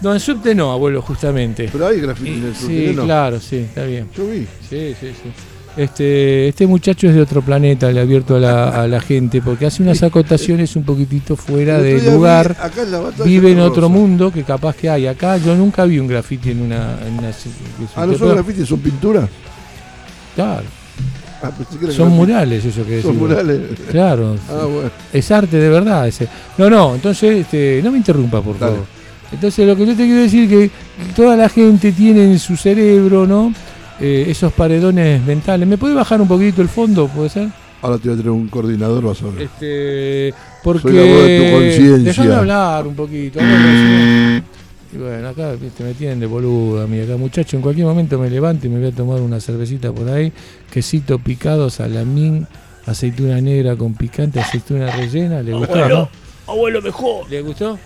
No, 0.02 0.14
en 0.14 0.20
subte 0.20 0.54
no, 0.54 0.72
abuelo, 0.72 1.02
justamente. 1.02 1.68
Pero 1.70 1.86
hay 1.86 2.00
graffiti 2.00 2.30
en 2.30 2.44
el 2.46 2.54
subte, 2.56 2.88
Sí, 2.90 2.96
¿no? 2.96 3.04
claro, 3.04 3.38
sí, 3.38 3.56
está 3.56 3.84
bien. 3.84 4.08
Yo 4.16 4.26
vi. 4.26 4.46
Sí, 4.68 4.94
sí, 4.98 5.08
sí. 5.08 5.30
Este, 5.76 6.48
este 6.48 6.66
muchacho 6.66 7.06
es 7.08 7.14
de 7.14 7.20
otro 7.20 7.42
planeta, 7.42 7.90
le 7.92 8.00
advierto 8.00 8.36
a 8.36 8.40
la, 8.40 8.68
a 8.82 8.88
la 8.88 9.00
gente, 9.00 9.40
porque 9.40 9.66
hace 9.66 9.82
unas 9.82 10.02
acotaciones 10.02 10.74
un 10.74 10.82
poquitito 10.82 11.36
fuera 11.36 11.78
vi 11.78 12.00
lugar. 12.00 12.56
acá 12.60 12.82
en 12.82 12.90
la 12.90 13.00
Vive 13.24 13.50
en 13.52 13.58
de 13.58 13.62
otro 13.62 13.88
mundo 13.88 14.32
que 14.32 14.42
capaz 14.42 14.74
que 14.74 14.90
hay. 14.90 15.06
Acá 15.06 15.36
yo 15.36 15.54
nunca 15.54 15.84
vi 15.84 15.98
un 15.98 16.08
grafiti 16.08 16.50
en 16.50 16.62
una. 16.62 16.98
En 17.06 17.18
una 17.18 17.30
Ah, 17.94 18.04
no 18.04 18.18
son 18.18 18.30
grafitis, 18.30 18.68
son 18.68 18.80
pinturas. 18.80 19.28
Claro. 20.34 20.64
Ah, 21.42 21.50
Son 21.90 22.10
murales, 22.10 22.64
eso 22.64 22.84
que 22.84 23.00
Son 23.00 23.12
decís. 23.12 23.20
murales. 23.20 23.60
Claro. 23.90 24.36
Ah, 24.50 24.64
bueno. 24.66 24.90
Es 25.12 25.30
arte 25.30 25.56
de 25.56 25.68
verdad 25.68 26.06
ese. 26.06 26.28
No, 26.58 26.68
no, 26.68 26.94
entonces, 26.94 27.40
este, 27.40 27.80
no 27.82 27.90
me 27.90 27.98
interrumpa, 27.98 28.42
por 28.42 28.58
Dale. 28.58 28.72
favor. 28.72 28.86
Entonces, 29.32 29.66
lo 29.66 29.76
que 29.76 29.86
yo 29.86 29.92
te 29.96 30.04
quiero 30.04 30.20
decir 30.22 30.48
que 30.48 30.70
toda 31.14 31.36
la 31.36 31.48
gente 31.48 31.92
tiene 31.92 32.24
en 32.24 32.38
su 32.38 32.56
cerebro, 32.56 33.26
¿no? 33.26 33.54
Eh, 34.00 34.26
esos 34.28 34.52
paredones 34.52 35.22
mentales. 35.24 35.68
¿Me 35.68 35.78
puede 35.78 35.94
bajar 35.94 36.20
un 36.20 36.28
poquito 36.28 36.62
el 36.62 36.68
fondo, 36.68 37.06
puede 37.08 37.28
ser? 37.28 37.48
Ahora 37.82 37.96
te 37.98 38.08
voy 38.08 38.18
a 38.18 38.20
traer 38.20 38.30
un 38.32 38.48
coordinador, 38.48 39.02
vas 39.04 39.22
a 39.22 39.26
ver. 39.26 39.42
Este, 39.42 40.34
porque 40.62 40.82
Soy 40.82 40.92
la 40.92 41.02
voz 41.02 41.24
de 41.26 41.38
tu 41.38 41.52
conciencia. 41.56 41.98
Déjame 42.12 42.34
hablar 42.34 42.86
un 42.86 42.94
poquito. 42.94 43.38
No- 44.92 44.98
Y 44.98 45.02
bueno, 45.02 45.28
acá 45.28 45.52
viste, 45.52 45.84
me 45.84 45.94
tienen 45.94 46.20
de 46.20 46.26
boludo 46.26 46.82
a 46.82 46.86
mí. 46.86 47.00
Acá, 47.00 47.16
muchacho, 47.16 47.56
en 47.56 47.62
cualquier 47.62 47.86
momento 47.86 48.18
me 48.18 48.28
levanto 48.30 48.66
y 48.66 48.70
me 48.70 48.78
voy 48.80 48.88
a 48.88 48.92
tomar 48.92 49.20
una 49.20 49.40
cervecita 49.40 49.92
por 49.92 50.08
ahí. 50.08 50.32
Quesito 50.72 51.18
picado, 51.18 51.70
salamín, 51.70 52.46
aceituna 52.86 53.40
negra 53.40 53.76
con 53.76 53.94
picante, 53.94 54.40
aceituna 54.40 54.90
rellena. 54.90 55.42
¿Le 55.42 55.52
gustó? 55.52 55.74
Abuelo, 55.74 55.98
no? 56.46 56.52
abuelo, 56.52 56.82
mejor. 56.82 57.30
¿Le 57.30 57.42
gustó? 57.42 57.78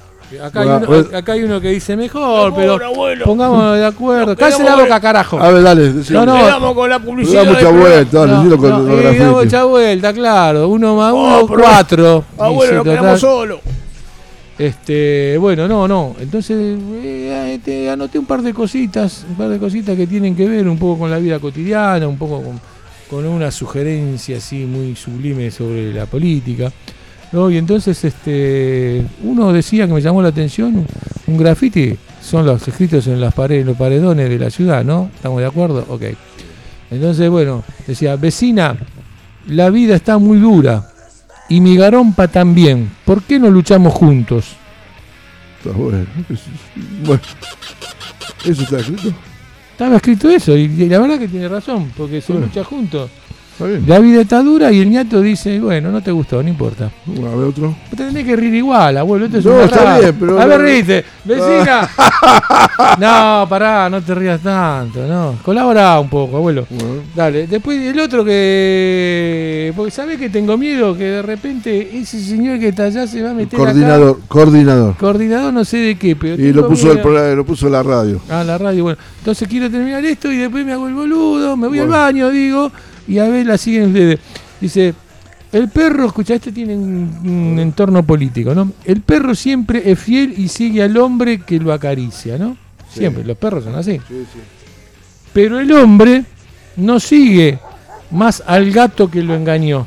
Acá 0.43 0.63
hay, 0.63 0.67
uno, 0.69 0.87
bueno. 0.87 1.09
acá 1.19 1.33
hay 1.33 1.43
uno 1.43 1.61
que 1.61 1.69
dice 1.69 1.97
mejor, 1.97 2.51
Mejor, 2.51 2.79
pero 2.79 2.87
abuelo. 2.87 3.25
pongámonos 3.27 3.77
de 3.77 3.85
acuerdo. 3.85 4.35
Cállese 4.35 4.61
la 4.61 4.65
quedamos 4.71 4.85
boca, 4.87 5.01
carajo. 5.01 5.39
A 5.39 5.51
ver, 5.51 5.63
dale. 5.63 5.93
decime. 5.93 6.19
No, 6.21 6.27
no. 6.27 6.39
Le 6.39 6.45
damos 6.45 6.75
con 6.75 6.89
la 6.91 6.99
Le 6.99 7.05
publicidad. 7.05 7.45
da 7.45 7.53
mucha 7.53 7.69
vuelta, 7.71 8.19
dale, 8.27 8.57
con 8.57 8.71
No, 8.71 8.79
los 9.03 9.15
eh, 9.17 9.31
mucha 9.45 9.65
vuelta, 9.65 10.13
claro. 10.15 10.69
Uno 10.69 10.97
más 10.97 11.13
uno, 11.13 11.39
Oh, 11.41 11.47
pero- 11.47 11.61
cuatro. 11.63 12.25
Abuelo, 12.39 12.75
nos 12.77 12.85
quedamos 12.85 13.21
solos. 13.21 13.61
Este, 14.59 15.37
bueno, 15.39 15.67
no, 15.67 15.89
no. 15.89 16.15
Entonces, 16.21 16.79
eh, 17.03 17.59
te 17.65 17.91
anoté 17.91 18.19
un 18.19 18.27
par 18.27 18.43
de 18.43 18.55
cositas, 18.55 19.25
un 19.29 19.35
par 19.35 19.49
de 19.49 19.59
cositas 19.59 19.97
que 19.97 20.07
tienen 20.07 20.37
que 20.37 20.49
ver 20.49 20.69
un 20.69 20.79
poco 20.79 21.01
con 21.01 21.11
la 21.11 21.19
vida 21.19 21.39
cotidiana, 21.41 22.07
un 22.07 22.19
poco 22.19 22.43
con, 22.43 22.61
una 23.27 23.53
sugerencia 23.53 24.39
así 24.39 24.65
muy 24.65 24.97
sublime 24.97 25.49
sobre 25.51 25.93
la 25.93 26.07
política. 26.07 26.73
Y 27.33 27.57
entonces, 27.57 28.05
este, 28.05 29.05
uno 29.25 29.53
decía 29.53 29.87
que 29.87 29.93
me 29.93 30.01
llamó 30.01 30.23
la 30.23 30.29
atención, 30.29 30.87
un 31.27 31.37
graffiti 31.37 31.97
son 32.23 32.47
los 32.47 32.67
escritos 32.67 33.07
en 33.09 33.21
las 33.21 33.35
paredes, 33.35 33.67
los 33.67 33.77
paredones 33.77 34.29
de 34.29 34.39
la 34.39 34.51
ciudad, 34.51 34.85
¿no? 34.85 35.11
¿Estamos 35.15 35.41
de 35.41 35.47
acuerdo? 35.47 35.85
Ok. 35.89 36.03
Entonces, 36.91 37.29
bueno, 37.29 37.65
decía, 37.87 38.17
vecina, 38.17 38.77
la 39.49 39.71
vida 39.71 39.97
está 39.97 40.19
muy 40.19 40.39
dura 40.39 40.94
y 41.49 41.61
mi 41.61 41.77
garompa 41.77 42.29
también. 42.29 42.91
¿Por 43.05 43.23
qué 43.23 43.39
no 43.39 43.51
luchamos 43.51 43.93
juntos? 43.93 44.57
Está 45.59 45.77
bueno. 45.77 46.07
Bueno. 47.05 47.23
¿Eso 48.45 48.63
está 48.63 48.79
escrito? 48.81 49.13
Estaba 49.73 49.97
escrito 49.97 50.31
eso 50.31 50.57
y, 50.57 50.69
la 50.89 50.99
verdad 51.01 51.19
que 51.19 51.29
tiene 51.29 51.49
razón, 51.49 51.91
porque 51.97 52.21
se 52.21 52.33
Bueno. 52.33 52.47
lucha 52.47 52.63
juntos. 52.65 53.11
La 53.87 54.01
vida 54.01 54.21
está 54.23 54.43
dura 54.43 54.73
y 54.73 54.81
el 54.81 54.91
ñato 54.91 55.21
dice, 55.21 55.61
bueno, 55.61 55.91
no 55.93 56.03
te 56.03 56.11
gustó, 56.11 56.43
no 56.43 56.49
importa. 56.49 56.87
A 57.07 57.37
ver 57.37 57.49
otro. 57.49 57.75
Te 57.91 57.97
tenés 57.97 58.25
que 58.25 58.35
reír 58.35 58.55
igual, 58.55 58.97
abuelo. 58.97 59.27
Esto 59.27 59.39
es 59.39 59.45
No, 59.45 59.61
está 59.63 59.99
bien, 60.01 60.17
pero 60.19 60.41
A 60.41 60.45
ver, 60.47 60.61
reíste. 60.61 61.05
Vecina. 61.25 61.89
no, 62.99 63.47
pará, 63.49 63.89
no 63.89 64.03
te 64.03 64.15
rías 64.15 64.41
tanto, 64.41 65.07
no. 65.07 65.37
Colabora 65.43 65.99
un 66.01 66.09
poco, 66.09 66.37
abuelo. 66.37 66.67
Dale. 67.15 67.47
Después 67.47 67.81
el 67.81 67.99
otro 68.01 68.25
que... 68.25 69.73
Porque 69.77 69.91
sabés 69.91 70.19
que 70.19 70.31
tengo 70.31 70.57
miedo 70.59 70.97
que 70.97 71.05
de 71.05 71.23
repente 71.23 71.97
ese 71.97 72.21
señor 72.21 72.59
que 72.59 72.69
está 72.69 72.85
allá 72.85 73.07
se 73.07 73.23
va 73.23 73.31
a 73.31 73.35
meter 73.35 73.59
acá. 73.61 73.71
Coordinador, 73.71 74.21
coordinador. 74.29 74.97
Coordinador 74.97 75.53
no 75.53 75.65
sé 75.65 75.77
de 75.79 75.95
qué, 75.97 76.17
pero... 76.17 76.35
Y 76.43 76.53
lo 76.53 76.69
puso, 76.69 76.91
el 76.93 77.01
programa- 77.01 77.35
lo 77.35 77.45
puso 77.45 77.69
la 77.69 77.83
radio. 77.83 78.21
Ah, 78.29 78.43
la 78.45 78.59
radio, 78.59 78.83
bueno. 78.85 78.99
Entonces 79.19 79.47
quiero 79.49 79.71
terminar 79.71 80.05
esto 80.05 80.31
y 80.31 80.37
después 80.39 80.65
me 80.67 80.73
hago 80.73 80.89
el 80.89 80.95
boludo, 80.95 81.57
me 81.57 81.69
voy 81.69 81.79
Bueno. 81.79 81.95
al 81.95 82.01
baño, 82.01 82.31
digo, 82.31 82.71
y 83.07 83.19
a 83.19 83.29
ver 83.29 83.47
la 83.47 83.59
siguen 83.59 83.89
ustedes. 83.89 84.19
Dice, 84.61 84.95
el 85.53 85.69
perro, 85.69 86.07
escucha, 86.07 86.35
este 86.35 86.53
tiene 86.53 86.75
un, 86.75 87.21
un 87.25 87.59
entorno 87.59 88.03
político, 88.03 88.55
¿no? 88.55 88.73
El 88.85 89.01
perro 89.03 89.35
siempre 89.35 89.83
es 89.91 89.99
fiel 89.99 90.35
y 90.37 90.49
sigue 90.49 90.83
al 90.83 90.97
hombre 90.97 91.41
que 91.41 91.59
lo 91.59 91.73
acaricia, 91.73 92.39
¿no? 92.39 92.57
Sí. 92.93 93.01
Siempre, 93.01 93.25
los 93.25 93.37
perros 93.37 93.65
son 93.65 93.75
así. 93.75 94.01
Sí, 94.09 94.27
sí. 94.33 94.41
Pero 95.33 95.59
el 95.59 95.71
hombre 95.73 96.25
no 96.77 97.01
sigue 97.01 97.59
más 98.11 98.43
al 98.47 98.71
gato 98.71 99.11
que 99.11 99.23
lo 99.23 99.35
engañó. 99.35 99.87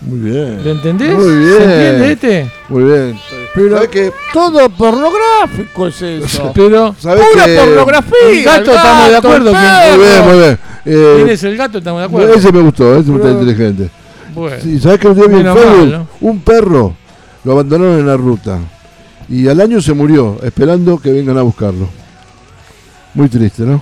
Muy 0.00 0.30
bien. 0.30 0.64
¿Lo 0.64 0.70
entendés? 0.70 1.14
Muy 1.14 1.36
bien. 1.36 1.58
¿Se 1.58 1.64
entiende 1.64 2.12
este? 2.12 2.50
Muy 2.68 2.84
bien. 2.84 3.18
Pero 3.54 3.74
¿Sabes 3.74 3.88
qué? 3.88 4.12
todo 4.32 4.68
pornográfico 4.70 5.88
es 5.88 6.02
eso. 6.02 6.52
Pero 6.54 6.94
¿Sabes 6.98 7.24
Pura 7.32 7.46
pornografía. 7.46 8.28
El 8.30 8.44
gato, 8.44 8.72
estamos 8.72 9.10
de 9.10 9.16
acuerdo 9.16 9.52
que-. 9.52 9.96
Muy 9.96 10.06
bien, 10.06 10.24
muy 10.24 10.38
bien. 10.38 10.58
Eh, 10.84 11.12
¿Quién 11.16 11.28
es 11.30 11.42
el 11.44 11.56
gato? 11.56 11.78
Estamos 11.78 12.00
de 12.00 12.06
acuerdo. 12.06 12.34
ese 12.34 12.52
me 12.52 12.60
gustó, 12.60 12.92
ese 12.96 13.10
está 13.10 13.22
Pero- 13.22 13.40
inteligente. 13.40 13.90
Bueno. 14.34 14.56
Sí, 14.62 14.78
¿Sabes 14.78 14.98
que 15.00 15.08
un 15.08 15.14
día 15.14 15.26
vi 15.26 15.32
en 15.36 15.38
Menos 15.38 15.58
Facebook? 15.58 15.78
mal, 15.78 15.92
¿no? 15.92 16.06
Un 16.28 16.40
perro 16.40 16.94
lo 17.44 17.52
abandonaron 17.52 17.98
en 17.98 18.06
la 18.06 18.16
ruta. 18.16 18.58
Y 19.28 19.46
al 19.48 19.60
año 19.60 19.80
se 19.80 19.92
murió, 19.92 20.38
esperando 20.42 20.98
que 20.98 21.12
vengan 21.12 21.36
a 21.38 21.42
buscarlo. 21.42 21.88
Muy 23.14 23.28
triste, 23.28 23.62
¿no? 23.64 23.80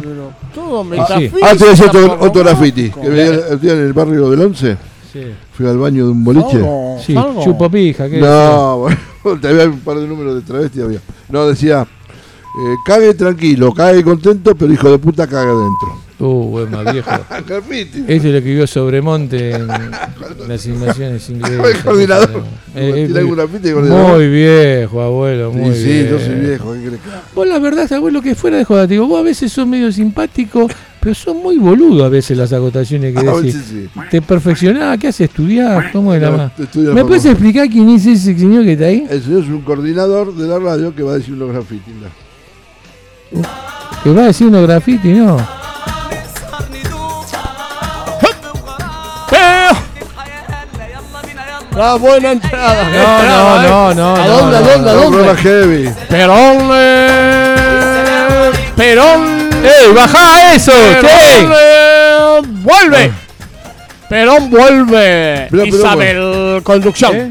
Pero 0.00 0.32
todo 0.54 0.82
sí. 0.82 0.88
metafísica. 0.90 1.38
Ah, 1.50 1.54
te 1.56 1.66
decía 1.66 1.86
otro, 1.86 2.16
otro 2.20 2.42
graffiti. 2.42 2.90
Que 2.90 3.08
veía 3.08 3.26
el 3.50 3.60
día 3.60 3.72
en 3.74 3.80
el 3.80 3.92
barrio 3.92 4.30
del 4.30 4.40
11. 4.40 4.76
Sí. 5.12 5.20
Fui 5.52 5.66
al 5.68 5.78
baño 5.78 6.06
de 6.06 6.10
un 6.10 6.24
boliche. 6.24 6.50
Salgo, 6.52 6.98
Sí, 7.04 7.14
salgo. 7.14 7.44
chupo 7.44 7.70
pija. 7.70 8.08
¿qué 8.08 8.18
No, 8.20 8.78
bueno, 8.78 8.98
te 9.40 9.48
había 9.48 9.66
un 9.66 9.78
par 9.80 9.98
de 9.98 10.08
números 10.08 10.34
de 10.34 10.40
travesti 10.42 10.80
había. 10.80 10.98
No, 11.28 11.46
decía, 11.46 11.82
eh, 11.82 12.74
cague 12.84 13.14
tranquilo, 13.14 13.72
cague 13.72 14.02
contento, 14.02 14.54
pero 14.56 14.72
hijo 14.72 14.90
de 14.90 14.98
puta 14.98 15.26
caga 15.28 15.52
adentro. 15.52 16.03
Uh, 16.20 16.44
buen 16.48 16.70
más 16.70 16.92
viejo. 16.92 17.10
Este 18.06 18.30
lo 18.30 18.38
escribió 18.38 18.66
Sobremonte 18.68 19.50
en 19.50 19.66
las 20.46 20.64
invasiones 20.66 21.28
inglesas. 21.28 21.66
El 21.74 21.82
coordinador. 21.82 22.42
Eh, 22.76 23.08
eh, 23.10 23.80
muy 23.88 24.28
viejo, 24.28 25.00
abuelo, 25.02 25.50
Sí, 25.52 25.58
muy 25.58 25.74
sí, 25.74 25.84
viejo. 25.84 26.10
yo 26.10 26.18
soy 26.24 26.34
viejo, 26.36 26.72
¿qué? 26.74 26.90
Vos 27.34 27.48
la 27.48 27.58
verdad, 27.58 27.92
abuelo, 27.92 28.22
que 28.22 28.34
fuera 28.36 28.56
de 28.58 28.64
joda, 28.64 28.86
digo, 28.86 29.06
vos 29.08 29.20
a 29.20 29.22
veces 29.22 29.52
sos 29.52 29.66
medio 29.66 29.90
simpático, 29.90 30.68
pero 31.00 31.14
sos 31.16 31.34
muy 31.34 31.58
boludo 31.58 32.04
a 32.04 32.08
veces 32.08 32.38
las 32.38 32.52
acotaciones 32.52 33.12
que 33.14 33.20
decís. 33.24 33.42
veces 33.42 33.64
sí. 33.68 33.88
¿Te 34.10 34.22
perfeccionás? 34.22 34.96
¿Qué 34.98 35.08
haces? 35.08 35.28
¿Estudiás? 35.28 35.86
¿Cómo 35.92 36.14
es 36.14 36.22
la 36.22 36.30
más? 36.30 36.52
¿Me 36.76 37.04
puedes 37.04 37.24
explicar 37.24 37.68
quién 37.68 37.88
es 37.90 38.06
ese 38.06 38.36
señor 38.38 38.64
que 38.64 38.72
está 38.74 38.84
ahí? 38.86 39.04
El 39.10 39.20
señor 39.22 39.42
es 39.42 39.48
un 39.48 39.62
coordinador 39.62 40.32
de 40.34 40.46
la 40.46 40.58
radio 40.60 40.94
que 40.94 41.02
va 41.02 41.12
a 41.12 41.16
decir 41.18 41.34
unos 41.34 41.50
graffiti. 41.50 41.90
mirá. 41.92 43.44
Que 44.04 44.12
va 44.12 44.22
a 44.22 44.26
decir 44.26 44.46
unos 44.46 44.62
graffiti, 44.62 45.08
¿no? 45.08 45.63
La 51.76 51.94
buena 51.96 52.32
entrada. 52.32 52.84
No, 52.84 52.88
entrada, 52.88 53.62
no, 53.68 53.90
¿eh? 53.90 53.94
no, 53.94 53.94
no, 53.94 54.14
¿A 54.22 54.26
no, 54.26 54.36
dónde, 54.36 54.56
a 54.56 54.60
no, 54.60 54.66
dónde, 54.66 54.90
a 54.90 54.92
No, 54.94 55.10
dónde? 55.10 55.42
heavy. 55.42 55.90
Perón. 56.08 56.70
eh, 56.72 58.50
Perón. 58.76 59.48
¡Ey, 59.64 59.92
bajá 59.94 60.54
eso! 60.54 60.72
Perón 60.72 61.52
eh, 61.58 62.40
vuelve. 62.62 63.12
Perón 64.08 64.50
vuelve. 64.50 65.48
Pero, 65.50 65.64
pero, 65.64 65.76
Isabel, 65.76 66.62
conducción. 66.62 67.16
¿Eh? 67.16 67.30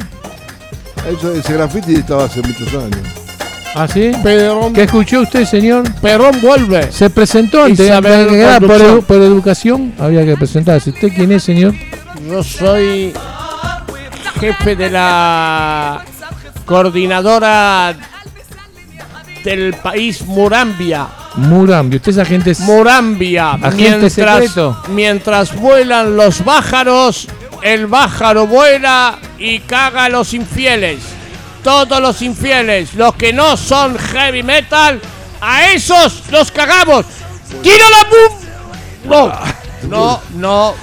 Eso, 1.17 1.31
ese 1.33 1.53
graffiti 1.53 1.95
estaba 1.95 2.25
hace 2.25 2.41
muchos 2.41 2.67
años. 2.73 2.99
¿Ah, 3.75 3.87
sí? 3.91 4.11
Perón, 4.23 4.73
¿Qué 4.73 4.83
escuchó 4.83 5.21
usted, 5.21 5.45
señor? 5.45 5.83
Perón 6.01 6.39
vuelve. 6.41 6.91
Se 6.91 7.09
presentó 7.09 7.63
antes, 7.63 7.79
Isabel 7.79 8.27
por, 8.67 9.03
por 9.03 9.17
educación, 9.17 9.93
había 9.99 10.25
que 10.25 10.35
presentarse. 10.35 10.89
¿Usted 10.91 11.09
quién 11.15 11.31
es, 11.31 11.43
señor? 11.43 11.73
Yo 12.29 12.43
soy 12.43 13.13
jefe 14.43 14.75
de 14.75 14.89
la 14.89 16.03
coordinadora 16.65 17.95
del 19.41 19.73
país 19.75 20.21
Murambia. 20.23 21.07
Murambi. 21.35 21.95
¿Usted 21.95 22.11
es 22.11 22.17
agente? 22.17 22.53
Murambia. 22.59 23.53
Agente 23.53 24.09
secreto. 24.09 24.83
mientras 24.89 25.55
vuelan 25.55 26.17
los 26.17 26.41
pájaros, 26.41 27.29
el 27.61 27.87
pájaro 27.87 28.45
vuela 28.45 29.17
y 29.39 29.59
caga 29.59 30.05
a 30.05 30.09
los 30.09 30.33
infieles. 30.33 30.99
Todos 31.63 32.01
los 32.01 32.21
infieles, 32.21 32.95
los 32.95 33.15
que 33.15 33.31
no 33.31 33.55
son 33.55 33.97
heavy 33.97 34.43
metal, 34.43 34.99
a 35.39 35.71
esos 35.71 36.23
los 36.31 36.51
cagamos. 36.51 37.05
¡Tiro 37.61 37.85
la 37.89 38.09
bum! 38.09 38.37
No, 39.05 39.31
no, 39.87 40.21
no. 40.35 40.75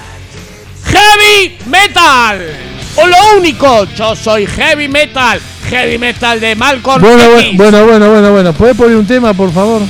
¡Heavy 0.86 1.58
metal! 1.66 2.79
O 3.02 3.06
lo 3.06 3.38
único, 3.38 3.84
yo 3.96 4.14
soy 4.16 4.46
heavy 4.46 4.88
metal. 4.88 5.40
Heavy 5.68 5.98
metal 5.98 6.40
de 6.40 6.54
Malcolm 6.56 7.00
Bueno, 7.02 7.22
X. 7.38 7.52
bu- 7.52 7.56
bueno, 7.56 7.84
bueno, 7.86 8.10
bueno, 8.10 8.30
bueno. 8.32 8.52
¿Puede 8.52 8.74
poner 8.74 8.96
un 8.96 9.06
tema, 9.06 9.32
por 9.34 9.52
favor? 9.52 9.82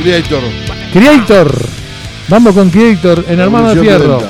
Creator. 0.00 0.40
Creator. 0.92 1.54
Vamos 2.28 2.54
con 2.54 2.70
Creator 2.70 3.24
en 3.28 3.40
Hermano 3.40 3.74
de 3.74 3.80
Fierro. 3.80 4.22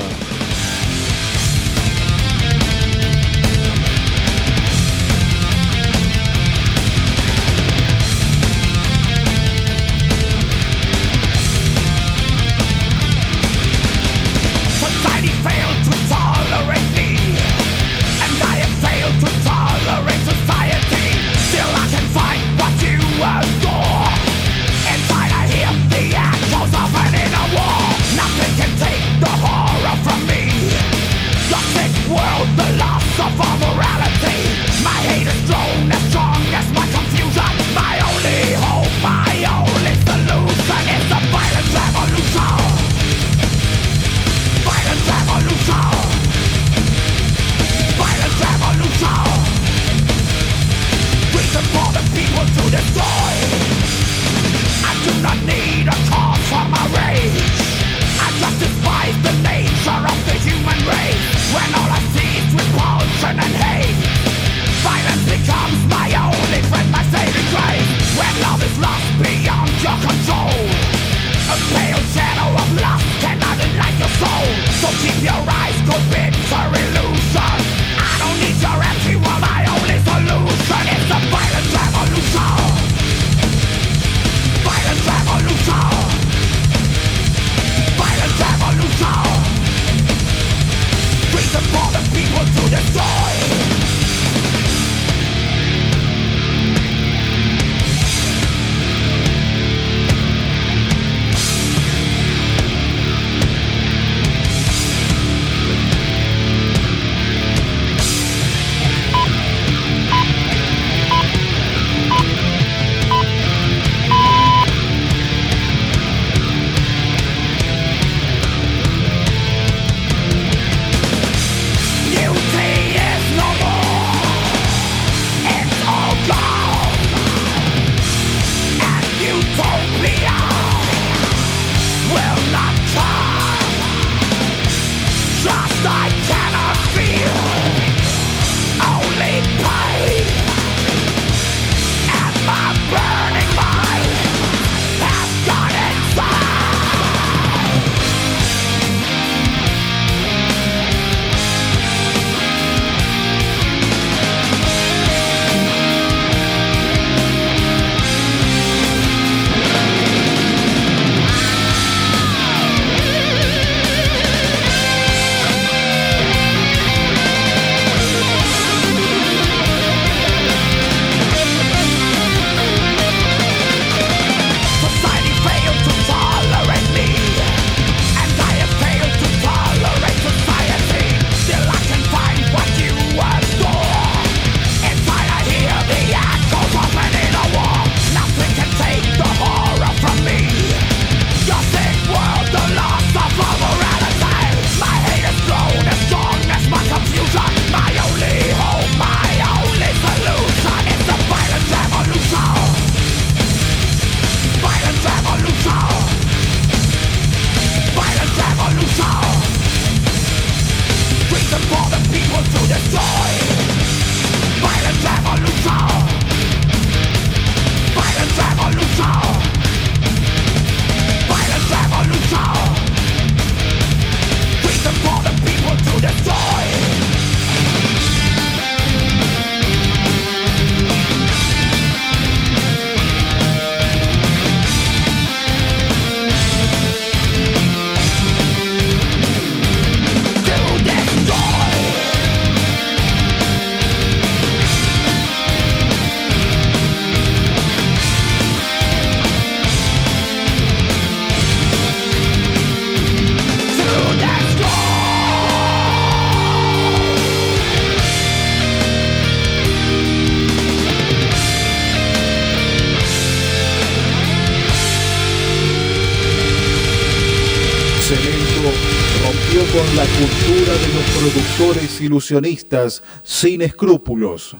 Cultura 270.19 270.73
de 270.73 270.93
los 270.93 271.05
productores 271.17 272.01
ilusionistas 272.01 273.01
sin 273.23 273.61
escrúpulos, 273.61 274.57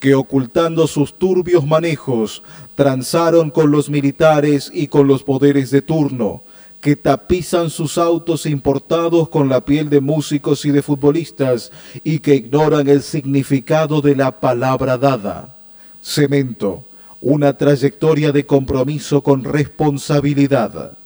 que 0.00 0.14
ocultando 0.14 0.86
sus 0.86 1.18
turbios 1.18 1.66
manejos, 1.66 2.42
transaron 2.74 3.50
con 3.50 3.70
los 3.70 3.90
militares 3.90 4.70
y 4.72 4.86
con 4.86 5.06
los 5.06 5.22
poderes 5.22 5.70
de 5.70 5.82
turno, 5.82 6.44
que 6.80 6.96
tapizan 6.96 7.68
sus 7.68 7.98
autos 7.98 8.46
importados 8.46 9.28
con 9.28 9.50
la 9.50 9.62
piel 9.66 9.90
de 9.90 10.00
músicos 10.00 10.64
y 10.64 10.70
de 10.70 10.80
futbolistas 10.80 11.72
y 12.02 12.20
que 12.20 12.36
ignoran 12.36 12.88
el 12.88 13.02
significado 13.02 14.00
de 14.00 14.16
la 14.16 14.40
palabra 14.40 14.96
dada. 14.96 15.54
Cemento, 16.00 16.88
una 17.20 17.58
trayectoria 17.58 18.32
de 18.32 18.46
compromiso 18.46 19.22
con 19.22 19.44
responsabilidad. 19.44 20.96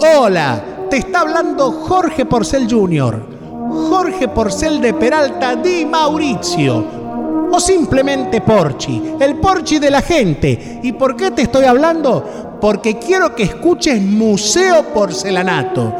Hola, 0.00 0.64
te 0.90 0.96
está 0.96 1.20
hablando 1.20 1.70
Jorge 1.70 2.26
Porcel 2.26 2.66
Jr. 2.68 3.22
Jorge 3.88 4.26
Porcel 4.26 4.80
de 4.80 4.94
Peralta 4.94 5.54
Di 5.54 5.84
Mauricio. 5.84 6.98
O 7.52 7.60
simplemente 7.60 8.40
Porchi, 8.40 9.14
el 9.20 9.36
Porchi 9.36 9.78
de 9.78 9.92
la 9.92 10.02
gente. 10.02 10.80
¿Y 10.82 10.90
por 10.92 11.14
qué 11.14 11.30
te 11.30 11.42
estoy 11.42 11.66
hablando? 11.66 12.58
Porque 12.60 12.98
quiero 12.98 13.36
que 13.36 13.44
escuches 13.44 14.02
Museo 14.02 14.92
Porcelanato, 14.92 15.94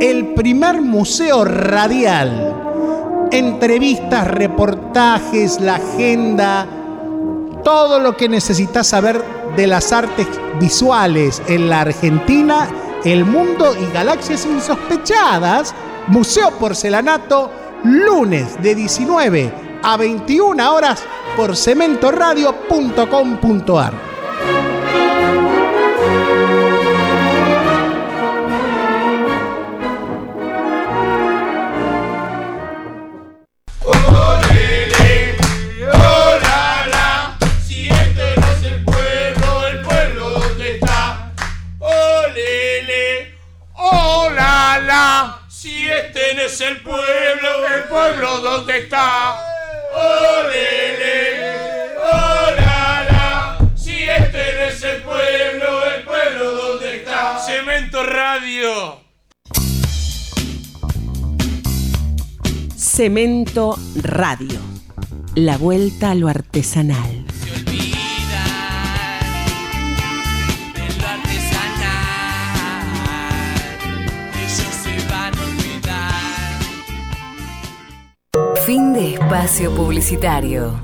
el 0.00 0.34
primer 0.34 0.80
museo 0.80 1.44
radial. 1.44 3.28
Entrevistas, 3.32 4.28
reportajes, 4.28 5.60
la 5.60 5.74
agenda, 5.74 6.68
todo 7.64 7.98
lo 7.98 8.16
que 8.16 8.28
necesitas 8.28 8.86
saber 8.86 9.20
de 9.56 9.66
las 9.66 9.92
artes 9.92 10.28
visuales 10.60 11.42
en 11.48 11.68
la 11.68 11.80
Argentina, 11.82 12.68
el 13.04 13.24
mundo 13.24 13.74
y 13.76 13.84
galaxias 13.92 14.46
insospechadas. 14.46 15.74
Museo 16.08 16.50
Porcelanato, 16.52 17.50
lunes 17.84 18.60
de 18.62 18.74
19 18.74 19.52
a 19.82 19.96
21 19.96 20.72
horas 20.72 21.02
por 21.36 21.56
cementoradio.com.ar. 21.56 24.15
Si 46.26 46.32
este 46.32 46.42
no 46.42 46.46
es 46.48 46.60
el 46.60 46.76
pueblo, 46.78 47.66
el 47.72 47.84
pueblo 47.84 48.40
dónde 48.40 48.78
está. 48.78 49.38
Olele, 49.94 51.40
oh 52.02 52.50
la 52.56 53.06
la. 53.08 53.58
Si 53.76 54.02
este 54.02 54.54
no 54.54 54.62
es 54.64 54.82
el 54.82 55.02
pueblo, 55.02 55.84
el 55.94 56.02
pueblo 56.02 56.50
dónde 56.52 56.96
está. 56.96 57.38
Cemento 57.38 58.02
Radio. 58.02 59.00
Cemento 62.76 63.78
Radio. 63.94 64.58
La 65.36 65.56
vuelta 65.58 66.10
a 66.10 66.14
lo 66.16 66.26
artesanal. 66.26 67.24
Fin 78.66 78.92
de 78.94 79.14
espacio 79.14 79.72
publicitario. 79.76 80.74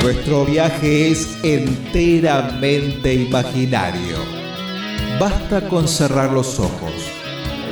Nuestro 0.00 0.44
viaje 0.44 1.10
es 1.10 1.36
enteramente 1.42 3.14
imaginario. 3.14 4.18
Basta 5.18 5.68
con 5.68 5.88
cerrar 5.88 6.30
los 6.32 6.60
ojos. 6.60 6.92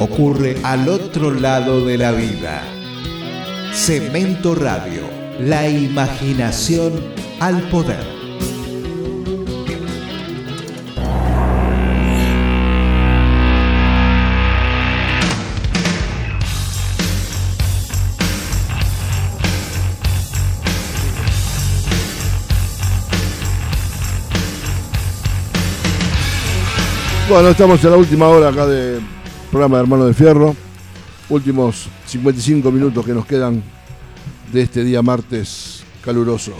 Ocurre 0.01 0.57
al 0.64 0.89
otro 0.89 1.30
lado 1.30 1.87
de 1.87 1.99
la 1.99 2.11
vida. 2.11 2.64
Cemento 3.72 4.57
Radio. 4.57 5.03
La 5.39 5.68
imaginación 5.68 7.01
al 7.39 7.62
poder. 7.70 8.13
Bueno, 27.35 27.49
estamos 27.49 27.82
en 27.82 27.91
la 27.91 27.97
última 27.97 28.28
hora 28.28 28.49
acá 28.51 28.64
del 28.64 29.01
programa 29.51 29.78
de 29.78 29.82
Hermano 29.82 30.07
de 30.07 30.14
Fierro. 30.14 30.55
Últimos 31.28 31.89
55 32.07 32.70
minutos 32.70 33.05
que 33.05 33.11
nos 33.11 33.26
quedan 33.26 33.61
de 34.53 34.62
este 34.62 34.85
día 34.85 35.03
martes 35.03 35.82
caluroso. 36.05 36.53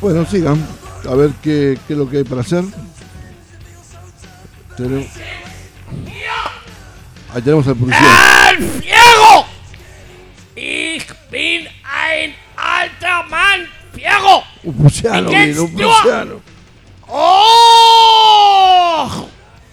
Bueno, 0.00 0.26
sigan. 0.26 0.60
A 1.08 1.14
ver 1.14 1.30
qué, 1.40 1.78
qué 1.86 1.92
es 1.92 1.98
lo 1.98 2.10
que 2.10 2.16
hay 2.18 2.24
para 2.24 2.40
hacer. 2.40 2.64
Tenemos- 4.76 5.06
Ahí 7.32 7.40
tenemos 7.40 7.64
al 7.68 7.76
policía. 7.76 8.50
¡El 8.50 8.64
Fiego! 8.82 9.46
Ich 10.56 11.06
bin 11.30 11.68
ein 11.84 12.34
alter 12.56 13.30
Mann, 13.30 13.60
Fiego! 13.94 14.42
Un 14.64 14.74
prusiano, 14.74 15.30
un 15.30 15.72
prusiano. 15.72 16.51
¡Oh! 17.14 19.08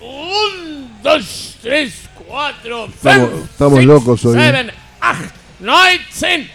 Un, 0.01 0.91
dos, 1.01 1.55
tres, 1.61 1.93
cuatro, 2.27 2.85
Estamos- 2.87 3.29
fünf, 3.29 3.49
estamos 3.51 3.77
six, 3.79 3.85
locos 3.87 4.25
hoy, 4.25 4.37
¿eh? 4.37 4.41
seven, 4.41 4.71
acht, 4.99 5.33
neunzehn. 5.59 6.51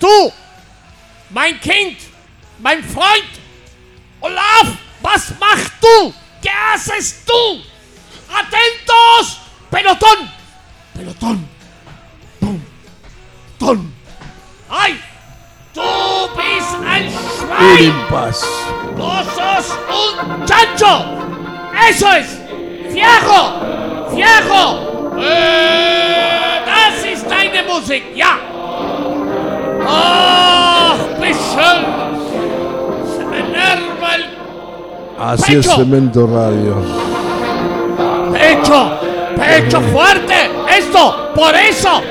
Du, 0.00 0.32
mein 1.30 1.60
Kind, 1.60 1.98
mein 2.58 2.82
Freund, 2.82 3.24
Olaf, 4.20 4.68
was 5.02 5.32
machst 5.38 5.72
du? 5.80 6.12
¿Qué 6.42 6.50
haces 6.50 7.22
tú? 7.24 7.62
¡Atentos! 8.32 9.38
¡Pelotón! 9.70 10.30
¡Pelotón! 10.94 11.48
¡Pum! 12.40 12.60
¡Ton! 13.58 13.92
¡Ay! 14.68 15.00
¡Tú 15.78 16.28
bist 16.34 16.74
ein 16.84 17.08
Schwein! 17.08 17.94
¡Vos 18.96 19.26
sos 19.36 19.78
un 19.88 20.44
chancho! 20.44 21.04
¡Eso 21.88 22.12
es! 22.14 22.40
¡Fiajo! 22.90 23.60
¡Fiajo! 24.12 25.12
¡Eh! 25.20 26.62
¡Das 26.66 27.04
ist 27.04 27.30
deine 27.30 27.62
Musik! 27.62 28.02
¡Ya! 28.16 28.40
¡Oh! 29.86 30.96
¡Bisschen! 31.20 31.78
¡Se 33.16 33.24
me 33.24 33.38
enerva 33.38 34.14
el 34.16 34.38
Así 35.20 35.54
es 35.56 35.66
Pecho. 35.66 35.76
Cemento 35.76 36.26
Radio. 36.26 36.82
pecho! 38.32 38.98
¡Pecho 39.36 39.80
fuerte! 39.92 40.50
¡Esto! 40.76 41.30
¡Por 41.36 41.54
eso! 41.54 42.02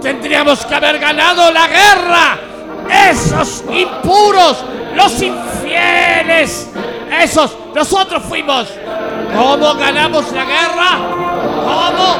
¡Tendríamos 0.00 0.64
que 0.64 0.74
haber 0.74 0.98
ganado 0.98 1.52
la 1.52 1.68
guerra! 1.68 2.49
¡Esos 2.90 3.64
impuros! 3.70 4.64
¡Los 4.94 5.22
infieles! 5.22 6.70
¡Esos! 7.22 7.56
¡Nosotros 7.74 8.22
fuimos! 8.28 8.68
¿Cómo 9.34 9.74
ganamos 9.74 10.32
la 10.32 10.44
guerra? 10.44 10.98
¿Cómo? 11.64 12.16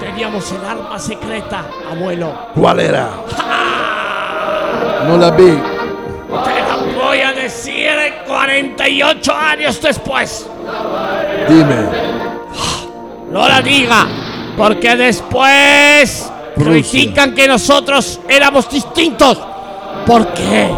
Teníamos 0.00 0.50
el 0.52 0.64
arma 0.64 0.98
secreta, 0.98 1.64
abuelo. 1.90 2.32
¿Cuál 2.54 2.80
era? 2.80 3.10
No 5.06 5.18
la 5.18 5.30
vi. 5.30 5.58
Te 6.44 6.60
la 6.60 7.04
voy 7.04 7.20
a 7.20 7.32
decir 7.32 7.88
en 7.88 8.14
48 8.26 9.34
años 9.34 9.80
después. 9.80 10.48
Dime. 11.48 11.88
No 13.30 13.48
la 13.48 13.60
diga, 13.60 14.06
porque 14.56 14.96
después 14.96 16.32
critican 16.56 17.34
que 17.34 17.46
nosotros 17.46 18.20
éramos 18.28 18.70
distintos. 18.70 19.38
Porque 20.06 20.70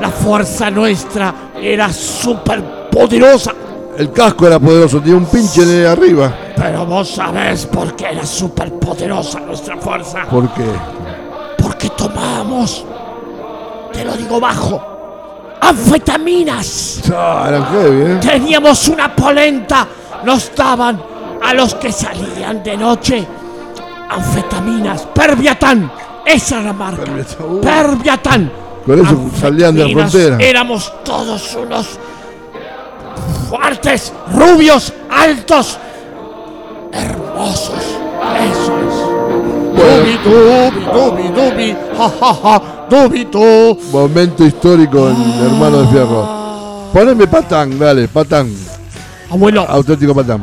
la 0.00 0.10
fuerza 0.10 0.70
nuestra 0.70 1.52
era 1.60 1.92
súper 1.92 2.88
poderosa. 2.90 3.54
El 3.96 4.12
casco 4.12 4.46
era 4.46 4.60
poderoso, 4.60 5.00
tenía 5.00 5.16
un 5.16 5.26
pinche 5.26 5.64
de 5.64 5.88
arriba. 5.88 6.32
Pero 6.54 6.86
vos 6.86 7.08
sabés 7.08 7.66
por 7.66 7.96
qué 7.96 8.10
era 8.12 8.24
súper 8.24 8.72
poderosa 8.74 9.40
nuestra 9.40 9.76
fuerza. 9.76 10.24
¿Por 10.30 10.48
qué? 10.50 10.66
Porque 11.60 11.90
tomábamos, 11.90 12.84
te 13.92 14.04
lo 14.04 14.16
digo 14.16 14.38
bajo, 14.38 14.80
anfetaminas. 15.60 17.02
Ah, 17.12 17.68
heavy, 17.72 18.12
¿eh? 18.12 18.18
Teníamos 18.20 18.86
una 18.88 19.14
polenta. 19.14 19.86
Nos 20.24 20.54
daban 20.54 21.00
a 21.42 21.54
los 21.54 21.74
que 21.74 21.90
salían 21.90 22.62
de 22.62 22.76
noche 22.76 23.26
anfetaminas. 24.10 25.08
Perviatán. 25.14 25.90
Esa 26.28 26.56
era 26.56 26.64
la 26.66 26.72
marca. 26.74 27.04
Perviatán. 27.62 28.52
Con 28.84 29.00
eso 29.00 29.30
salían 29.40 29.74
de 29.74 29.88
la 29.88 29.92
frontera. 29.92 30.36
Éramos 30.38 30.92
todos 31.04 31.54
unos 31.56 31.98
fuertes, 33.48 34.12
rubios, 34.32 34.92
altos, 35.10 35.78
hermosos. 36.92 37.82
Eso 38.50 38.78
es. 38.78 39.18
Dubi, 39.78 40.18
dubi, 40.24 40.84
dubi, 40.92 41.28
dubi, 41.28 41.76
ja, 41.96 42.10
ja, 42.20 42.34
ja, 42.34 42.62
dubi, 42.90 43.24
du. 43.24 43.78
Momento 43.92 44.44
histórico 44.44 45.08
en 45.08 45.16
Hermano 45.44 45.82
de 45.82 45.88
Fierro. 45.88 46.90
Poneme 46.92 47.26
patán, 47.26 47.78
dale, 47.78 48.08
patán. 48.08 48.52
Abuelo. 49.30 49.64
Auténtico 49.68 50.14
patán. 50.14 50.40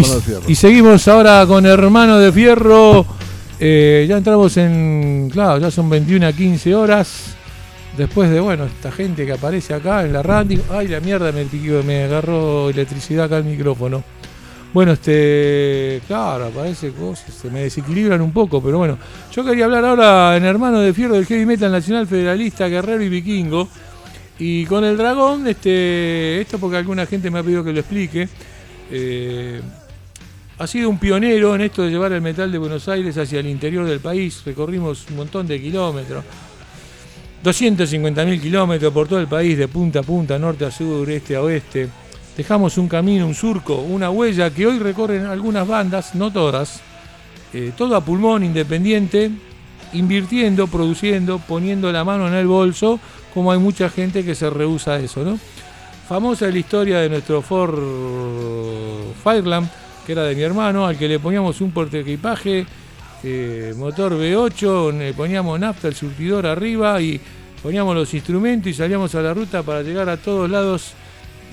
Hermano 0.00 0.14
de 0.16 0.20
Fierro. 0.22 0.42
Y 0.48 0.54
seguimos 0.54 1.08
ahora 1.08 1.44
con 1.46 1.66
Hermano 1.66 2.18
de 2.18 2.32
Fierro. 2.32 3.06
Eh, 3.60 4.06
ya 4.08 4.16
entramos 4.18 4.56
en. 4.56 5.28
Claro, 5.32 5.58
ya 5.58 5.70
son 5.70 5.88
21 5.90 6.26
a 6.26 6.32
15 6.32 6.74
horas. 6.74 7.34
Después 7.96 8.30
de, 8.30 8.38
bueno, 8.38 8.64
esta 8.64 8.92
gente 8.92 9.26
que 9.26 9.32
aparece 9.32 9.74
acá 9.74 10.04
en 10.04 10.12
la 10.12 10.22
radio. 10.22 10.60
Ay, 10.70 10.88
la 10.88 11.00
mierda, 11.00 11.32
me, 11.32 11.44
me 11.82 12.04
agarró 12.04 12.70
electricidad 12.70 13.24
acá 13.24 13.38
el 13.38 13.44
micrófono. 13.44 14.04
Bueno, 14.72 14.92
este. 14.92 16.00
Claro, 16.06 16.46
aparece 16.46 16.92
cosas, 16.92 17.34
se 17.34 17.50
me 17.50 17.62
desequilibran 17.62 18.20
un 18.20 18.32
poco, 18.32 18.62
pero 18.62 18.78
bueno. 18.78 18.98
Yo 19.34 19.44
quería 19.44 19.64
hablar 19.64 19.84
ahora 19.84 20.36
en 20.36 20.44
Hermano 20.44 20.78
de 20.80 20.92
Fierro 20.92 21.14
del 21.14 21.26
Heavy 21.26 21.46
Metal 21.46 21.72
Nacional 21.72 22.06
Federalista, 22.06 22.68
Guerrero 22.68 23.02
y 23.02 23.08
Vikingo. 23.08 23.68
Y 24.38 24.66
con 24.66 24.84
el 24.84 24.96
dragón, 24.96 25.48
este, 25.48 26.40
esto 26.40 26.58
porque 26.58 26.76
alguna 26.76 27.06
gente 27.06 27.28
me 27.30 27.40
ha 27.40 27.42
pedido 27.42 27.64
que 27.64 27.72
lo 27.72 27.80
explique. 27.80 28.28
eh, 28.90 29.60
ha 30.58 30.66
sido 30.66 30.90
un 30.90 30.98
pionero 30.98 31.54
en 31.54 31.60
esto 31.60 31.82
de 31.82 31.90
llevar 31.90 32.12
el 32.12 32.20
metal 32.20 32.50
de 32.50 32.58
Buenos 32.58 32.88
Aires 32.88 33.16
hacia 33.16 33.38
el 33.38 33.46
interior 33.46 33.86
del 33.86 34.00
país. 34.00 34.42
Recorrimos 34.44 35.06
un 35.10 35.16
montón 35.16 35.46
de 35.46 35.60
kilómetros. 35.60 36.24
250.000 37.44 38.40
kilómetros 38.40 38.92
por 38.92 39.06
todo 39.06 39.20
el 39.20 39.28
país, 39.28 39.56
de 39.56 39.68
punta 39.68 40.00
a 40.00 40.02
punta, 40.02 40.36
norte 40.38 40.64
a 40.64 40.72
sur, 40.72 41.08
este 41.08 41.36
a 41.36 41.42
oeste. 41.42 41.88
Dejamos 42.36 42.76
un 42.76 42.88
camino, 42.88 43.26
un 43.26 43.34
surco, 43.34 43.76
una 43.76 44.10
huella 44.10 44.50
que 44.50 44.66
hoy 44.66 44.80
recorren 44.80 45.26
algunas 45.26 45.66
bandas, 45.66 46.16
no 46.16 46.32
todas. 46.32 46.80
eh, 47.54 47.72
todo 47.76 47.94
a 47.94 48.04
pulmón, 48.04 48.44
independiente, 48.44 49.30
invirtiendo, 49.92 50.66
produciendo, 50.66 51.38
poniendo 51.38 51.90
la 51.92 52.04
mano 52.04 52.26
en 52.26 52.34
el 52.34 52.46
bolso, 52.46 52.98
como 53.32 53.52
hay 53.52 53.58
mucha 53.58 53.88
gente 53.88 54.24
que 54.24 54.34
se 54.34 54.50
rehúsa 54.50 54.94
a 54.94 54.98
eso, 54.98 55.24
¿no? 55.24 55.38
Famosa 56.08 56.48
es 56.48 56.52
la 56.52 56.58
historia 56.58 56.98
de 56.98 57.08
nuestro 57.08 57.42
Ford 57.42 57.78
Fireland, 59.22 59.68
que 60.08 60.12
era 60.12 60.22
de 60.22 60.34
mi 60.34 60.40
hermano, 60.40 60.86
al 60.86 60.96
que 60.96 61.06
le 61.06 61.18
poníamos 61.18 61.60
un 61.60 61.70
portaequipaje, 61.70 62.64
eh, 63.22 63.74
motor 63.76 64.14
V8, 64.14 64.96
le 64.96 65.12
poníamos 65.12 65.60
nafta, 65.60 65.88
el 65.88 65.94
surtidor 65.94 66.46
arriba 66.46 66.98
y 67.02 67.20
poníamos 67.62 67.94
los 67.94 68.14
instrumentos 68.14 68.70
y 68.70 68.72
salíamos 68.72 69.14
a 69.14 69.20
la 69.20 69.34
ruta 69.34 69.62
para 69.62 69.82
llegar 69.82 70.08
a 70.08 70.16
todos 70.16 70.48
lados 70.48 70.92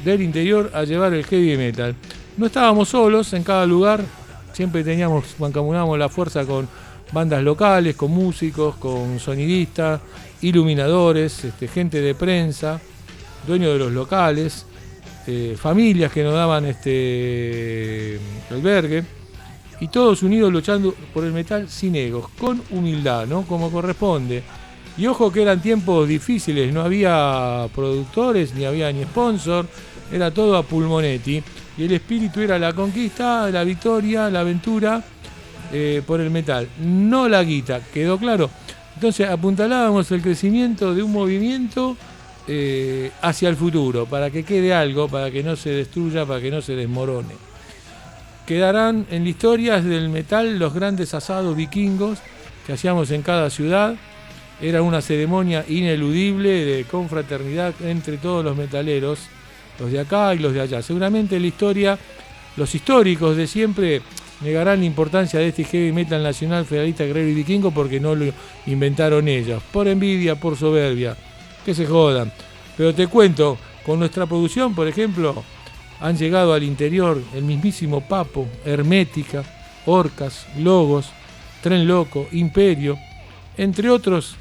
del 0.05 0.21
interior 0.21 0.71
a 0.73 0.85
llevar 0.85 1.13
el 1.13 1.25
heavy 1.25 1.57
metal. 1.57 1.95
No 2.37 2.45
estábamos 2.45 2.87
solos 2.87 3.33
en 3.33 3.43
cada 3.43 3.65
lugar, 3.65 4.01
siempre 4.53 4.85
teníamos, 4.85 5.35
mancomunábamos 5.37 5.99
la 5.99 6.07
fuerza 6.07 6.45
con 6.45 6.69
bandas 7.11 7.43
locales, 7.43 7.97
con 7.97 8.11
músicos, 8.11 8.77
con 8.77 9.19
sonidistas, 9.19 9.99
iluminadores, 10.39 11.43
este, 11.43 11.67
gente 11.67 11.99
de 11.99 12.15
prensa, 12.15 12.79
dueños 13.45 13.73
de 13.73 13.79
los 13.79 13.91
locales, 13.91 14.65
eh, 15.27 15.55
familias 15.59 16.11
que 16.11 16.23
nos 16.23 16.33
daban 16.33 16.65
este 16.65 18.19
albergue 18.51 19.03
y 19.79 19.87
todos 19.87 20.23
unidos 20.23 20.51
luchando 20.51 20.93
por 21.13 21.23
el 21.23 21.33
metal 21.33 21.69
sin 21.69 21.95
egos, 21.95 22.29
con 22.39 22.61
humildad, 22.71 23.25
¿no? 23.27 23.43
Como 23.43 23.71
corresponde. 23.71 24.43
Y 24.97 25.07
ojo 25.07 25.31
que 25.31 25.41
eran 25.41 25.61
tiempos 25.61 26.07
difíciles, 26.07 26.73
no 26.73 26.81
había 26.81 27.67
productores, 27.75 28.53
ni 28.53 28.65
había 28.65 28.91
ni 28.91 29.03
sponsor, 29.03 29.67
era 30.11 30.31
todo 30.31 30.55
a 30.55 30.63
pulmonetti. 30.63 31.43
Y 31.77 31.83
el 31.83 31.91
espíritu 31.91 32.39
era 32.39 32.57
la 32.57 32.71
conquista, 32.71 33.49
la 33.49 33.63
victoria, 33.65 34.29
la 34.29 34.39
aventura 34.39 35.03
eh, 35.73 36.01
por 36.05 36.21
el 36.21 36.29
metal, 36.29 36.69
no 36.79 37.27
la 37.27 37.43
guita, 37.43 37.81
¿quedó 37.93 38.17
claro? 38.17 38.49
Entonces 38.93 39.29
apuntalábamos 39.29 40.09
el 40.11 40.21
crecimiento 40.21 40.95
de 40.95 41.03
un 41.03 41.11
movimiento 41.11 41.97
eh, 42.47 43.11
hacia 43.21 43.49
el 43.49 43.55
futuro, 43.55 44.05
para 44.05 44.29
que 44.29 44.43
quede 44.43 44.73
algo, 44.73 45.07
para 45.07 45.31
que 45.31 45.41
no 45.41 45.55
se 45.55 45.71
destruya, 45.71 46.25
para 46.25 46.39
que 46.41 46.51
no 46.51 46.61
se 46.61 46.75
desmorone. 46.75 47.33
Quedarán 48.45 49.07
en 49.09 49.23
la 49.23 49.29
historia 49.29 49.81
del 49.81 50.09
metal 50.09 50.59
los 50.59 50.73
grandes 50.73 51.15
asados 51.15 51.55
vikingos 51.55 52.19
que 52.67 52.73
hacíamos 52.73 53.09
en 53.09 53.23
cada 53.23 53.49
ciudad. 53.49 53.95
Era 54.61 54.83
una 54.83 55.01
ceremonia 55.01 55.65
ineludible 55.67 56.65
de 56.65 56.83
confraternidad 56.85 57.73
entre 57.81 58.17
todos 58.17 58.45
los 58.45 58.55
metaleros, 58.55 59.19
los 59.79 59.91
de 59.91 59.99
acá 59.99 60.33
y 60.35 60.37
los 60.37 60.53
de 60.53 60.61
allá. 60.61 60.83
Seguramente 60.83 61.37
en 61.37 61.41
la 61.41 61.47
historia, 61.47 61.97
los 62.55 62.73
históricos 62.75 63.35
de 63.35 63.47
siempre 63.47 64.01
negarán 64.41 64.79
la 64.79 64.85
importancia 64.85 65.39
de 65.39 65.47
este 65.47 65.63
heavy 65.63 65.91
metal 65.91 66.21
nacional 66.21 66.65
federalista 66.65 67.05
guerrero 67.05 67.29
y 67.29 67.33
vikingo 67.33 67.71
porque 67.71 67.99
no 67.99 68.13
lo 68.13 68.31
inventaron 68.67 69.27
ellos. 69.27 69.63
Por 69.71 69.87
envidia, 69.87 70.35
por 70.35 70.55
soberbia. 70.55 71.17
Que 71.65 71.73
se 71.73 71.85
jodan. 71.85 72.31
Pero 72.77 72.93
te 72.93 73.07
cuento, 73.07 73.57
con 73.85 73.99
nuestra 73.99 74.25
producción, 74.25 74.75
por 74.75 74.87
ejemplo, 74.87 75.43
han 75.99 76.17
llegado 76.17 76.53
al 76.53 76.63
interior 76.63 77.21
el 77.33 77.43
mismísimo 77.43 78.07
Papo, 78.07 78.47
Hermética, 78.63 79.43
Orcas, 79.85 80.45
Logos, 80.57 81.07
Tren 81.61 81.87
Loco, 81.87 82.27
Imperio, 82.31 82.97
entre 83.57 83.89
otros 83.89 84.35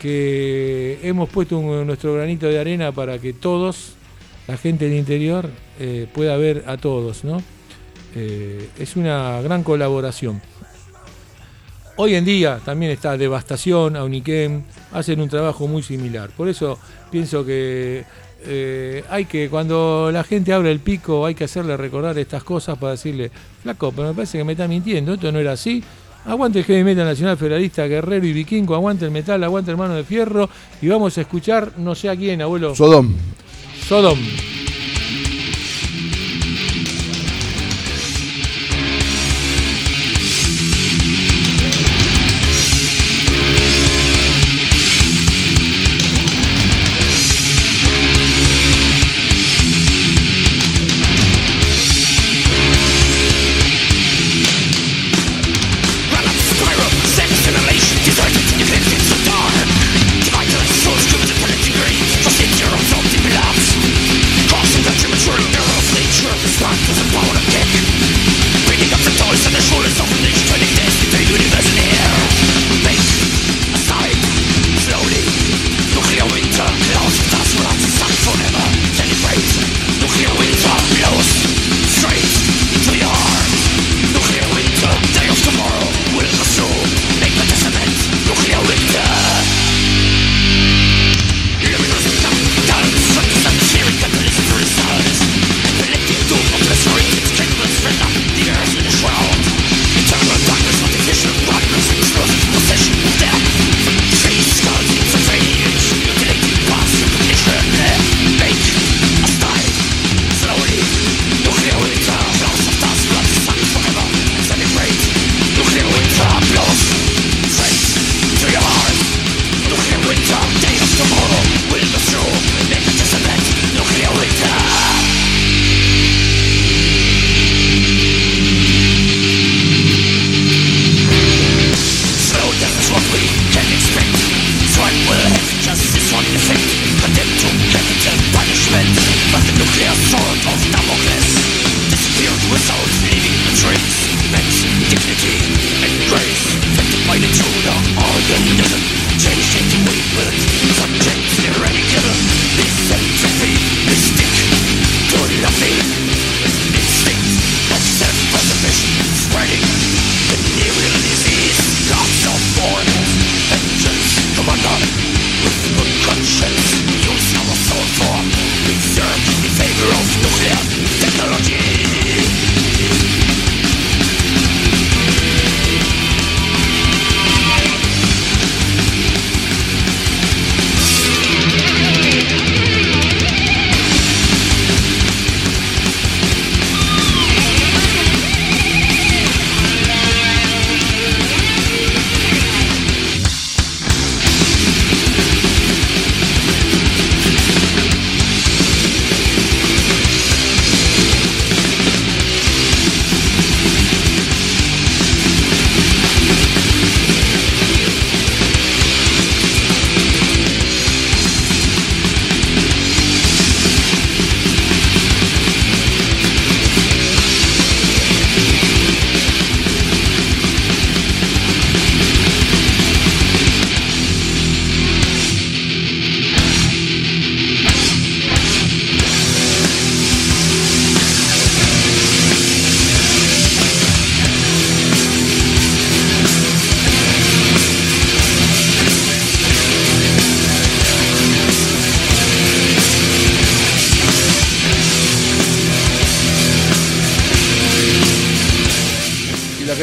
que 0.00 0.98
hemos 1.02 1.28
puesto 1.30 1.60
nuestro 1.60 2.14
granito 2.14 2.46
de 2.46 2.58
arena 2.58 2.92
para 2.92 3.18
que 3.18 3.32
todos, 3.32 3.94
la 4.46 4.56
gente 4.56 4.86
del 4.86 4.98
interior, 4.98 5.48
eh, 5.78 6.06
pueda 6.12 6.36
ver 6.36 6.64
a 6.66 6.76
todos, 6.76 7.24
¿no? 7.24 7.42
Eh, 8.14 8.68
es 8.78 8.96
una 8.96 9.40
gran 9.42 9.62
colaboración. 9.62 10.42
Hoy 11.98 12.14
en 12.14 12.26
día 12.26 12.60
también 12.62 12.92
está 12.92 13.16
Devastación, 13.16 13.96
Auniquem, 13.96 14.62
hacen 14.92 15.18
un 15.18 15.30
trabajo 15.30 15.66
muy 15.66 15.82
similar. 15.82 16.28
Por 16.28 16.46
eso 16.46 16.78
pienso 17.10 17.42
que 17.44 18.04
eh, 18.44 19.02
hay 19.08 19.24
que, 19.24 19.48
cuando 19.48 20.10
la 20.12 20.22
gente 20.22 20.52
abre 20.52 20.70
el 20.70 20.80
pico, 20.80 21.24
hay 21.24 21.34
que 21.34 21.44
hacerle 21.44 21.74
recordar 21.74 22.18
estas 22.18 22.44
cosas 22.44 22.76
para 22.76 22.92
decirle, 22.92 23.30
flaco, 23.62 23.92
pero 23.92 24.08
me 24.08 24.14
parece 24.14 24.36
que 24.36 24.44
me 24.44 24.52
está 24.52 24.68
mintiendo, 24.68 25.14
esto 25.14 25.32
no 25.32 25.38
era 25.38 25.52
así. 25.52 25.82
Aguante 26.26 26.58
el 26.58 26.64
heavy 26.66 26.84
metal 26.84 27.06
nacional 27.06 27.38
federalista, 27.38 27.86
guerrero 27.86 28.26
y 28.26 28.32
vikingo, 28.32 28.74
aguante 28.74 29.06
el 29.06 29.10
metal, 29.10 29.42
aguante 29.42 29.70
hermano 29.70 29.94
de 29.94 30.04
fierro. 30.04 30.50
Y 30.82 30.88
vamos 30.88 31.16
a 31.16 31.22
escuchar, 31.22 31.72
no 31.78 31.94
sé 31.94 32.10
a 32.10 32.16
quién, 32.16 32.42
abuelo. 32.42 32.74
Sodom. 32.74 33.14
Sodom. 33.88 34.18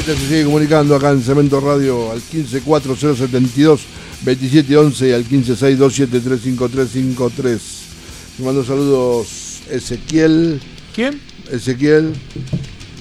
Gente 0.05 0.19
se 0.19 0.27
sigue 0.27 0.43
comunicando 0.45 0.95
acá 0.95 1.11
en 1.11 1.21
Cemento 1.21 1.59
Radio 1.61 2.11
al 2.11 2.19
154072 2.19 3.81
2711 4.25 5.07
y 5.07 5.11
al 5.13 5.23
1562735353. 5.25 7.59
Me 8.39 8.45
mando 8.45 8.65
saludos 8.65 9.61
Ezequiel. 9.69 10.59
¿Quién? 10.93 11.21
Ezequiel 11.49 12.11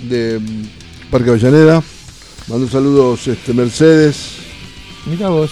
de 0.09 0.39
mm, 0.39 1.11
Parque 1.11 1.31
Avellaneda. 1.31 1.83
Mando 2.47 2.69
saludos 2.69 3.27
este, 3.27 3.53
Mercedes. 3.53 4.35
Mira 5.07 5.29
vos. 5.29 5.51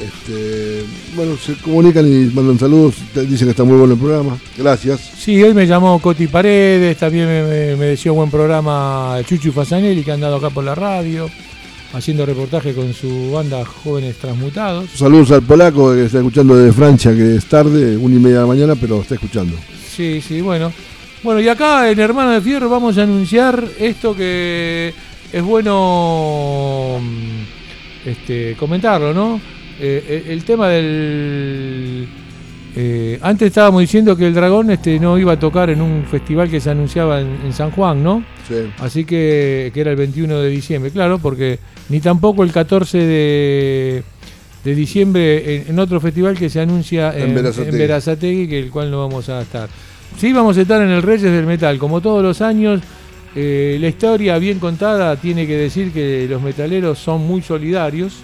Este, 0.00 0.84
bueno, 1.14 1.36
se 1.36 1.54
comunican 1.54 2.06
y 2.06 2.26
mandan 2.32 2.58
saludos. 2.58 2.94
Dicen 3.14 3.46
que 3.46 3.50
está 3.50 3.64
muy 3.64 3.76
bueno 3.76 3.94
el 3.94 4.00
programa. 4.00 4.38
Gracias. 4.56 5.00
Sí, 5.16 5.42
hoy 5.42 5.54
me 5.54 5.66
llamó 5.66 5.98
Coti 6.00 6.26
Paredes, 6.26 6.96
también 6.96 7.26
me, 7.26 7.42
me, 7.42 7.76
me 7.76 7.84
deseó 7.86 8.14
buen 8.14 8.30
programa 8.30 9.18
Chuchu 9.26 9.52
Fasanelli, 9.52 10.02
que 10.02 10.10
ha 10.10 10.14
andado 10.14 10.36
acá 10.36 10.50
por 10.50 10.64
la 10.64 10.74
radio, 10.74 11.28
haciendo 11.92 12.24
reportaje 12.24 12.74
con 12.74 12.92
su 12.94 13.32
banda 13.32 13.64
Jóvenes 13.64 14.16
Transmutados. 14.16 14.90
Saludos 14.94 15.30
al 15.32 15.42
polaco 15.42 15.94
que 15.94 16.06
está 16.06 16.18
escuchando 16.18 16.56
desde 16.56 16.72
Francia, 16.72 17.14
que 17.14 17.36
es 17.36 17.44
tarde, 17.46 17.96
una 17.96 18.14
y 18.14 18.18
media 18.18 18.36
de 18.36 18.42
la 18.42 18.48
mañana, 18.48 18.74
pero 18.74 19.02
está 19.02 19.14
escuchando. 19.14 19.56
Sí, 19.94 20.20
sí, 20.20 20.40
bueno. 20.40 20.72
Bueno, 21.22 21.40
y 21.40 21.48
acá 21.48 21.88
en 21.88 22.00
Hermano 22.00 22.32
de 22.32 22.40
Fierro 22.40 22.68
vamos 22.68 22.98
a 22.98 23.04
anunciar 23.04 23.64
esto 23.78 24.16
que 24.16 24.92
es 25.32 25.42
bueno 25.42 26.98
mm, 27.00 28.08
este, 28.08 28.56
comentarlo, 28.58 29.14
¿no? 29.14 29.40
Eh, 29.84 30.26
el, 30.28 30.44
tema 30.44 30.68
del... 30.68 32.08
eh, 32.76 33.18
antes 33.20 33.48
estábamos 33.48 33.80
diciendo 33.80 34.16
que 34.16 34.28
el 34.28 34.34
Dragón 34.34 34.70
este, 34.70 35.00
no 35.00 35.18
iba 35.18 35.32
a 35.32 35.38
tocar 35.40 35.70
en 35.70 35.82
un 35.82 36.04
festival 36.04 36.48
que 36.48 36.60
se 36.60 36.70
anunciaba 36.70 37.20
en, 37.20 37.38
en 37.44 37.52
San 37.52 37.72
Juan, 37.72 38.00
¿no? 38.02 38.24
Sí. 38.46 38.54
Así 38.78 39.04
que, 39.04 39.70
que 39.74 39.80
era 39.80 39.90
el 39.90 39.96
21 39.96 40.38
de 40.38 40.48
diciembre, 40.50 40.90
claro, 40.92 41.18
porque 41.18 41.58
ni 41.88 42.00
tampoco 42.00 42.44
el 42.44 42.52
14 42.52 42.96
de, 42.98 44.02
de 44.64 44.74
diciembre 44.76 45.56
en, 45.56 45.64
en 45.70 45.78
otro 45.80 46.00
festival 46.00 46.38
que 46.38 46.48
se 46.48 46.60
anuncia 46.60 47.12
En 47.16 47.30
en, 47.30 47.34
Berazategui. 47.34 47.68
en 47.70 47.78
Berazategui, 47.78 48.48
que 48.48 48.58
el 48.60 48.70
cual 48.70 48.90
no 48.90 49.00
vamos 49.00 49.28
a 49.28 49.42
estar. 49.42 49.68
Sí, 50.16 50.32
vamos 50.32 50.56
a 50.58 50.62
estar 50.62 50.80
en 50.80 50.90
el 50.90 51.02
Reyes 51.02 51.32
del 51.32 51.46
Metal, 51.46 51.76
como 51.78 52.00
todos 52.00 52.22
los 52.22 52.40
años. 52.40 52.80
eh, 53.34 53.78
la 53.80 53.88
historia 53.88 54.38
bien 54.38 54.58
contada 54.60 55.16
tiene 55.16 55.46
que 55.46 55.56
decir 55.56 55.90
que 55.90 56.26
los 56.28 56.40
metaleros 56.40 56.98
son 56.98 57.26
muy 57.26 57.42
solidarios 57.42 58.22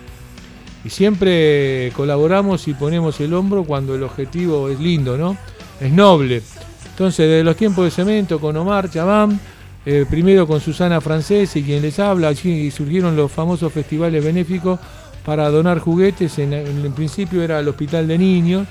y 0.85 0.91
siempre 0.91 1.93
colaboramos 1.97 2.69
y 2.69 2.75
ponemos 2.75 3.21
el 3.21 3.35
hombro 3.35 3.65
cuando 3.65 3.95
el 3.95 4.03
objetivo 4.03 4.69
es 4.69 4.79
lindo, 4.79 5.17
¿no? 5.17 5.37
Es 5.81 5.93
noble. 5.93 6.43
Entonces, 6.91 7.29
desde 7.29 7.45
los 7.45 7.57
tiempos 7.57 7.85
de 7.85 7.91
cemento, 7.91 8.41
con 8.41 8.57
Omar 8.57 8.91
Chabán, 8.91 9.39
eh, 9.87 10.05
primero 10.09 10.47
con 10.47 10.61
Susana 10.61 11.01
Francés 11.01 11.55
y 11.57 11.63
quien 11.63 11.83
les 11.83 11.99
habla, 11.99 12.29
allí 12.29 12.71
surgieron 12.71 13.17
los 13.17 13.31
famosos 13.31 13.73
festivales 13.73 14.25
benéficos 14.25 14.79
para 15.25 15.49
donar 15.51 15.79
juguetes, 15.79 16.39
en, 16.39 16.53
en 16.53 16.93
principio 16.93 17.43
era 17.43 17.61
el 17.61 17.69
Hospital 17.69 18.09
de 18.09 18.19
Niños, 18.19 18.67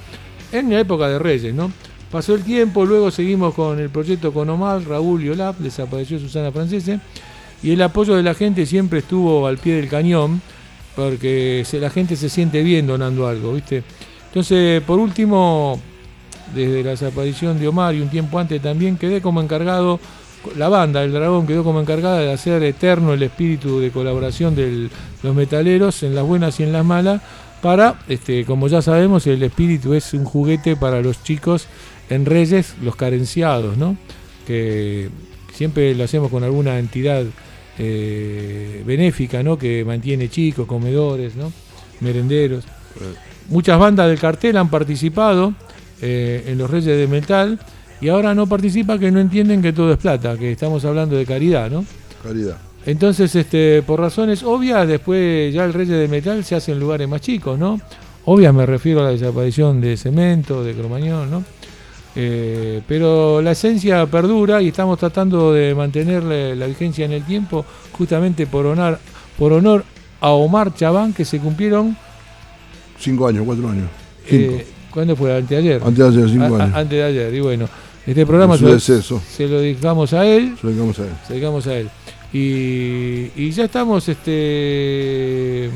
en 0.52 0.72
la 0.72 0.80
época 0.80 1.08
de 1.08 1.20
Reyes, 1.20 1.54
¿no? 1.54 1.72
Pasó 2.12 2.36
el 2.36 2.44
tiempo, 2.44 2.86
luego 2.86 3.12
seguimos 3.12 3.54
con 3.54 3.80
el 3.80 3.90
proyecto 3.90 4.34
con 4.34 4.50
Omar, 4.50 4.82
Raúl 4.88 5.24
y 5.24 5.30
Olaf, 5.30 5.60
desapareció 5.60 6.20
Susana 6.20 6.52
Francese, 6.52 7.00
y 7.62 7.72
el 7.72 7.82
apoyo 7.82 8.16
de 8.16 8.24
la 8.24 8.34
gente 8.34 8.66
siempre 8.66 9.00
estuvo 9.00 9.46
al 9.46 9.58
pie 9.58 9.76
del 9.76 9.90
cañón, 9.90 10.42
porque 10.98 11.64
la 11.74 11.92
gente 11.92 12.16
se 12.16 12.28
siente 12.28 12.64
bien 12.64 12.88
donando 12.88 13.28
algo, 13.28 13.54
¿viste? 13.54 13.84
Entonces, 14.26 14.82
por 14.82 14.98
último, 14.98 15.80
desde 16.56 16.84
la 16.84 16.90
desaparición 16.90 17.60
de 17.60 17.68
Omar 17.68 17.94
y 17.94 18.02
un 18.02 18.10
tiempo 18.10 18.40
antes 18.40 18.60
también 18.60 18.98
quedé 18.98 19.22
como 19.22 19.40
encargado, 19.40 20.00
la 20.56 20.70
banda 20.70 21.04
El 21.04 21.12
Dragón 21.12 21.46
quedó 21.46 21.64
como 21.64 21.80
encargada 21.80 22.18
de 22.18 22.34
hacer 22.34 22.64
eterno 22.64 23.14
el 23.14 23.22
espíritu 23.22 23.80
de 23.80 23.92
colaboración 23.92 24.56
de 24.56 24.90
los 25.22 25.36
metaleros 25.36 26.02
en 26.02 26.16
las 26.16 26.26
buenas 26.26 26.60
y 26.60 26.64
en 26.64 26.74
las 26.74 26.84
malas, 26.84 27.22
para, 27.62 28.00
este, 28.08 28.44
como 28.46 28.68
ya 28.68 28.82
sabemos, 28.82 29.28
el 29.28 29.44
espíritu 29.44 29.94
es 29.94 30.16
un 30.16 30.26
juguete 30.26 30.76
para 30.76 31.02
los 31.04 31.24
chicos 31.24 31.68
en 32.10 32.26
Reyes, 32.26 32.74
los 32.82 32.96
carenciados, 32.96 33.78
¿no? 33.78 33.98
Que 34.48 35.10
siempre 35.54 35.94
lo 35.94 36.06
hacemos 36.06 36.32
con 36.32 36.44
alguna 36.44 36.80
entidad 36.80 37.24
eh, 37.78 38.84
benéfica, 38.86 39.44
¿no? 39.44 39.58
Que 39.58 39.84
mantiene 39.86 40.30
chicos, 40.30 40.66
comedores, 40.68 41.36
¿no? 41.36 41.52
Merenderos. 42.02 42.66
Muchas 43.50 43.80
bandas 43.80 44.10
del 44.10 44.20
cartel 44.20 44.58
han 44.58 44.70
participado 44.70 45.54
eh, 46.02 46.44
en 46.48 46.58
los 46.58 46.70
Reyes 46.70 46.98
de 46.98 47.08
Metal 47.08 47.60
y 48.02 48.10
ahora 48.10 48.36
no 48.36 48.48
participa 48.48 49.00
que 49.00 49.12
no 49.12 49.20
entienden 49.20 49.62
que 49.62 49.74
todo 49.74 49.92
es 49.92 49.98
plata, 49.98 50.38
que 50.38 50.52
estamos 50.52 50.84
hablando 50.86 51.16
de 51.16 51.26
caridad, 51.26 51.70
¿no? 51.70 51.86
Caridad. 52.22 52.58
Entonces, 52.86 53.36
este, 53.36 53.84
por 53.84 54.00
razones 54.00 54.44
obvias, 54.44 54.88
después 54.88 55.54
ya 55.54 55.66
el 55.66 55.74
Reyes 55.74 55.98
de 55.98 56.08
Metal 56.08 56.44
se 56.44 56.56
hace 56.56 56.72
en 56.72 56.80
lugares 56.80 57.08
más 57.08 57.22
chicos, 57.22 57.60
¿no? 57.60 57.82
Obvias 58.26 58.54
me 58.54 58.66
refiero 58.66 59.02
a 59.02 59.04
la 59.04 59.10
desaparición 59.12 59.82
de 59.82 59.98
Cemento, 59.98 60.64
de 60.64 60.74
Cromañón, 60.74 61.32
¿no? 61.32 61.44
Eh, 62.20 62.82
pero 62.88 63.44
la 63.44 63.52
esencia 63.52 64.04
perdura 64.08 64.60
y 64.60 64.70
estamos 64.70 64.98
tratando 64.98 65.54
de 65.54 65.76
mantener 65.76 66.24
la, 66.24 66.66
vigencia 66.66 67.06
en 67.06 67.12
el 67.12 67.24
tiempo, 67.24 67.64
justamente 67.92 68.48
por 68.48 68.66
honor, 68.66 68.98
por 69.38 69.54
honor 69.54 69.86
a 70.20 70.32
Omar 70.32 70.74
Chabán, 70.74 71.14
que 71.14 71.24
se 71.24 71.38
cumplieron 71.38 71.96
Cinco 73.00 73.28
años, 73.28 73.44
cuatro 73.46 73.70
años. 73.70 73.88
Cinco. 74.28 74.54
eh, 74.54 74.66
¿Cuándo 74.90 75.16
fue? 75.16 75.38
Anteayer. 75.38 75.80
Anteayer, 75.86 76.28
cinco 76.28 76.56
a- 76.56 76.64
años. 76.64 76.76
Antes 76.76 76.98
de 76.98 77.04
ayer. 77.04 77.34
Y 77.36 77.40
bueno, 77.40 77.70
este 78.08 78.26
programa 78.26 78.58
su 78.58 78.80
se, 78.80 79.48
lo 79.48 79.62
dedicamos 79.62 80.12
a 80.14 80.26
él. 80.26 80.56
Se 80.60 80.66
lo 80.66 80.72
dedicamos 80.72 80.98
a 80.98 81.04
él. 81.04 81.14
Se 81.28 81.34
dedicamos 81.34 81.68
a 81.68 81.76
él. 81.76 81.90
Y, 82.34 83.32
y 83.36 83.52
ya 83.52 83.66
estamos, 83.66 84.10
este. 84.10 85.70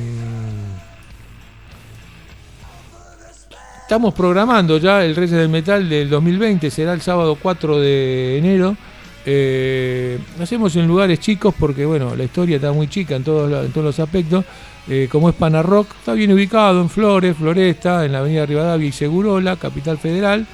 Estamos 3.91 4.13
programando 4.13 4.77
ya 4.77 5.03
el 5.03 5.13
Reyes 5.17 5.35
del 5.35 5.49
Metal 5.49 5.89
del 5.89 6.09
2020, 6.09 6.71
será 6.71 6.93
el 6.93 7.01
sábado 7.01 7.35
4 7.35 7.77
de 7.77 8.37
enero. 8.37 8.77
Eh, 9.25 10.17
hacemos 10.39 10.73
en 10.77 10.87
lugares 10.87 11.19
chicos 11.19 11.53
porque 11.59 11.85
bueno, 11.85 12.15
la 12.15 12.23
historia 12.23 12.55
está 12.55 12.71
muy 12.71 12.87
chica 12.87 13.17
en 13.17 13.25
todos, 13.25 13.75
los 13.75 13.99
aspectos. 13.99 14.45
Eh, 14.87 15.09
como 15.11 15.27
es 15.27 15.35
Pana 15.35 15.61
Rock, 15.61 15.89
está 15.99 16.13
bien 16.13 16.31
ubicado 16.31 16.79
en 16.79 16.89
Flores, 16.89 17.35
Floresta, 17.35 18.05
en 18.05 18.13
la 18.13 18.19
avenida 18.19 18.45
Rivadavia 18.45 18.87
y 18.87 18.93
Segurola, 18.93 19.57
capital 19.57 19.97
federal. 19.97 20.47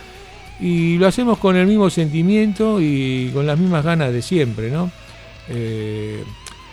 y 0.59 0.97
lo 0.97 1.05
hacemos 1.05 1.37
con 1.37 1.55
el 1.57 1.67
mismo 1.67 1.91
sentimiento 1.91 2.81
y 2.81 3.29
con 3.35 3.45
las 3.45 3.59
mismas 3.59 3.85
ganas 3.85 4.11
de 4.13 4.23
siempre, 4.23 4.71
¿no? 4.71 4.89
Eh, 5.49 6.23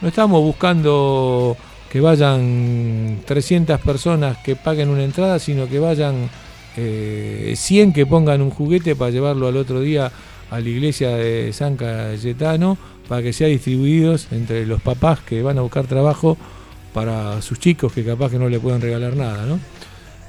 no 0.01 0.09
estamos 0.09 0.41
buscando 0.41 1.59
que 1.91 2.01
vayan 2.01 3.21
300 3.27 3.79
personas 3.81 4.39
que 4.39 4.57
paguen 4.57 4.89
una 4.89 5.05
entrada, 5.05 5.39
sino 5.39 5.69
que 5.69 5.79
vayan 5.79 6.31
eh, 6.77 7.55
100 7.57 7.93
que 7.93 8.07
pongan 8.07 8.41
un 8.43 8.51
juguete 8.51 8.97
para 8.97 9.11
llevarlo 9.11 9.47
al 9.49 9.57
otro 9.57 9.81
día 9.81 10.11
a 10.51 10.61
la 10.61 10.69
iglesia 10.69 11.11
de 11.17 11.53
San 11.53 11.77
Cayetano 11.77 12.77
para 13.09 13.23
que 13.23 13.33
sea 13.33 13.49
distribuidos 13.49 14.29
entre 14.33 14.67
los 14.67 14.81
papás 14.81 15.21
que 15.21 15.43
van 15.43 15.59
a 15.59 15.63
buscar 15.63 15.87
trabajo 15.87 16.37
para 16.93 17.43
sus 17.43 17.59
chicos 17.59 17.93
que 17.93 18.05
capaz 18.05 18.31
que 18.31 18.39
no 18.39 18.49
le 18.49 18.61
puedan 18.61 18.81
regalar 18.81 19.17
nada, 19.17 19.45
¿no? 19.47 19.59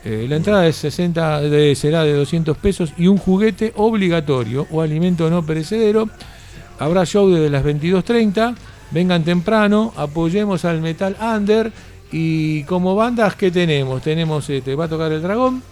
Eh, 0.04 0.26
la 0.30 0.36
entrada 0.36 0.68
es 0.68 0.76
60, 0.76 1.42
de- 1.42 1.76
será 1.76 2.04
de 2.04 2.14
200 2.14 2.58
pesos 2.58 2.94
y 2.98 3.08
un 3.08 3.18
juguete 3.18 3.74
obligatorio 3.76 4.68
o 4.72 4.82
alimento 4.82 5.30
no 5.32 5.44
perecedero. 5.44 6.10
Habrá 6.78 7.06
show 7.06 7.28
desde 7.30 7.50
las 7.50 7.64
22.30. 7.64 8.56
Vengan 8.92 9.24
temprano, 9.24 9.94
apoyemos 9.96 10.64
al 10.64 10.82
Metal 10.82 11.16
Under. 11.20 11.72
Y 12.12 12.64
como 12.66 12.96
bandas, 12.96 13.36
¿qué 13.36 13.50
tenemos? 13.50 14.04
Tenemos, 14.04 14.48
este, 14.50 14.76
va 14.76 14.86
a 14.86 14.88
tocar 14.90 15.12
el 15.12 15.24
Dragón, 15.24 15.64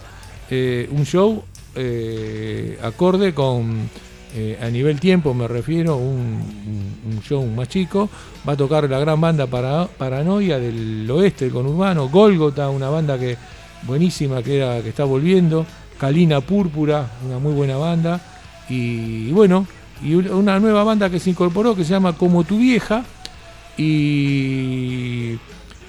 eh, 0.50 0.88
un 0.90 1.04
show 1.04 1.42
eh, 1.74 2.78
acorde 2.82 3.34
con, 3.34 3.88
eh, 4.36 4.58
a 4.60 4.68
nivel 4.68 5.00
tiempo 5.00 5.32
me 5.34 5.48
refiero, 5.48 5.96
un, 5.96 7.20
show 7.22 7.46
más 7.46 7.68
chico. 7.68 8.08
Va 8.46 8.52
a 8.52 8.56
tocar 8.56 8.88
la 8.90 8.98
gran 8.98 9.20
banda 9.20 9.46
para, 9.46 9.86
Paranoia 9.86 10.58
del 10.58 11.10
oeste, 11.10 11.48
con 11.48 11.66
Urbano, 11.66 12.08
Golgota, 12.08 12.68
una 12.68 12.90
banda 12.90 13.18
que 13.18 13.36
buenísima 13.86 14.42
que, 14.42 14.58
era, 14.58 14.82
que 14.82 14.90
está 14.90 15.04
volviendo, 15.04 15.64
Calina 15.98 16.40
Púrpura, 16.40 17.10
una 17.24 17.38
muy 17.38 17.52
buena 17.54 17.76
banda. 17.78 18.20
Y, 18.68 19.30
bueno, 19.30 19.66
y 20.02 20.14
un- 20.14 20.30
una 20.30 20.58
nueva 20.60 20.84
banda 20.84 21.08
que 21.08 21.18
se 21.20 21.30
incorporó 21.30 21.74
que 21.74 21.84
se 21.84 21.90
llama 21.90 22.14
Como 22.14 22.44
tu 22.44 22.58
vieja. 22.58 23.04
Y, 23.78 25.38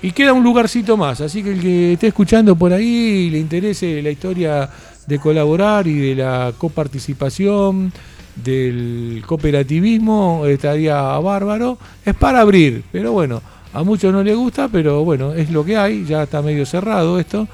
y 0.05 0.11
queda 0.11 0.33
un 0.33 0.43
lugarcito 0.43 0.97
más. 0.97 1.19
Así 1.19 1.41
que 1.41 1.53
el 1.53 1.59
que 1.59 1.93
esté 1.93 2.07
escuchando 2.07 2.55
por 2.55 2.71
ahí 2.71 2.85
y 2.85 3.29
le 3.31 3.39
interese 3.39 4.03
la 4.03 4.11
historia 4.11 4.69
de 5.07 5.17
colaborar 5.17 5.87
y 5.87 5.95
de 5.95 6.13
la 6.13 6.53
coparticipación, 6.55 7.91
del 8.35 9.23
cooperativismo, 9.25 10.45
estaría 10.45 10.95
bárbaro. 11.17 11.79
Es 12.05 12.13
para 12.13 12.41
abrir, 12.41 12.83
pero 12.91 13.13
bueno, 13.13 13.41
a 13.73 13.81
muchos 13.81 14.13
no 14.13 14.21
les 14.21 14.35
gusta, 14.35 14.67
pero 14.67 15.03
bueno, 15.03 15.33
es 15.33 15.49
lo 15.49 15.65
que 15.65 15.75
hay. 15.75 16.05
Ya 16.05 16.21
está 16.21 16.43
medio 16.43 16.67
cerrado 16.67 17.19
esto. 17.19 17.47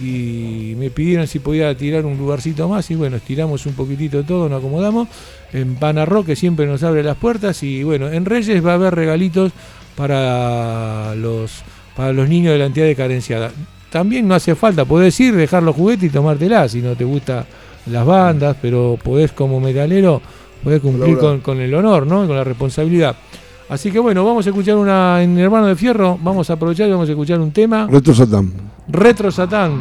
Y 0.00 0.74
me 0.78 0.90
pidieron 0.90 1.26
si 1.26 1.40
podía 1.40 1.76
tirar 1.76 2.06
un 2.06 2.16
lugarcito 2.16 2.68
más. 2.68 2.88
Y 2.88 2.94
bueno, 2.94 3.16
estiramos 3.16 3.66
un 3.66 3.72
poquitito 3.72 4.22
todo, 4.22 4.48
nos 4.48 4.60
acomodamos. 4.60 5.08
En 5.52 5.74
Panarro, 5.74 6.24
que 6.24 6.36
siempre 6.36 6.66
nos 6.66 6.84
abre 6.84 7.02
las 7.02 7.16
puertas. 7.16 7.64
Y 7.64 7.82
bueno, 7.82 8.12
en 8.12 8.26
Reyes 8.26 8.64
va 8.64 8.72
a 8.72 8.74
haber 8.74 8.94
regalitos 8.94 9.50
para 9.96 11.16
los, 11.16 11.64
para 11.96 12.12
los 12.12 12.28
niños 12.28 12.52
de 12.52 12.58
la 12.58 12.66
entidad 12.66 12.86
de 12.86 12.94
carenciada. 12.94 13.50
También 13.90 14.28
no 14.28 14.34
hace 14.34 14.54
falta, 14.54 14.84
podés 14.84 15.18
ir, 15.20 15.34
dejar 15.34 15.62
los 15.62 15.74
juguetes 15.74 16.04
y 16.04 16.10
tomártela 16.10 16.68
si 16.68 16.82
no 16.82 16.94
te 16.94 17.04
gustan 17.04 17.44
las 17.86 18.04
bandas, 18.04 18.56
pero 18.60 18.98
podés 19.02 19.32
como 19.32 19.60
metalero, 19.60 20.20
podés 20.62 20.80
cumplir 20.80 21.16
con, 21.16 21.40
con 21.40 21.60
el 21.60 21.72
honor, 21.74 22.06
¿no? 22.06 22.26
Con 22.26 22.36
la 22.36 22.44
responsabilidad. 22.44 23.16
Así 23.68 23.90
que 23.90 23.98
bueno, 23.98 24.24
vamos 24.24 24.46
a 24.46 24.50
escuchar 24.50 24.76
una 24.76 25.22
en 25.22 25.38
Hermano 25.38 25.66
de 25.66 25.76
Fierro, 25.76 26.18
vamos 26.22 26.48
a 26.50 26.52
aprovechar 26.52 26.88
y 26.88 26.92
vamos 26.92 27.08
a 27.08 27.12
escuchar 27.12 27.40
un 27.40 27.50
tema. 27.50 27.88
Retro 27.90 28.14
Satán. 28.14 28.52
Retro 28.88 29.30
Satán. 29.30 29.80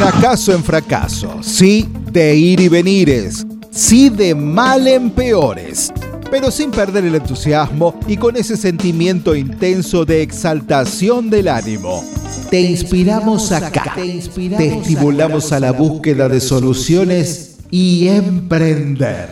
Fracaso 0.00 0.54
en 0.54 0.64
fracaso, 0.64 1.42
sí 1.42 1.86
de 2.10 2.34
ir 2.34 2.58
y 2.60 2.68
venires, 2.68 3.46
sí 3.70 4.08
de 4.08 4.34
mal 4.34 4.88
en 4.88 5.10
peores, 5.10 5.92
pero 6.30 6.50
sin 6.50 6.70
perder 6.70 7.04
el 7.04 7.16
entusiasmo 7.16 8.00
y 8.06 8.16
con 8.16 8.34
ese 8.34 8.56
sentimiento 8.56 9.34
intenso 9.34 10.06
de 10.06 10.22
exaltación 10.22 11.28
del 11.28 11.48
ánimo. 11.48 12.02
Te 12.48 12.62
inspiramos 12.62 13.52
acá, 13.52 13.94
te 13.94 14.68
estimulamos 14.68 15.52
a 15.52 15.60
la 15.60 15.72
búsqueda 15.72 16.30
de 16.30 16.40
soluciones 16.40 17.56
y 17.70 18.08
emprender. 18.08 19.28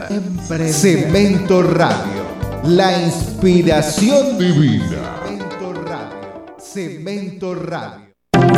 Cemento 0.70 1.62
Radio, 1.62 2.24
la 2.64 3.04
inspiración 3.04 4.36
divina. 4.36 5.22
Cemento 5.24 5.72
Radio, 5.72 6.56
Cemento 6.58 7.54
Radio. 7.54 8.07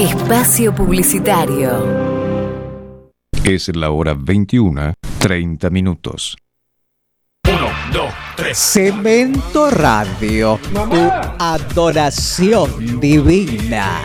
Espacio 0.00 0.74
Publicitario. 0.74 1.70
Es 3.44 3.68
la 3.76 3.90
hora 3.90 4.14
21, 4.18 4.94
30 5.18 5.68
minutos. 5.68 6.38
Uno, 7.46 7.68
dos, 7.92 8.10
tres. 8.34 8.56
Cemento 8.56 9.70
Radio, 9.70 10.58
tu 10.72 11.10
adoración 11.38 12.98
divina. 12.98 14.00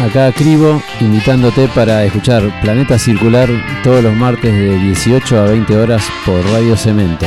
Acá 0.00 0.32
Cribo, 0.32 0.82
invitándote 0.98 1.68
para 1.68 2.02
escuchar 2.06 2.42
Planeta 2.62 2.98
Circular 2.98 3.50
todos 3.84 4.02
los 4.02 4.16
martes 4.16 4.50
de 4.50 4.78
18 4.78 5.38
a 5.38 5.44
20 5.44 5.76
horas 5.76 6.02
por 6.24 6.42
Radio 6.46 6.74
Cemento. 6.74 7.26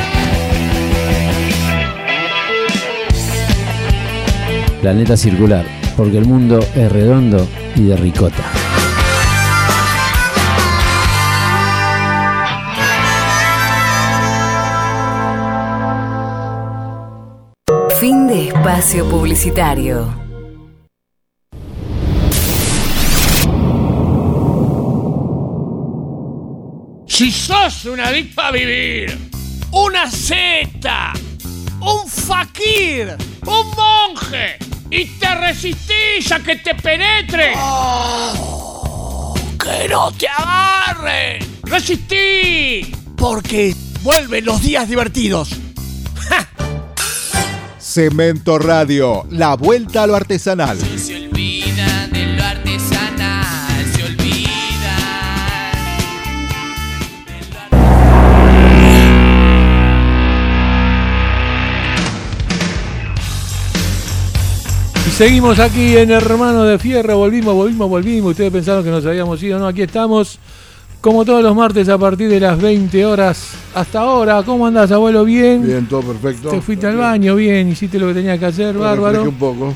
Planeta 4.80 5.16
Circular, 5.16 5.64
porque 5.96 6.18
el 6.18 6.24
mundo 6.24 6.58
es 6.74 6.90
redondo 6.90 7.46
y 7.76 7.84
de 7.84 7.96
ricota. 7.96 8.42
Fin 18.00 18.26
de 18.26 18.48
espacio 18.48 19.08
publicitario. 19.08 20.23
Sos 27.44 27.84
un 27.84 28.00
adicto 28.00 28.40
a 28.40 28.50
vivir, 28.50 29.18
una 29.70 30.10
seta, 30.10 31.12
un 31.78 32.08
fakir, 32.08 33.14
un 33.42 33.70
monje 33.76 34.56
y 34.90 35.04
te 35.04 35.34
resistís 35.34 36.32
a 36.32 36.38
que 36.38 36.56
te 36.56 36.74
penetre, 36.74 37.52
que 39.62 39.88
no 39.90 40.10
te 40.12 40.26
agarre, 40.26 41.38
resistí, 41.64 42.94
porque 43.14 43.76
vuelven 44.02 44.46
los 44.46 44.62
días 44.62 44.88
divertidos. 44.88 45.50
Cemento 47.78 48.58
Radio, 48.58 49.26
la 49.30 49.54
vuelta 49.54 50.04
a 50.04 50.06
lo 50.06 50.16
artesanal. 50.16 50.78
Seguimos 65.14 65.60
aquí 65.60 65.96
en 65.96 66.10
Hermano 66.10 66.64
de 66.64 66.76
Fierro, 66.76 67.18
volvimos, 67.18 67.54
volvimos, 67.54 67.88
volvimos. 67.88 68.30
Ustedes 68.32 68.50
pensaron 68.52 68.82
que 68.82 68.90
nos 68.90 69.06
habíamos 69.06 69.40
ido, 69.42 69.58
no, 69.58 69.68
aquí 69.68 69.82
estamos. 69.82 70.38
Como 71.00 71.24
todos 71.24 71.42
los 71.42 71.54
martes 71.54 71.88
a 71.90 71.98
partir 71.98 72.30
de 72.30 72.40
las 72.40 72.58
20 72.60 73.04
horas 73.04 73.50
hasta 73.74 74.00
ahora. 74.00 74.42
¿Cómo 74.42 74.66
andás, 74.66 74.90
abuelo? 74.90 75.24
¿Bien? 75.24 75.64
Bien, 75.64 75.86
todo 75.86 76.00
perfecto. 76.00 76.48
Te 76.48 76.60
fuiste 76.62 76.86
al 76.86 76.96
baño, 76.96 77.36
bien, 77.36 77.68
hiciste 77.68 77.98
lo 77.98 78.08
que 78.08 78.14
tenías 78.14 78.38
que 78.38 78.46
hacer, 78.46 78.74
Me 78.74 78.80
bárbaro. 78.80 79.22
un 79.22 79.34
poco. 79.34 79.74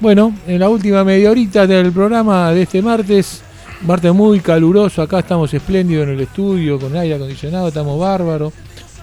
Bueno, 0.00 0.32
en 0.46 0.60
la 0.60 0.68
última 0.68 1.02
media 1.02 1.32
horita 1.32 1.66
del 1.66 1.90
programa 1.90 2.52
de 2.52 2.62
este 2.62 2.80
martes, 2.80 3.42
martes 3.82 4.14
muy 4.14 4.38
caluroso, 4.38 5.02
acá 5.02 5.18
estamos 5.18 5.52
espléndidos 5.52 6.04
en 6.04 6.14
el 6.14 6.20
estudio, 6.20 6.78
con 6.78 6.96
aire 6.96 7.16
acondicionado, 7.16 7.68
estamos 7.68 7.98
bárbaros, 7.98 8.52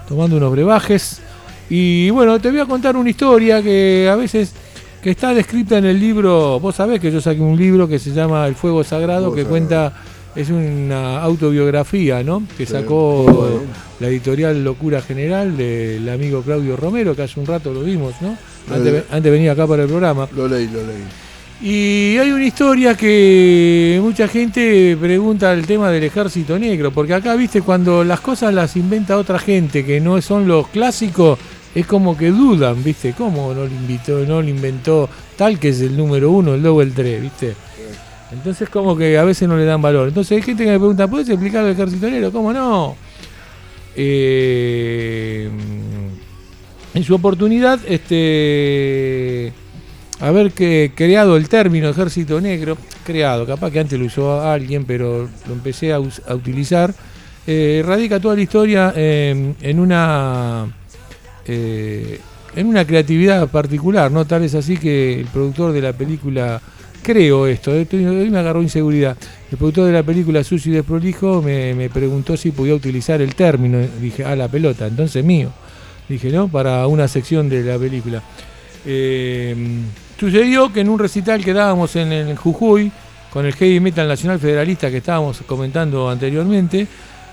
tomando 0.08 0.38
unos 0.38 0.50
brebajes. 0.52 1.20
Y 1.68 2.08
bueno, 2.08 2.40
te 2.40 2.50
voy 2.50 2.60
a 2.60 2.66
contar 2.66 2.96
una 2.96 3.10
historia 3.10 3.62
que 3.62 4.08
a 4.10 4.16
veces 4.16 4.54
que 5.02 5.10
está 5.10 5.34
descrita 5.34 5.78
en 5.78 5.84
el 5.84 6.00
libro, 6.00 6.58
vos 6.60 6.74
sabés 6.74 7.00
que 7.00 7.10
yo 7.12 7.20
saqué 7.20 7.40
un 7.40 7.56
libro 7.56 7.86
que 7.88 7.98
se 7.98 8.12
llama 8.12 8.46
El 8.46 8.54
Fuego 8.54 8.82
Sagrado, 8.84 9.32
que 9.32 9.42
Sagrado. 9.42 9.50
cuenta, 9.50 9.92
es 10.34 10.50
una 10.50 11.20
autobiografía, 11.22 12.22
¿no? 12.22 12.42
Que 12.56 12.66
Sí, 12.66 12.72
sacó 12.72 13.60
la 14.00 14.08
editorial 14.08 14.62
Locura 14.62 15.00
General 15.00 15.56
del 15.56 16.08
amigo 16.08 16.42
Claudio 16.42 16.76
Romero, 16.76 17.14
que 17.16 17.22
hace 17.22 17.40
un 17.40 17.46
rato 17.46 17.72
lo 17.72 17.82
vimos, 17.82 18.14
¿no? 18.20 18.36
Antes, 18.72 19.04
antes 19.10 19.32
venía 19.32 19.52
acá 19.52 19.66
para 19.66 19.82
el 19.84 19.88
programa. 19.88 20.28
Lo 20.34 20.48
leí, 20.48 20.66
lo 20.68 20.80
leí. 20.86 21.04
Y 21.62 22.18
hay 22.18 22.30
una 22.32 22.44
historia 22.44 22.94
que 22.94 23.98
mucha 24.02 24.28
gente 24.28 24.94
pregunta 25.00 25.54
el 25.54 25.66
tema 25.66 25.90
del 25.90 26.04
ejército 26.04 26.58
negro, 26.58 26.90
porque 26.90 27.14
acá, 27.14 27.34
viste, 27.34 27.62
cuando 27.62 28.04
las 28.04 28.20
cosas 28.20 28.52
las 28.52 28.76
inventa 28.76 29.16
otra 29.16 29.38
gente, 29.38 29.82
que 29.82 29.98
no 29.98 30.20
son 30.20 30.46
los 30.46 30.68
clásicos, 30.68 31.38
es 31.76 31.86
como 31.86 32.16
que 32.16 32.30
dudan, 32.30 32.82
¿viste? 32.82 33.12
¿Cómo 33.12 33.52
no 33.52 33.66
lo 33.66 33.66
invitó, 33.66 34.20
no 34.20 34.40
lo 34.40 34.48
inventó 34.48 35.10
tal 35.36 35.58
que 35.58 35.68
es 35.68 35.82
el 35.82 35.94
número 35.94 36.30
uno, 36.30 36.56
luego 36.56 36.80
el 36.80 36.94
3, 36.94 37.20
¿viste? 37.20 37.54
Entonces 38.32 38.70
como 38.70 38.96
que 38.96 39.18
a 39.18 39.24
veces 39.24 39.46
no 39.46 39.58
le 39.58 39.66
dan 39.66 39.82
valor. 39.82 40.08
Entonces 40.08 40.38
hay 40.38 40.42
gente 40.42 40.64
que 40.64 40.70
me 40.70 40.78
pregunta, 40.78 41.06
¿puedes 41.06 41.28
explicar 41.28 41.66
el 41.66 41.72
ejército 41.72 42.08
negro? 42.08 42.32
¿Cómo 42.32 42.50
no? 42.50 42.96
Eh, 43.94 45.50
en 46.94 47.04
su 47.04 47.14
oportunidad, 47.14 47.78
este 47.86 49.52
haber 50.18 50.52
que 50.52 50.92
creado 50.94 51.36
el 51.36 51.46
término 51.50 51.90
ejército 51.90 52.40
negro, 52.40 52.78
creado, 53.04 53.44
capaz 53.44 53.70
que 53.70 53.80
antes 53.80 53.98
lo 53.98 54.06
usó 54.06 54.40
alguien, 54.40 54.86
pero 54.86 55.28
lo 55.46 55.52
empecé 55.52 55.92
a, 55.92 56.00
utilizar, 56.00 56.94
eh, 57.46 57.82
radica 57.84 58.18
toda 58.18 58.34
la 58.34 58.40
historia 58.40 58.94
en 58.96 59.78
una 59.78 60.72
eh, 61.48 62.20
en 62.54 62.66
una 62.66 62.84
creatividad 62.86 63.48
particular, 63.48 64.10
¿no? 64.10 64.24
Tal 64.24 64.44
es 64.44 64.54
así 64.54 64.76
que 64.76 65.20
el 65.20 65.26
productor 65.26 65.72
de 65.72 65.82
la 65.82 65.92
película, 65.92 66.60
creo 67.02 67.46
esto, 67.46 67.74
eh, 67.74 67.86
hoy 67.92 68.30
me 68.30 68.38
agarró 68.38 68.62
inseguridad, 68.62 69.16
el 69.50 69.58
productor 69.58 69.86
de 69.86 69.92
la 69.92 70.02
película 70.02 70.42
y 70.50 70.70
Desprolijo 70.70 71.42
me, 71.42 71.74
me 71.74 71.90
preguntó 71.90 72.36
si 72.36 72.50
podía 72.50 72.74
utilizar 72.74 73.20
el 73.20 73.34
término, 73.34 73.78
dije, 74.00 74.24
ah, 74.24 74.34
la 74.34 74.48
pelota, 74.48 74.86
entonces 74.86 75.24
mío, 75.24 75.50
dije, 76.08 76.30
¿no? 76.30 76.48
Para 76.48 76.86
una 76.86 77.08
sección 77.08 77.48
de 77.48 77.62
la 77.62 77.78
película. 77.78 78.22
Eh, 78.84 79.54
sucedió 80.18 80.72
que 80.72 80.80
en 80.80 80.88
un 80.88 80.98
recital 80.98 81.44
que 81.44 81.52
dábamos 81.52 81.94
en 81.96 82.12
el 82.12 82.36
Jujuy, 82.36 82.90
con 83.32 83.44
el 83.44 83.52
Heavy 83.54 83.80
Metal 83.80 84.08
Nacional 84.08 84.38
Federalista 84.38 84.90
que 84.90 84.98
estábamos 84.98 85.42
comentando 85.46 86.08
anteriormente, 86.08 86.86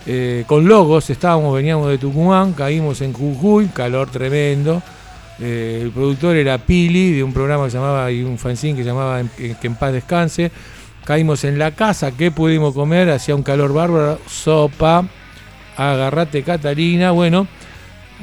eh, 0.06 0.44
con 0.48 0.68
logos, 0.68 1.10
estábamos, 1.10 1.56
veníamos 1.56 1.90
de 1.90 1.98
Tucumán, 1.98 2.54
caímos 2.54 3.02
en 3.02 3.14
Jujuy, 3.14 3.68
calor 3.68 4.10
tremendo. 4.10 4.82
Eh, 5.40 5.80
el 5.84 5.92
productor 5.92 6.36
era 6.36 6.58
Pili, 6.58 7.12
de 7.12 7.24
un 7.24 7.34
programa 7.34 7.66
que 7.66 7.72
llamaba, 7.72 8.12
y 8.12 8.22
un 8.24 8.38
fanzine 8.38 8.78
que 8.78 8.84
llamaba 8.84 9.22
Que 9.38 9.56
en 9.62 9.76
paz 9.76 9.94
descanse. 9.94 10.52
Caímos 11.06 11.44
en 11.44 11.58
la 11.60 11.72
casa, 11.72 12.12
¿qué 12.12 12.32
pudimos 12.32 12.74
comer? 12.74 13.10
Hacía 13.10 13.36
un 13.36 13.44
calor 13.44 13.74
bárbaro, 13.74 14.20
sopa, 14.28 15.06
agarrate 15.76 16.44
Catalina, 16.44 17.12
bueno, 17.12 17.46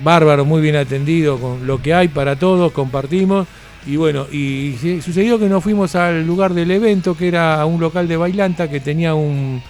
bárbaro, 0.03 0.45
muy 0.47 0.63
bien 0.63 0.77
atendido 0.77 1.39
con 1.39 1.67
lo 1.67 1.83
que 1.83 1.93
hay 1.93 2.09
para 2.09 2.37
todos, 2.37 2.73
compartimos. 2.73 3.47
Y 3.87 3.97
bueno, 3.97 4.27
y 4.31 4.77
sucedió 5.03 5.39
que 5.39 5.49
nos 5.49 5.63
fuimos 5.63 5.95
al 5.95 6.27
lugar 6.27 6.55
del 6.55 6.71
evento, 6.71 7.17
que 7.17 7.29
era 7.29 7.65
un 7.67 7.81
local 7.81 8.07
de 8.09 8.17
bailanta 8.17 8.69
que 8.71 8.81
tenía 8.81 9.15
un- 9.15 9.63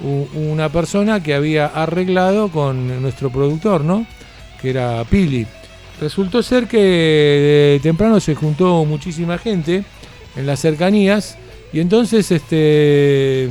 una 0.00 0.68
persona 0.70 1.22
que 1.22 1.34
había 1.34 1.66
arreglado 1.66 2.50
con 2.50 3.02
nuestro 3.02 3.30
productor, 3.30 3.84
¿no? 3.84 4.06
Que 4.60 4.70
era 4.70 5.04
Pili. 5.04 5.46
Resultó 6.00 6.42
ser 6.42 6.68
que 6.68 6.78
de 6.78 7.80
temprano 7.82 8.20
se 8.20 8.34
juntó 8.34 8.84
muchísima 8.84 9.38
gente 9.38 9.84
en 10.36 10.46
las 10.46 10.60
cercanías 10.60 11.36
y 11.72 11.80
entonces 11.80 12.30
este 12.30 13.48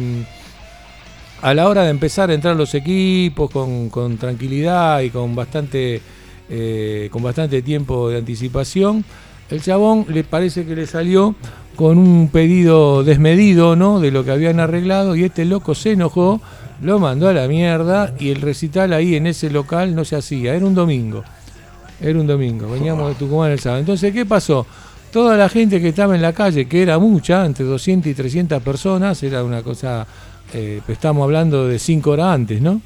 a 1.41 1.53
la 1.53 1.67
hora 1.67 1.83
de 1.83 1.89
empezar 1.89 2.29
a 2.29 2.33
entrar 2.33 2.55
los 2.55 2.73
equipos 2.73 3.51
con, 3.51 3.89
con 3.89 4.17
tranquilidad 4.17 5.01
y 5.01 5.09
con 5.09 5.35
bastante 5.35 6.01
eh, 6.49 7.09
con 7.11 7.21
bastante 7.21 7.61
tiempo 7.61 8.09
de 8.09 8.19
anticipación, 8.19 9.03
el 9.49 9.61
chabón 9.61 10.05
le 10.07 10.23
parece 10.23 10.65
que 10.65 10.77
le 10.77 10.87
salió 10.87 11.35
con 11.77 11.99
un 11.99 12.29
pedido 12.29 13.03
desmedido, 13.03 13.75
¿no? 13.75 13.99
De 13.99 14.09
lo 14.09 14.25
que 14.25 14.31
habían 14.31 14.59
arreglado 14.59 15.15
y 15.15 15.23
este 15.23 15.45
loco 15.45 15.75
se 15.75 15.91
enojó, 15.91 16.41
lo 16.81 16.97
mandó 16.97 17.29
a 17.29 17.33
la 17.33 17.47
mierda 17.47 18.13
y 18.19 18.31
el 18.31 18.41
recital 18.41 18.93
ahí 18.93 19.15
en 19.15 19.27
ese 19.27 19.51
local 19.51 19.95
no 19.95 20.03
se 20.03 20.15
hacía, 20.15 20.55
era 20.55 20.65
un 20.65 20.73
domingo. 20.73 21.23
Era 22.01 22.19
un 22.19 22.25
domingo, 22.25 22.69
veníamos 22.69 23.09
de 23.09 23.15
Tucumán 23.15 23.51
el 23.51 23.59
sábado. 23.59 23.79
Entonces, 23.79 24.11
¿qué 24.11 24.25
pasó? 24.25 24.65
Toda 25.11 25.37
la 25.37 25.49
gente 25.49 25.79
que 25.79 25.89
estaba 25.89 26.15
en 26.15 26.21
la 26.23 26.33
calle, 26.33 26.67
que 26.67 26.81
era 26.81 26.97
mucha, 26.97 27.45
entre 27.45 27.63
200 27.63 28.11
y 28.11 28.13
300 28.15 28.61
personas, 28.63 29.21
era 29.21 29.43
una 29.43 29.61
cosa, 29.61 30.05
eh, 30.53 30.81
estamos 30.87 31.23
hablando 31.23 31.67
de 31.67 31.77
5 31.77 32.09
horas 32.09 32.33
antes, 32.33 32.59
¿no? 32.59 32.81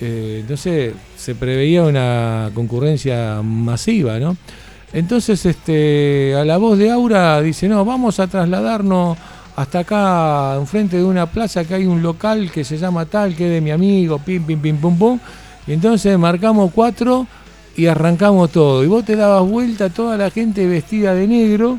Eh, 0.00 0.38
entonces 0.42 0.94
se 1.16 1.34
preveía 1.34 1.82
una 1.82 2.50
concurrencia 2.54 3.42
masiva, 3.42 4.20
¿no? 4.20 4.36
Entonces, 4.92 5.44
este, 5.46 6.34
a 6.34 6.44
la 6.44 6.58
voz 6.58 6.78
de 6.78 6.90
Aura 6.90 7.40
dice, 7.40 7.68
no, 7.68 7.84
vamos 7.84 8.20
a 8.20 8.26
trasladarnos 8.26 9.16
hasta 9.56 9.80
acá, 9.80 10.56
enfrente 10.56 10.96
de 10.96 11.04
una 11.04 11.26
plaza 11.26 11.64
que 11.64 11.74
hay 11.74 11.86
un 11.86 12.02
local 12.02 12.50
que 12.50 12.64
se 12.64 12.76
llama 12.76 13.06
tal, 13.06 13.34
que 13.34 13.46
es 13.46 13.52
de 13.52 13.60
mi 13.60 13.70
amigo, 13.70 14.18
pim, 14.18 14.44
pim, 14.44 14.60
pim, 14.60 14.76
pum, 14.76 14.98
pum. 14.98 15.18
Y 15.66 15.72
entonces 15.72 16.18
marcamos 16.18 16.72
cuatro 16.74 17.26
y 17.76 17.86
arrancamos 17.86 18.50
todo. 18.50 18.84
Y 18.84 18.86
vos 18.86 19.04
te 19.04 19.16
dabas 19.16 19.48
vuelta, 19.48 19.88
toda 19.88 20.16
la 20.16 20.30
gente 20.30 20.66
vestida 20.66 21.14
de 21.14 21.26
negro, 21.26 21.78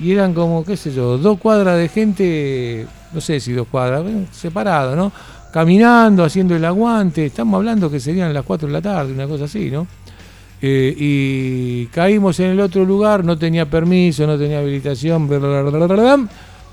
y 0.00 0.12
eran 0.12 0.34
como, 0.34 0.64
qué 0.64 0.76
sé 0.76 0.92
yo, 0.92 1.18
dos 1.18 1.38
cuadras 1.38 1.78
de 1.78 1.88
gente, 1.88 2.86
no 3.12 3.20
sé 3.20 3.40
si 3.40 3.52
dos 3.52 3.68
cuadras, 3.68 4.04
separado, 4.32 4.96
¿no? 4.96 5.12
Caminando, 5.52 6.24
haciendo 6.24 6.56
el 6.56 6.64
aguante. 6.64 7.26
Estamos 7.26 7.58
hablando 7.58 7.90
que 7.90 8.00
serían 8.00 8.34
las 8.34 8.44
4 8.44 8.66
de 8.66 8.72
la 8.72 8.82
tarde, 8.82 9.12
una 9.12 9.28
cosa 9.28 9.44
así, 9.44 9.70
¿no? 9.70 9.86
Eh, 10.66 10.94
y 10.96 11.86
caímos 11.92 12.40
en 12.40 12.52
el 12.52 12.60
otro 12.60 12.86
lugar, 12.86 13.22
no 13.22 13.36
tenía 13.36 13.66
permiso, 13.66 14.26
no 14.26 14.38
tenía 14.38 14.60
habilitación, 14.60 15.28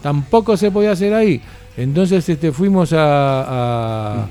tampoco 0.01 0.55
se 0.55 0.71
podía 0.71 0.91
hacer 0.91 1.13
ahí. 1.13 1.41
Entonces 1.75 2.27
este, 2.29 2.53
fuimos 2.53 2.93
a, 2.93 4.27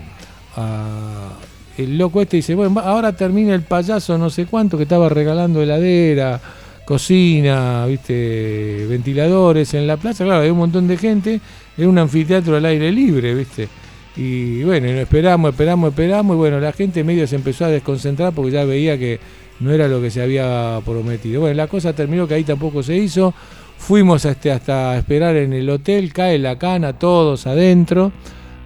a- 0.56 1.32
El 1.76 1.98
loco 1.98 2.22
este 2.22 2.38
dice, 2.38 2.54
bueno, 2.54 2.80
ahora 2.80 3.12
termina 3.12 3.54
el 3.54 3.62
payaso 3.62 4.16
no 4.16 4.30
sé 4.30 4.46
cuánto 4.46 4.76
que 4.78 4.84
estaba 4.84 5.08
regalando 5.10 5.60
heladera, 5.62 6.40
cocina, 6.84 7.84
viste, 7.86 8.86
ventiladores 8.88 9.74
en 9.74 9.86
la 9.86 9.96
plaza. 9.98 10.24
Claro, 10.24 10.40
había 10.40 10.52
un 10.52 10.58
montón 10.58 10.88
de 10.88 10.96
gente, 10.96 11.40
era 11.76 11.88
un 11.88 11.98
anfiteatro 11.98 12.56
al 12.56 12.64
aire 12.64 12.90
libre, 12.90 13.34
viste. 13.34 13.68
Y 14.16 14.62
bueno, 14.64 14.88
esperamos, 14.88 15.52
esperamos, 15.52 15.90
esperamos, 15.90 16.34
y 16.34 16.38
bueno, 16.38 16.60
la 16.60 16.72
gente 16.72 17.04
medio 17.04 17.26
se 17.26 17.36
empezó 17.36 17.64
a 17.64 17.68
desconcentrar 17.68 18.32
porque 18.32 18.50
ya 18.52 18.64
veía 18.64 18.98
que 18.98 19.20
no 19.60 19.70
era 19.72 19.86
lo 19.88 20.00
que 20.00 20.10
se 20.10 20.22
había 20.22 20.80
prometido. 20.84 21.42
Bueno, 21.42 21.54
la 21.56 21.66
cosa 21.68 21.92
terminó 21.92 22.26
que 22.26 22.34
ahí 22.34 22.44
tampoco 22.44 22.82
se 22.82 22.96
hizo. 22.96 23.32
Fuimos 23.78 24.24
este, 24.24 24.50
hasta 24.52 24.96
esperar 24.98 25.36
en 25.36 25.52
el 25.52 25.68
hotel, 25.70 26.12
cae 26.12 26.38
la 26.38 26.58
cana, 26.58 26.92
todos 26.98 27.46
adentro, 27.46 28.12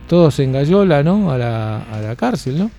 todos 0.09 0.39
en 0.41 0.53
Gallola, 0.53 1.03
¿no? 1.03 1.31
A 1.31 1.39
la, 1.39 1.83
a 1.83 2.01
la 2.01 2.17
cárcel, 2.17 2.59
¿no? 2.59 2.71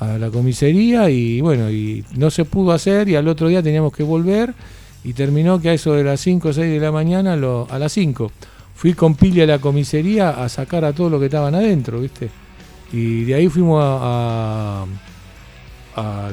A 0.00 0.18
la 0.18 0.30
comisaría 0.30 1.08
y 1.10 1.40
bueno, 1.40 1.70
y 1.70 2.04
no 2.16 2.30
se 2.30 2.44
pudo 2.44 2.72
hacer 2.72 3.08
y 3.08 3.16
al 3.16 3.28
otro 3.28 3.48
día 3.48 3.62
teníamos 3.62 3.92
que 3.92 4.02
volver 4.02 4.54
y 5.04 5.12
terminó 5.12 5.60
que 5.60 5.70
a 5.70 5.72
eso 5.74 5.92
de 5.92 6.02
las 6.04 6.20
5 6.20 6.48
o 6.48 6.52
6 6.52 6.70
de 6.70 6.80
la 6.80 6.92
mañana, 6.92 7.36
lo, 7.36 7.66
a 7.70 7.78
las 7.78 7.92
5, 7.92 8.32
fui 8.74 8.92
con 8.94 9.14
Pili 9.14 9.40
a 9.42 9.46
la 9.46 9.58
comisaría 9.58 10.30
a 10.30 10.48
sacar 10.48 10.84
a 10.84 10.92
todos 10.92 11.10
los 11.10 11.20
que 11.20 11.26
estaban 11.26 11.54
adentro, 11.54 12.00
¿viste? 12.00 12.28
Y 12.92 13.24
de 13.24 13.34
ahí 13.34 13.48
fuimos 13.48 13.80
a- 13.82 14.84
a 15.96 16.30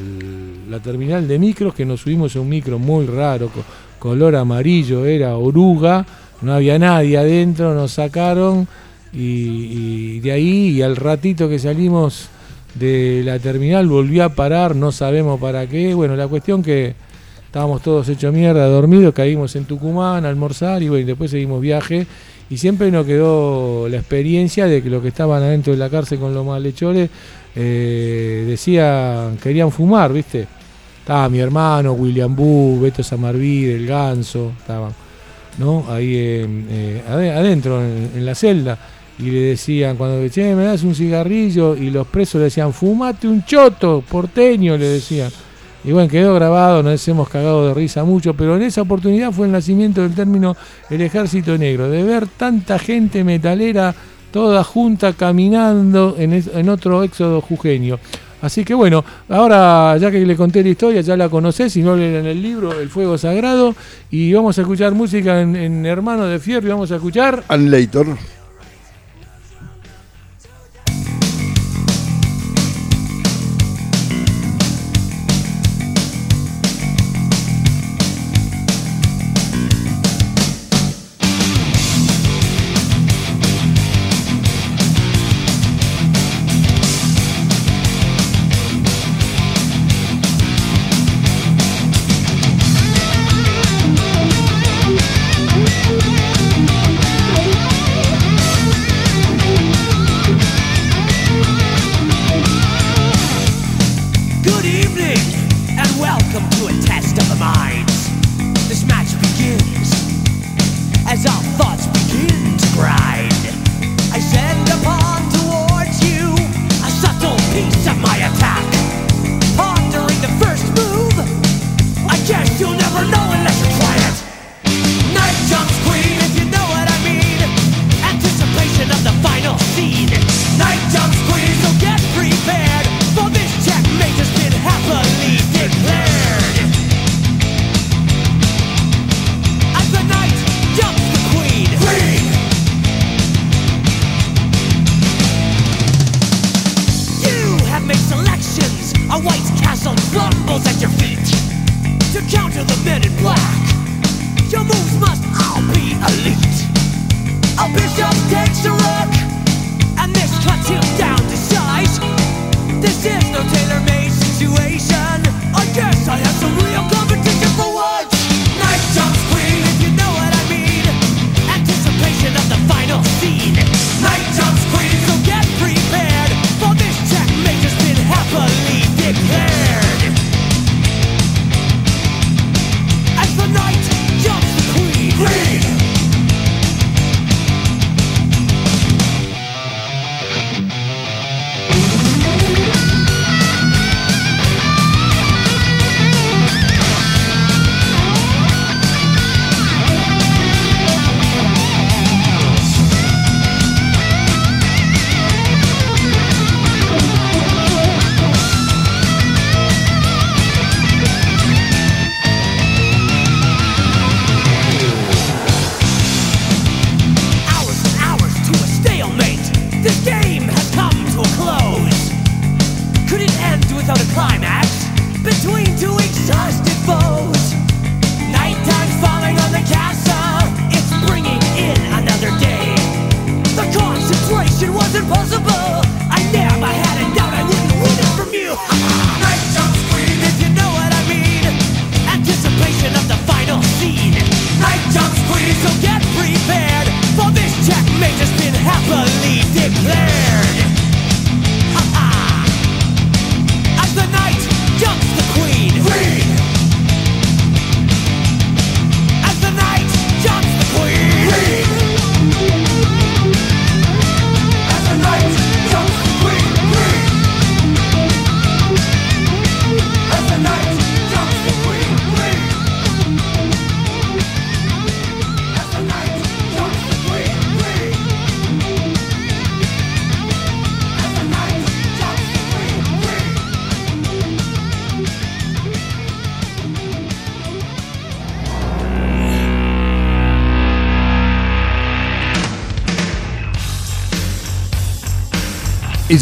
la 0.70 0.80
terminal 0.80 1.28
de 1.28 1.40
micros, 1.40 1.74
que 1.74 1.86
nos 1.86 2.02
subimos 2.02 2.36
a 2.36 2.42
un 2.42 2.50
micro 2.50 2.78
muy 2.80 3.06
raro, 3.06 3.48
co- 3.50 3.64
color 3.98 4.36
amarillo, 4.36 5.06
era 5.06 5.38
oruga, 5.38 6.06
no 6.42 6.54
había 6.54 6.78
nadie 6.78 7.18
adentro, 7.18 7.74
nos 7.74 7.94
sacaron 7.94 8.68
y, 9.14 10.20
de 10.20 10.32
ahí 10.32 10.70
y 10.70 10.82
al 10.82 10.96
ratito 10.96 11.48
que 11.48 11.60
salimos 11.60 12.28
de 12.76 13.22
la 13.24 13.40
terminal 13.40 13.88
volvió 13.88 14.24
a 14.26 14.30
parar, 14.30 14.76
no 14.76 14.92
sabemos 14.92 15.40
para 15.40 15.68
qué, 15.68 15.94
bueno, 15.94 16.16
la 16.16 16.28
cuestión 16.28 16.62
que 16.64 16.96
estábamos 17.46 17.82
todos 17.82 18.10
hechos 18.10 18.34
mierda, 18.34 18.66
dormidos, 18.68 19.14
caímos 19.14 19.56
en 19.56 19.66
Tucumán 19.66 20.26
a 20.26 20.30
almorzar 20.30 20.82
y 20.82 20.90
bueno, 20.90 21.06
después 21.06 21.32
seguimos 21.32 21.62
viaje. 21.62 22.08
Y 22.50 22.58
siempre 22.58 22.92
nos 22.92 23.06
quedó 23.06 23.88
la 23.88 23.98
experiencia 23.98 24.66
de 24.66 24.84
que 24.84 24.90
los 24.90 25.02
que 25.02 25.08
estaban 25.08 25.42
adentro 25.42 25.72
de 25.74 25.80
la 25.80 25.90
cárcel 25.90 26.20
con 26.20 26.34
los 26.34 26.46
malhechores 26.46 27.10
eh, 27.56 28.46
decían, 28.48 29.38
querían 29.42 29.72
fumar, 29.72 30.12
¿viste? 30.12 30.48
Estaba 31.00 31.28
mi 31.30 31.40
hermano, 31.40 31.94
William 31.94 32.36
Bu, 32.36 32.80
Beto 32.80 33.04
Samarvide, 33.04 33.76
el 33.76 33.86
Ganso, 33.86 34.54
estaban, 34.58 34.94
¿no? 35.58 35.86
Ahí 35.90 36.16
eh, 36.16 37.04
ade- 37.10 37.32
adentro, 37.32 37.82
en, 37.82 38.26
la 38.26 38.34
celda. 38.36 38.78
Y 39.20 39.24
le 39.24 39.40
decían, 39.42 39.98
cuando 39.98 40.28
che, 40.30 40.56
me 40.56 40.64
das 40.64 40.84
un 40.84 40.96
cigarrillo, 40.96 41.76
y 41.76 41.90
los 41.92 42.08
presos 42.08 42.40
le 42.40 42.46
decían, 42.46 42.74
fumate 42.74 43.28
un 43.28 43.46
choto, 43.46 44.04
porteño, 44.10 44.78
le 44.78 44.88
decían. 44.88 45.30
Y 45.84 45.92
bueno, 45.92 46.10
quedó 46.10 46.34
grabado, 46.34 46.82
nos 46.82 47.06
hemos 47.10 47.28
cagado 47.28 47.68
de 47.68 47.74
risa 47.74 48.06
mucho, 48.06 48.34
pero 48.34 48.56
en 48.56 48.64
esa 48.64 48.82
oportunidad 48.82 49.34
fue 49.34 49.48
el 49.48 49.52
nacimiento 49.52 50.02
del 50.02 50.16
término 50.16 50.56
el 50.90 51.02
ejército 51.02 51.58
negro, 51.58 51.90
de 51.90 52.02
ver 52.04 52.26
tanta 52.28 52.80
gente 52.80 53.24
metalera 53.26 53.94
toda 54.34 54.64
junta 54.64 55.14
caminando 55.14 56.16
en, 56.18 56.34
en 56.34 56.70
otro 56.70 57.04
éxodo 57.04 57.40
jujeño. 57.40 58.00
Así 58.42 58.66
que 58.66 58.74
bueno, 58.74 59.06
ahora 59.30 59.96
ya 59.98 60.12
que 60.12 60.26
le 60.26 60.36
conté 60.36 60.64
la 60.64 60.70
historia, 60.70 61.00
ya 61.00 61.16
la 61.16 61.30
conocés, 61.30 61.72
si 61.72 61.82
no 61.82 61.96
leen 61.96 62.26
el 62.26 62.42
libro 62.42 62.78
El 62.78 62.90
Fuego 62.90 63.18
Sagrado, 63.18 63.74
y 64.12 64.34
vamos 64.34 64.58
a 64.58 64.62
escuchar 64.62 64.92
música 64.94 65.40
en, 65.40 65.86
Hermano 65.86 66.26
de 66.26 66.40
Fierro, 66.40 66.68
y 66.68 66.72
vamos 66.72 66.92
a 66.92 66.96
escuchar... 66.96 67.42
Anlator. 67.48 68.18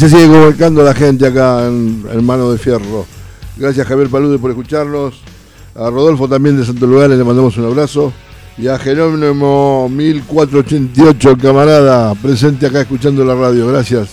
Se 0.02 0.08
sigue 0.08 0.26
comunicando 0.26 0.82
la 0.82 0.94
gente 0.94 1.28
acá 1.28 1.64
en 1.64 2.04
Hermano 2.10 2.50
de 2.50 2.58
Fierro. 2.58 3.06
Gracias 3.56 3.86
Javier 3.86 4.08
Palude 4.08 4.36
por 4.36 4.50
escucharnos. 4.50 5.22
A 5.76 5.90
Rodolfo 5.90 6.28
también 6.28 6.58
de 6.58 6.66
Santo 6.66 6.88
Lugar 6.88 7.08
le 7.08 7.22
mandamos 7.22 7.56
un 7.56 7.66
abrazo. 7.66 8.12
Y 8.58 8.66
a 8.66 8.80
Jerónimo 8.80 9.88
1488, 9.88 11.38
camarada, 11.40 12.16
presente 12.16 12.66
acá 12.66 12.80
escuchando 12.80 13.24
la 13.24 13.36
radio. 13.36 13.68
Gracias. 13.68 14.08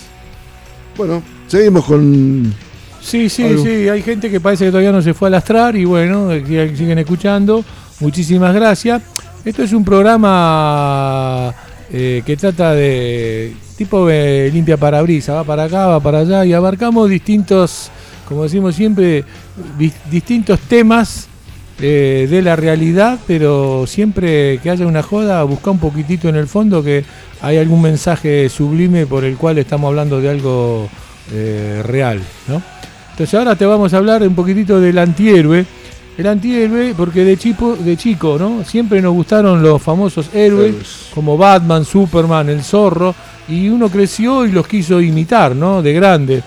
Bueno, 0.96 1.24
seguimos 1.48 1.86
con. 1.86 2.54
Sí, 3.02 3.28
sí, 3.28 3.46
Algo. 3.46 3.64
sí, 3.64 3.90
hay 3.90 4.04
gente 4.04 4.30
que 4.30 4.40
parece 4.40 4.66
que 4.66 4.70
todavía 4.70 4.92
no 4.92 5.02
se 5.02 5.16
fue 5.16 5.30
a 5.30 5.32
lastrar 5.32 5.76
y 5.76 5.86
bueno, 5.86 6.30
siguen 6.30 7.00
escuchando. 7.00 7.66
Muchísimas 8.00 8.54
gracias. 8.54 9.02
Esto 9.44 9.64
es 9.64 9.74
un 9.74 9.84
programa 9.84 11.52
eh, 11.92 12.22
que 12.24 12.38
trata 12.38 12.76
de 12.76 13.56
tipo 13.80 14.10
limpia 14.10 14.76
parabrisa, 14.76 15.34
va 15.36 15.44
para 15.46 15.64
acá, 15.64 15.88
va 15.88 16.00
para 16.02 16.20
allá 16.20 16.44
y 16.46 16.52
abarcamos 16.52 17.10
distintos, 17.10 17.90
como 18.28 18.44
decimos 18.44 18.76
siempre, 18.76 19.24
di- 19.78 19.94
distintos 20.12 20.60
temas 20.60 21.28
eh, 21.80 22.28
de 22.30 22.42
la 22.42 22.58
realidad, 22.58 23.18
pero 23.26 23.86
siempre 23.88 24.60
que 24.62 24.70
haya 24.70 24.86
una 24.86 25.02
joda, 25.02 25.42
busca 25.44 25.72
un 25.72 25.80
poquitito 25.80 26.28
en 26.28 26.36
el 26.36 26.48
fondo 26.48 26.84
que 26.84 27.06
hay 27.42 27.56
algún 27.58 27.82
mensaje 27.82 28.50
sublime 28.50 29.06
por 29.08 29.24
el 29.24 29.38
cual 29.38 29.58
estamos 29.58 29.88
hablando 29.88 30.20
de 30.20 30.30
algo 30.30 30.90
eh, 31.32 31.82
real, 31.86 32.20
¿no? 32.50 32.62
Entonces 33.12 33.34
ahora 33.34 33.56
te 33.56 33.66
vamos 33.66 33.94
a 33.94 33.98
hablar 33.98 34.24
un 34.24 34.36
poquitito 34.36 34.80
del 34.82 34.98
antihéroe. 34.98 35.66
El 36.18 36.28
antihéroe, 36.28 36.94
porque 36.98 37.24
de 37.24 37.38
chico, 37.38 37.78
de 37.78 37.96
chico, 37.96 38.36
¿no? 38.38 38.66
Siempre 38.66 39.02
nos 39.02 39.14
gustaron 39.14 39.64
los 39.64 39.82
famosos 39.82 40.30
héroes, 40.34 41.08
como 41.16 41.38
Batman, 41.38 41.86
Superman, 41.86 42.50
el 42.50 42.62
zorro, 42.62 43.16
y 43.50 43.70
uno 43.70 43.90
creció 43.90 44.46
y 44.46 44.52
los 44.52 44.68
quiso 44.68 45.02
imitar, 45.02 45.56
¿no? 45.56 45.82
De 45.82 45.94
grande. 45.94 46.44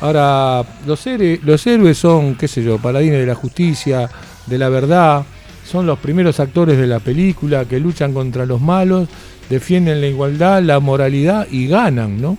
Ahora, 0.00 0.64
los, 0.86 1.06
héroe- 1.06 1.40
los 1.42 1.66
héroes 1.66 1.98
son, 1.98 2.34
qué 2.34 2.48
sé 2.48 2.62
yo, 2.62 2.78
paladines 2.78 3.20
de 3.20 3.26
la 3.26 3.34
justicia, 3.34 4.08
de 4.46 4.58
la 4.58 4.68
verdad, 4.68 5.24
son 5.70 5.86
los 5.86 5.98
primeros 5.98 6.40
actores 6.40 6.78
de 6.78 6.86
la 6.86 6.98
película 7.00 7.64
que 7.66 7.78
luchan 7.78 8.12
contra 8.12 8.46
los 8.46 8.60
malos, 8.60 9.08
defienden 9.48 10.00
la 10.00 10.06
igualdad, 10.06 10.62
la 10.62 10.80
moralidad 10.80 11.46
y 11.50 11.66
ganan, 11.68 12.20
¿no? 12.20 12.38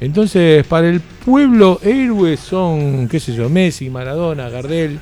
Entonces, 0.00 0.64
para 0.66 0.88
el 0.88 1.00
pueblo, 1.00 1.80
héroes 1.82 2.40
son, 2.40 3.08
qué 3.08 3.18
sé 3.20 3.34
yo, 3.34 3.48
Messi, 3.48 3.90
Maradona, 3.90 4.48
Gardel, 4.48 4.98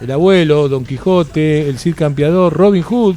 el 0.00 0.10
abuelo, 0.10 0.68
Don 0.68 0.84
Quijote, 0.84 1.68
el 1.68 1.78
Cid 1.78 1.94
Campeador, 1.94 2.52
Robin 2.52 2.82
Hood, 2.82 3.16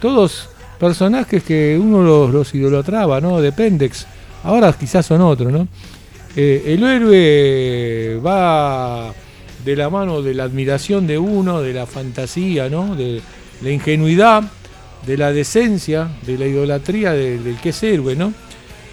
todos 0.00 0.48
personajes 0.78 1.42
que 1.42 1.78
uno 1.80 2.28
los, 2.28 2.54
idolatraba, 2.54 3.20
¿no? 3.20 3.40
De 3.40 3.52
Pendex. 3.52 4.06
Ahora 4.44 4.72
quizás 4.72 5.06
son 5.06 5.20
otros, 5.22 5.52
¿no? 5.52 5.66
Eh, 6.36 6.64
el 6.66 6.82
héroe 6.84 8.20
va 8.24 9.12
de 9.64 9.76
la 9.76 9.90
mano 9.90 10.22
de 10.22 10.34
la 10.34 10.44
admiración 10.44 11.06
de 11.06 11.18
uno, 11.18 11.60
de 11.62 11.72
la 11.72 11.86
fantasía, 11.86 12.68
¿no? 12.68 12.94
De 12.94 13.20
la 13.62 13.70
ingenuidad, 13.70 14.44
de 15.06 15.16
la 15.16 15.32
decencia, 15.32 16.08
de 16.26 16.38
la 16.38 16.46
idolatría 16.46 17.12
de- 17.12 17.38
del 17.38 17.56
que 17.56 17.70
es 17.70 17.82
héroe, 17.82 18.14
¿no? 18.14 18.32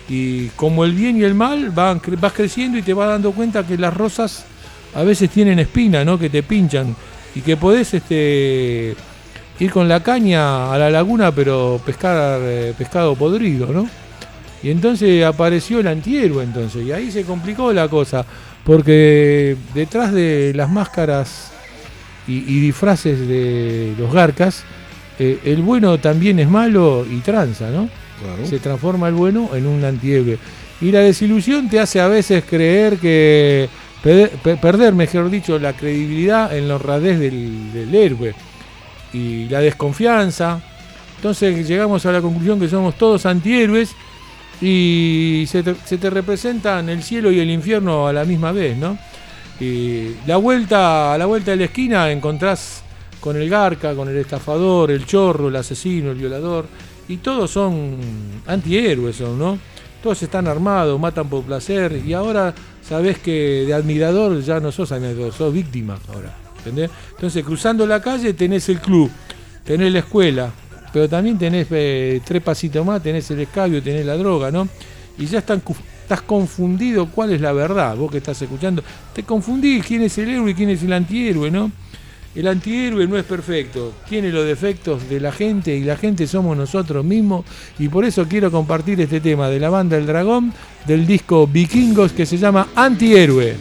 Y 0.09 0.47
como 0.49 0.85
el 0.85 0.93
bien 0.93 1.17
y 1.17 1.23
el 1.23 1.33
mal 1.35 1.69
van, 1.71 2.01
vas 2.19 2.33
creciendo 2.33 2.77
y 2.77 2.81
te 2.81 2.93
vas 2.93 3.09
dando 3.09 3.31
cuenta 3.31 3.65
que 3.65 3.77
las 3.77 3.93
rosas 3.93 4.45
a 4.95 5.03
veces 5.03 5.29
tienen 5.29 5.59
espina, 5.59 6.03
¿no? 6.05 6.17
Que 6.17 6.29
te 6.29 6.43
pinchan 6.43 6.95
y 7.35 7.41
que 7.41 7.57
podés 7.57 7.93
este, 7.93 8.95
ir 9.59 9.71
con 9.71 9.87
la 9.87 10.01
caña 10.01 10.73
a 10.73 10.77
la 10.77 10.89
laguna 10.89 11.31
pero 11.31 11.79
pescar 11.85 12.39
eh, 12.41 12.73
pescado 12.77 13.15
podrido, 13.15 13.67
¿no? 13.67 13.87
Y 14.63 14.69
entonces 14.69 15.23
apareció 15.25 15.79
el 15.81 15.87
antihéroe 15.87 16.43
entonces 16.43 16.85
y 16.85 16.91
ahí 16.91 17.11
se 17.11 17.23
complicó 17.23 17.73
la 17.73 17.87
cosa 17.89 18.25
porque 18.63 19.57
detrás 19.73 20.13
de 20.13 20.53
las 20.55 20.69
máscaras 20.69 21.51
y, 22.27 22.37
y 22.37 22.59
disfraces 22.61 23.27
de 23.27 23.93
los 23.99 24.13
garcas, 24.13 24.63
eh, 25.19 25.39
el 25.43 25.61
bueno 25.61 25.97
también 25.97 26.39
es 26.39 26.47
malo 26.47 27.05
y 27.09 27.17
tranza, 27.19 27.69
¿no? 27.69 27.89
Se 28.47 28.59
transforma 28.59 29.09
el 29.09 29.15
bueno 29.15 29.49
en 29.53 29.67
un 29.67 29.83
antihéroe. 29.83 30.37
Y 30.79 30.91
la 30.91 30.99
desilusión 30.99 31.69
te 31.69 31.81
hace 31.81 31.99
a 31.99 32.07
veces 32.07 32.45
creer 32.49 32.97
que 32.97 33.67
pe- 34.01 34.31
pe- 34.41 34.55
perder, 34.55 34.93
mejor 34.93 35.29
dicho, 35.29 35.59
la 35.59 35.73
credibilidad 35.73 36.55
en 36.55 36.69
la 36.69 36.75
honradez 36.77 37.19
del, 37.19 37.73
del 37.73 37.93
héroe 37.93 38.33
y 39.13 39.47
la 39.49 39.59
desconfianza. 39.59 40.61
Entonces 41.17 41.67
llegamos 41.67 42.05
a 42.05 42.11
la 42.11 42.21
conclusión 42.21 42.59
que 42.59 42.67
somos 42.67 42.95
todos 42.97 43.25
antihéroes 43.25 43.95
y 44.61 45.45
se 45.47 45.63
te, 45.63 45.75
se 45.85 45.97
te 45.97 46.09
representan 46.09 46.89
el 46.89 47.03
cielo 47.03 47.31
y 47.31 47.39
el 47.39 47.49
infierno 47.49 48.07
a 48.07 48.13
la 48.13 48.25
misma 48.25 48.51
vez, 48.51 48.77
¿no? 48.77 48.97
Y 49.59 50.15
la 50.25 50.37
vuelta, 50.37 51.13
a 51.13 51.17
la 51.17 51.25
vuelta 51.25 51.51
de 51.51 51.57
la 51.57 51.65
esquina 51.65 52.11
encontrás 52.11 52.83
con 53.19 53.37
el 53.37 53.49
garca, 53.49 53.95
con 53.95 54.09
el 54.09 54.17
estafador, 54.17 54.91
el 54.91 55.05
chorro, 55.05 55.47
el 55.47 55.55
asesino, 55.55 56.11
el 56.11 56.17
violador, 56.17 56.65
y 57.07 57.17
todos 57.17 57.51
son 57.51 57.97
antihéroes, 58.47 59.21
¿no? 59.21 59.57
Todos 60.01 60.21
están 60.23 60.47
armados, 60.47 60.99
matan 60.99 61.29
por 61.29 61.43
placer, 61.43 62.01
y 62.05 62.11
ahora 62.11 62.53
sabés 62.81 63.19
que 63.19 63.63
de 63.65 63.73
admirador 63.73 64.41
ya 64.41 64.59
no 64.59 64.73
sos 64.73 64.91
admirador, 64.91 65.31
sos 65.31 65.53
víctima 65.53 65.97
ahora, 66.13 66.35
Entonces 66.69 67.43
cruzando 67.43 67.85
la 67.85 68.01
calle 68.01 68.33
tenés 68.33 68.67
el 68.69 68.79
club, 68.79 69.09
tenés 69.63 69.91
la 69.91 69.99
escuela, 69.99 70.51
pero 70.91 71.09
también 71.09 71.37
tenés 71.37 71.67
eh, 71.71 72.21
tres 72.23 72.41
pasitos 72.41 72.85
más, 72.85 73.01
tenés 73.01 73.29
el 73.31 73.39
escabio, 73.39 73.81
tenés 73.81 74.05
la 74.05 74.15
droga, 74.15 74.51
¿no? 74.51 74.67
Y 75.17 75.25
ya 75.25 75.39
estás 75.39 76.21
confundido 76.25 77.07
cuál 77.07 77.33
es 77.33 77.41
la 77.41 77.51
verdad, 77.51 77.95
vos 77.95 78.11
que 78.11 78.17
estás 78.17 78.41
escuchando, 78.41 78.83
te 79.13 79.23
confundís 79.23 79.85
quién 79.85 80.03
es 80.03 80.17
el 80.17 80.29
héroe 80.29 80.51
y 80.51 80.53
quién 80.53 80.69
es 80.69 80.83
el 80.83 80.93
antihéroe, 80.93 81.49
¿no? 81.49 81.71
El 82.35 82.47
antihéroe 82.47 83.07
no 83.07 83.15
es 83.15 83.25
perfecto, 83.25 83.93
tiene 84.09 84.31
los 84.31 84.43
defectos 84.45 85.07
de 85.07 85.19
la 85.19 85.31
gente 85.31 85.75
y 85.75 85.83
la 85.83 85.97
gente 85.97 86.25
somos 86.25 86.57
nosotros 86.57 87.05
mismos 87.05 87.45
y 87.77 87.89
por 87.89 88.05
eso 88.05 88.27
quiero 88.27 88.49
compartir 88.51 88.99
este 89.01 89.19
tema 89.19 89.49
de 89.49 89.59
la 89.59 89.69
banda 89.69 89.97
El 89.97 90.07
Dragón 90.07 90.51
del 90.87 91.05
disco 91.05 91.45
Vikingos 91.45 92.11
que 92.11 92.25
se 92.25 92.39
llama. 92.39 92.69
Antihéroe, 92.73 93.55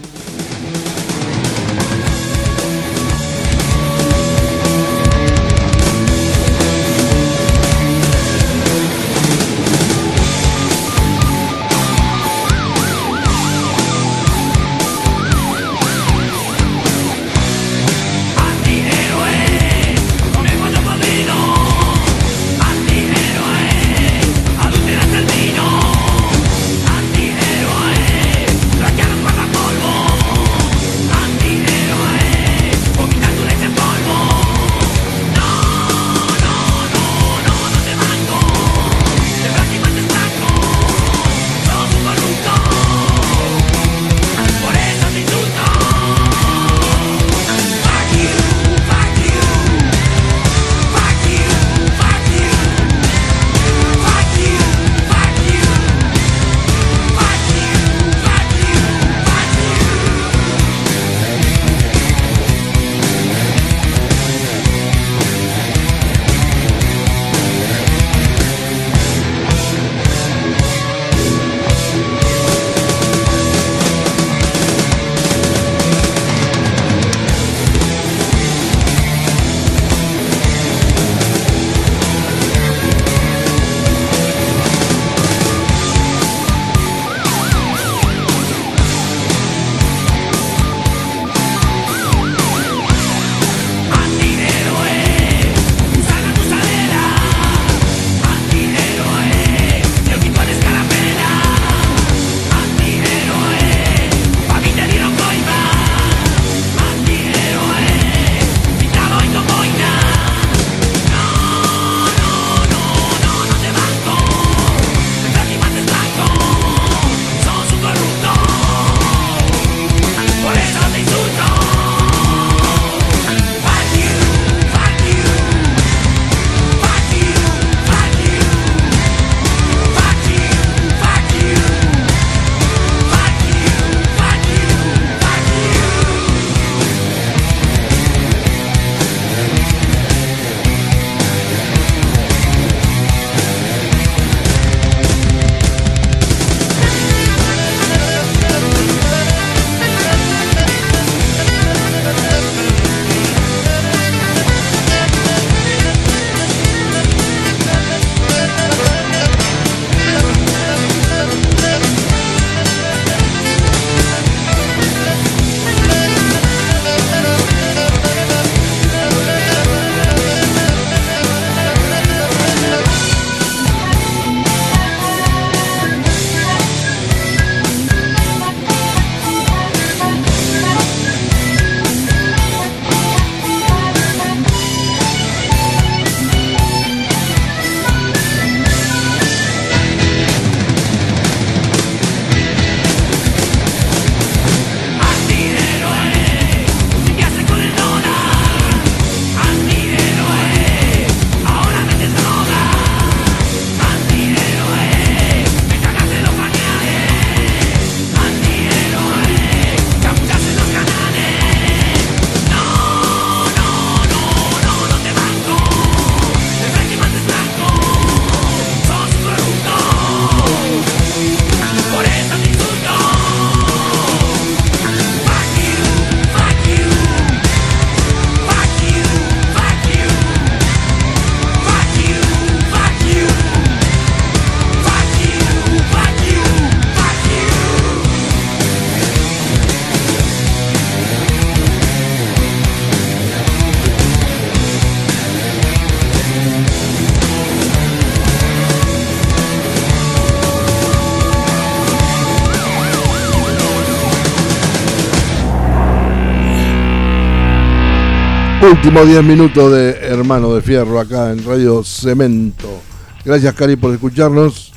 últimos 258.85 259.07
10 259.07 259.23
minutos 259.23 259.73
de 259.73 259.91
Hermano 259.91 260.57
de 260.57 260.61
Fierro 260.61 260.99
acá 260.99 261.31
en 261.31 261.45
Radio 261.45 261.85
Cemento. 261.85 262.81
Gracias, 263.25 263.55
Cari, 263.55 263.77
por 263.77 263.95
escucharnos. 263.95 264.73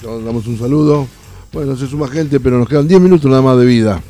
Te 0.00 0.08
mandamos 0.08 0.48
un 0.48 0.58
saludo. 0.58 1.06
Bueno, 1.52 1.76
se 1.76 1.86
suma 1.86 2.08
gente, 2.08 2.40
pero 2.40 2.58
nos 2.58 2.68
quedan 2.68 2.88
10 2.88 3.00
minutos 3.00 3.30
nada 3.30 3.42
más 3.42 3.56
de 3.56 3.64
vida. 3.64 4.02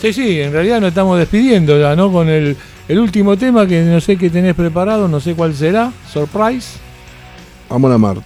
Sí, 0.00 0.12
sí, 0.12 0.40
en 0.40 0.52
realidad 0.52 0.80
nos 0.80 0.90
estamos 0.90 1.18
despidiendo 1.18 1.76
ya, 1.80 1.96
¿no? 1.96 2.12
Con 2.12 2.28
el, 2.28 2.56
el 2.86 2.98
último 3.00 3.36
tema 3.36 3.66
que 3.66 3.82
no 3.82 4.00
sé 4.00 4.16
qué 4.16 4.30
tenés 4.30 4.54
preparado, 4.54 5.08
no 5.08 5.18
sé 5.18 5.34
cuál 5.34 5.52
será. 5.52 5.92
Surprise. 6.08 6.78
Amon 7.68 7.90
Amart. 7.90 8.24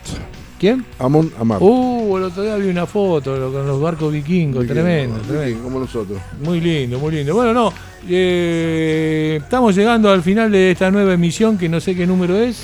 ¿Quién? 0.59 0.85
Amon 0.99 1.33
Amart. 1.41 1.63
Uh, 1.63 2.19
el 2.19 2.25
otro 2.25 2.43
día 2.43 2.57
vi 2.57 2.69
una 2.69 2.85
foto 2.85 3.51
con 3.51 3.67
los 3.67 3.81
barcos 3.81 4.13
vikingos, 4.13 4.67
tremendo, 4.67 5.21
tremendo. 5.21 5.63
Como 5.63 5.81
nosotros. 5.81 6.19
Muy 6.45 6.61
lindo, 6.61 6.99
muy 6.99 7.15
lindo. 7.15 7.35
Bueno, 7.35 7.55
no, 7.55 7.73
eh, 8.09 9.39
estamos 9.43 9.75
llegando 9.75 10.11
al 10.11 10.23
final 10.23 10.51
de 10.51 10.71
esta 10.73 10.91
nueva 10.91 11.13
emisión 11.15 11.59
que 11.59 11.69
no 11.69 11.81
sé 11.81 11.95
qué 11.95 12.07
número 12.07 12.37
es. 12.37 12.59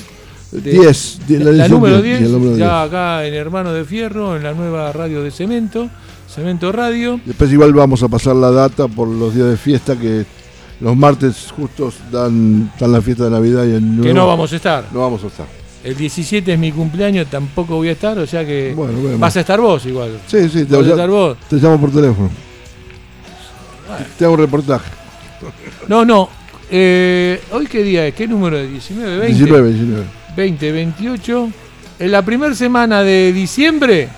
De- 0.52 0.70
10, 0.72 1.20
die- 1.26 1.38
la 1.40 1.68
número 1.68 2.00
10, 2.00 2.18
10, 2.20 2.30
el 2.30 2.32
número 2.38 2.56
ya 2.56 2.82
acá 2.82 3.26
en 3.26 3.34
Hermano 3.34 3.72
de 3.72 3.84
Fierro, 3.84 4.36
en 4.36 4.42
la 4.44 4.52
nueva 4.54 4.92
radio 4.92 5.22
de 5.22 5.30
Cemento, 5.30 5.88
Cemento 6.32 6.70
Radio. 6.72 7.20
Después 7.24 7.52
igual 7.52 7.72
vamos 7.74 8.02
a 8.02 8.08
pasar 8.08 8.36
la 8.36 8.50
data 8.50 8.86
por 8.88 9.08
los 9.08 9.34
días 9.34 9.48
de 9.48 9.56
fiesta 9.56 9.96
que 9.98 10.24
los 10.80 10.96
martes 10.96 11.52
justos 11.54 11.94
dan, 12.12 12.70
dan 12.78 12.92
la 12.92 13.00
fiesta 13.02 13.24
de 13.24 13.30
Navidad 13.30 13.64
y 13.66 13.74
en 13.74 14.00
Que 14.02 14.14
no 14.14 14.26
vamos 14.26 14.52
a 14.52 14.56
estar. 14.56 14.84
No 14.92 15.00
vamos 15.00 15.22
a 15.24 15.26
estar. 15.26 15.46
El 15.82 15.96
17 15.96 16.52
es 16.52 16.58
mi 16.58 16.72
cumpleaños, 16.72 17.26
tampoco 17.28 17.76
voy 17.76 17.88
a 17.88 17.92
estar, 17.92 18.18
o 18.18 18.26
sea 18.26 18.44
que 18.44 18.74
vas 19.18 19.36
a 19.36 19.40
estar 19.40 19.60
vos 19.60 19.84
igual. 19.86 20.18
Sí, 20.26 20.48
sí, 20.48 20.64
te, 20.64 20.76
Vas 20.76 20.86
a 20.86 20.90
estar 20.90 21.08
vos. 21.08 21.36
te 21.48 21.56
llamo 21.56 21.80
por 21.80 21.90
teléfono. 21.92 22.30
Te 24.18 24.24
hago 24.24 24.34
un 24.34 24.40
reportaje. 24.40 24.90
No, 25.88 26.04
no. 26.04 26.28
eh, 26.70 27.40
¿Hoy 27.52 27.66
qué 27.66 27.82
día 27.82 28.06
es? 28.06 28.14
¿Qué 28.14 28.26
número 28.26 28.58
es? 28.58 28.68
¿19, 28.70 29.18
20? 29.20 29.26
19, 29.28 29.72
19. 29.72 30.04
20, 30.36 30.72
28. 30.72 31.50
En 31.98 32.12
la 32.12 32.22
primera 32.22 32.54
semana 32.54 33.02
de 33.02 33.32
diciembre 33.32 34.08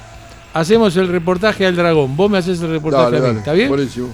hacemos 0.55 0.97
el 0.97 1.09
reportaje 1.09 1.67
al 1.67 1.77
dragón. 1.77 2.17
Vos 2.17 2.31
me 2.31 2.39
haces 2.39 2.61
el 2.61 2.71
reportaje 2.71 3.05
Dale, 3.05 3.17
a 3.17 3.21
mí, 3.21 3.27
dale. 3.27 3.39
¿está 3.39 3.53
bien? 3.53 3.69
Buenísimo. 3.69 4.09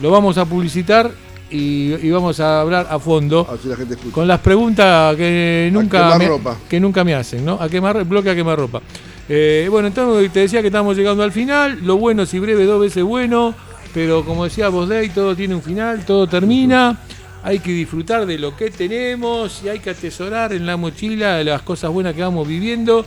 Lo 0.00 0.10
vamos 0.10 0.38
a 0.38 0.44
publicitar 0.46 1.10
y, 1.50 1.92
y 1.94 2.10
vamos 2.10 2.40
a 2.40 2.62
hablar 2.62 2.86
a 2.88 2.98
fondo 2.98 3.46
Así 3.52 3.68
la 3.68 3.76
gente 3.76 3.94
escucha. 3.94 4.14
con 4.14 4.26
las 4.26 4.40
preguntas 4.40 5.14
que 5.16 5.68
nunca, 5.70 6.06
me, 6.16 6.24
quemarropa. 6.24 6.56
que 6.68 6.80
nunca 6.80 7.04
me 7.04 7.14
hacen, 7.14 7.44
¿no? 7.44 7.54
A 7.60 7.68
quemar, 7.68 8.02
bloque 8.04 8.30
a 8.30 8.34
quemar 8.34 8.58
ropa. 8.58 8.80
Eh, 9.28 9.68
bueno, 9.70 9.88
entonces 9.88 10.32
te 10.32 10.40
decía 10.40 10.62
que 10.62 10.68
estamos 10.68 10.96
llegando 10.96 11.22
al 11.22 11.30
final. 11.32 11.78
Lo 11.82 11.98
bueno, 11.98 12.24
si 12.24 12.38
breve, 12.38 12.64
dos 12.64 12.80
veces 12.80 13.02
bueno. 13.04 13.54
Pero 13.94 14.24
como 14.24 14.44
decía 14.44 14.68
vos, 14.68 14.88
Day, 14.88 15.10
todo 15.10 15.36
tiene 15.36 15.54
un 15.54 15.62
final, 15.62 16.04
todo 16.06 16.26
termina. 16.26 16.98
Hay 17.42 17.58
que 17.58 17.72
disfrutar 17.72 18.24
de 18.24 18.38
lo 18.38 18.56
que 18.56 18.70
tenemos 18.70 19.62
y 19.64 19.68
hay 19.68 19.80
que 19.80 19.90
atesorar 19.90 20.52
en 20.52 20.64
la 20.64 20.76
mochila 20.76 21.42
las 21.44 21.62
cosas 21.62 21.90
buenas 21.90 22.14
que 22.14 22.22
vamos 22.22 22.46
viviendo. 22.48 23.04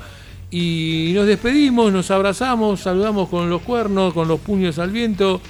Y 0.52 1.12
nos 1.16 1.26
despedimos, 1.26 1.92
nos 1.92 2.12
abrazamos, 2.12 2.82
saludamos 2.82 3.30
con 3.30 3.50
los 3.50 3.62
cuernos, 3.62 4.14
con 4.14 4.28
los 4.28 4.40
puños 4.40 4.78
al 4.78 4.92
viento. 4.92 5.42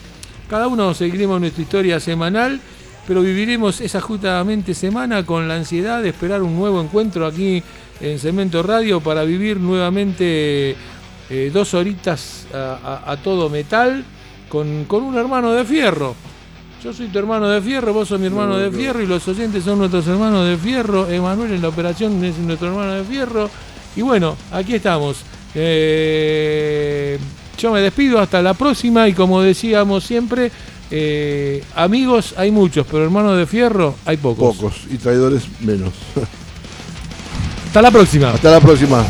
Cada 0.49 0.67
uno 0.67 0.93
seguiremos 0.93 1.39
nuestra 1.41 1.63
historia 1.63 1.99
semanal, 1.99 2.59
pero 3.07 3.21
viviremos 3.21 3.81
esa 3.81 3.99
justamente 3.99 4.73
semana 4.73 5.25
con 5.25 5.47
la 5.47 5.55
ansiedad 5.55 6.01
de 6.01 6.09
esperar 6.09 6.41
un 6.43 6.55
nuevo 6.55 6.81
encuentro 6.81 7.25
aquí 7.25 7.61
en 7.99 8.19
Cemento 8.19 8.63
Radio 8.63 9.01
para 9.01 9.23
vivir 9.23 9.57
nuevamente 9.59 10.75
eh, 11.29 11.51
dos 11.53 11.73
horitas 11.73 12.47
a, 12.53 13.01
a- 13.07 13.11
a 13.11 13.17
todo 13.17 13.49
metal 13.49 14.05
con, 14.49 14.85
con 14.85 15.03
un 15.03 15.17
hermano 15.17 15.51
de 15.53 15.65
fierro. 15.65 16.15
Yo 16.83 16.93
soy 16.93 17.07
tu 17.07 17.17
hermano 17.17 17.47
de 17.49 17.61
fierro, 17.61 17.93
vos 17.93 18.07
sos 18.07 18.19
mi 18.19 18.27
hermano 18.27 18.57
de 18.57 18.69
fierro 18.71 19.01
y 19.01 19.07
los 19.07 19.27
oyentes 19.27 19.63
son 19.63 19.79
nuestros 19.79 20.05
hermanos 20.07 20.47
de 20.47 20.55
fierro. 20.55 21.09
Emanuel 21.09 21.53
en 21.53 21.61
la 21.61 21.69
operación 21.69 22.23
es 22.23 22.37
nuestro 22.37 22.67
hermano 22.67 22.93
de 22.93 23.03
fierro. 23.03 23.49
Y 23.95 24.01
bueno, 24.01 24.37
aquí 24.51 24.75
estamos. 24.75 25.17
Eh, 25.55 27.17
yo 27.57 27.71
me 27.71 27.81
despido 27.81 28.19
hasta 28.19 28.41
la 28.41 28.53
próxima 28.53 29.07
y 29.07 29.13
como 29.13 29.41
decíamos 29.41 30.03
siempre, 30.03 30.51
eh, 30.91 31.63
amigos 31.75 32.35
hay 32.37 32.51
muchos, 32.51 32.85
pero 32.85 33.03
hermanos 33.03 33.37
de 33.37 33.47
fierro 33.47 33.95
hay 34.05 34.17
pocos. 34.17 34.55
Pocos 34.55 34.75
y 34.91 34.97
traidores 34.97 35.43
menos. 35.61 35.93
Hasta 37.67 37.81
la 37.81 37.91
próxima. 37.91 38.29
Hasta 38.29 38.51
la 38.51 38.61
próxima. 38.61 39.03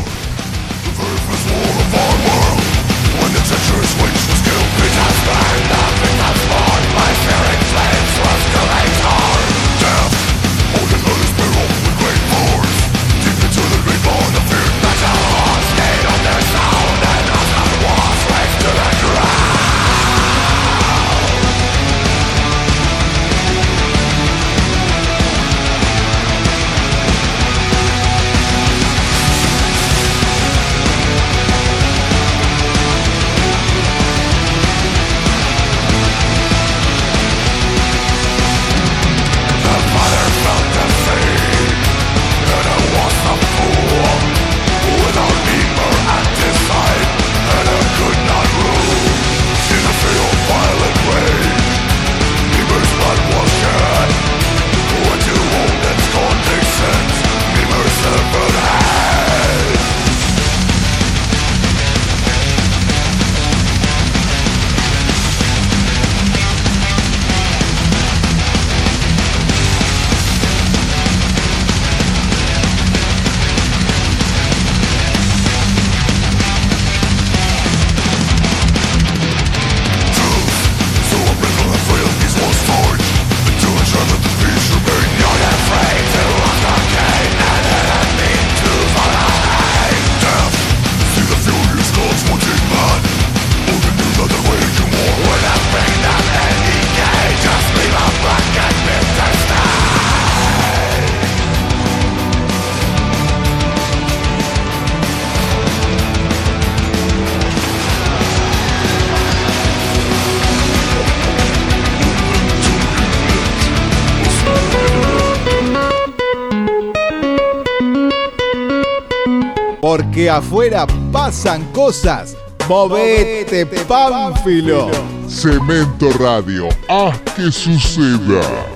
Afuera 120.36 120.86
pasan 121.12 121.64
cosas. 121.72 122.36
Movete, 122.68 123.64
Pánfilo. 123.66 124.90
Cemento 125.28 126.10
Radio, 126.18 126.68
haz 126.88 127.18
que 127.34 127.50
suceda. 127.50 128.75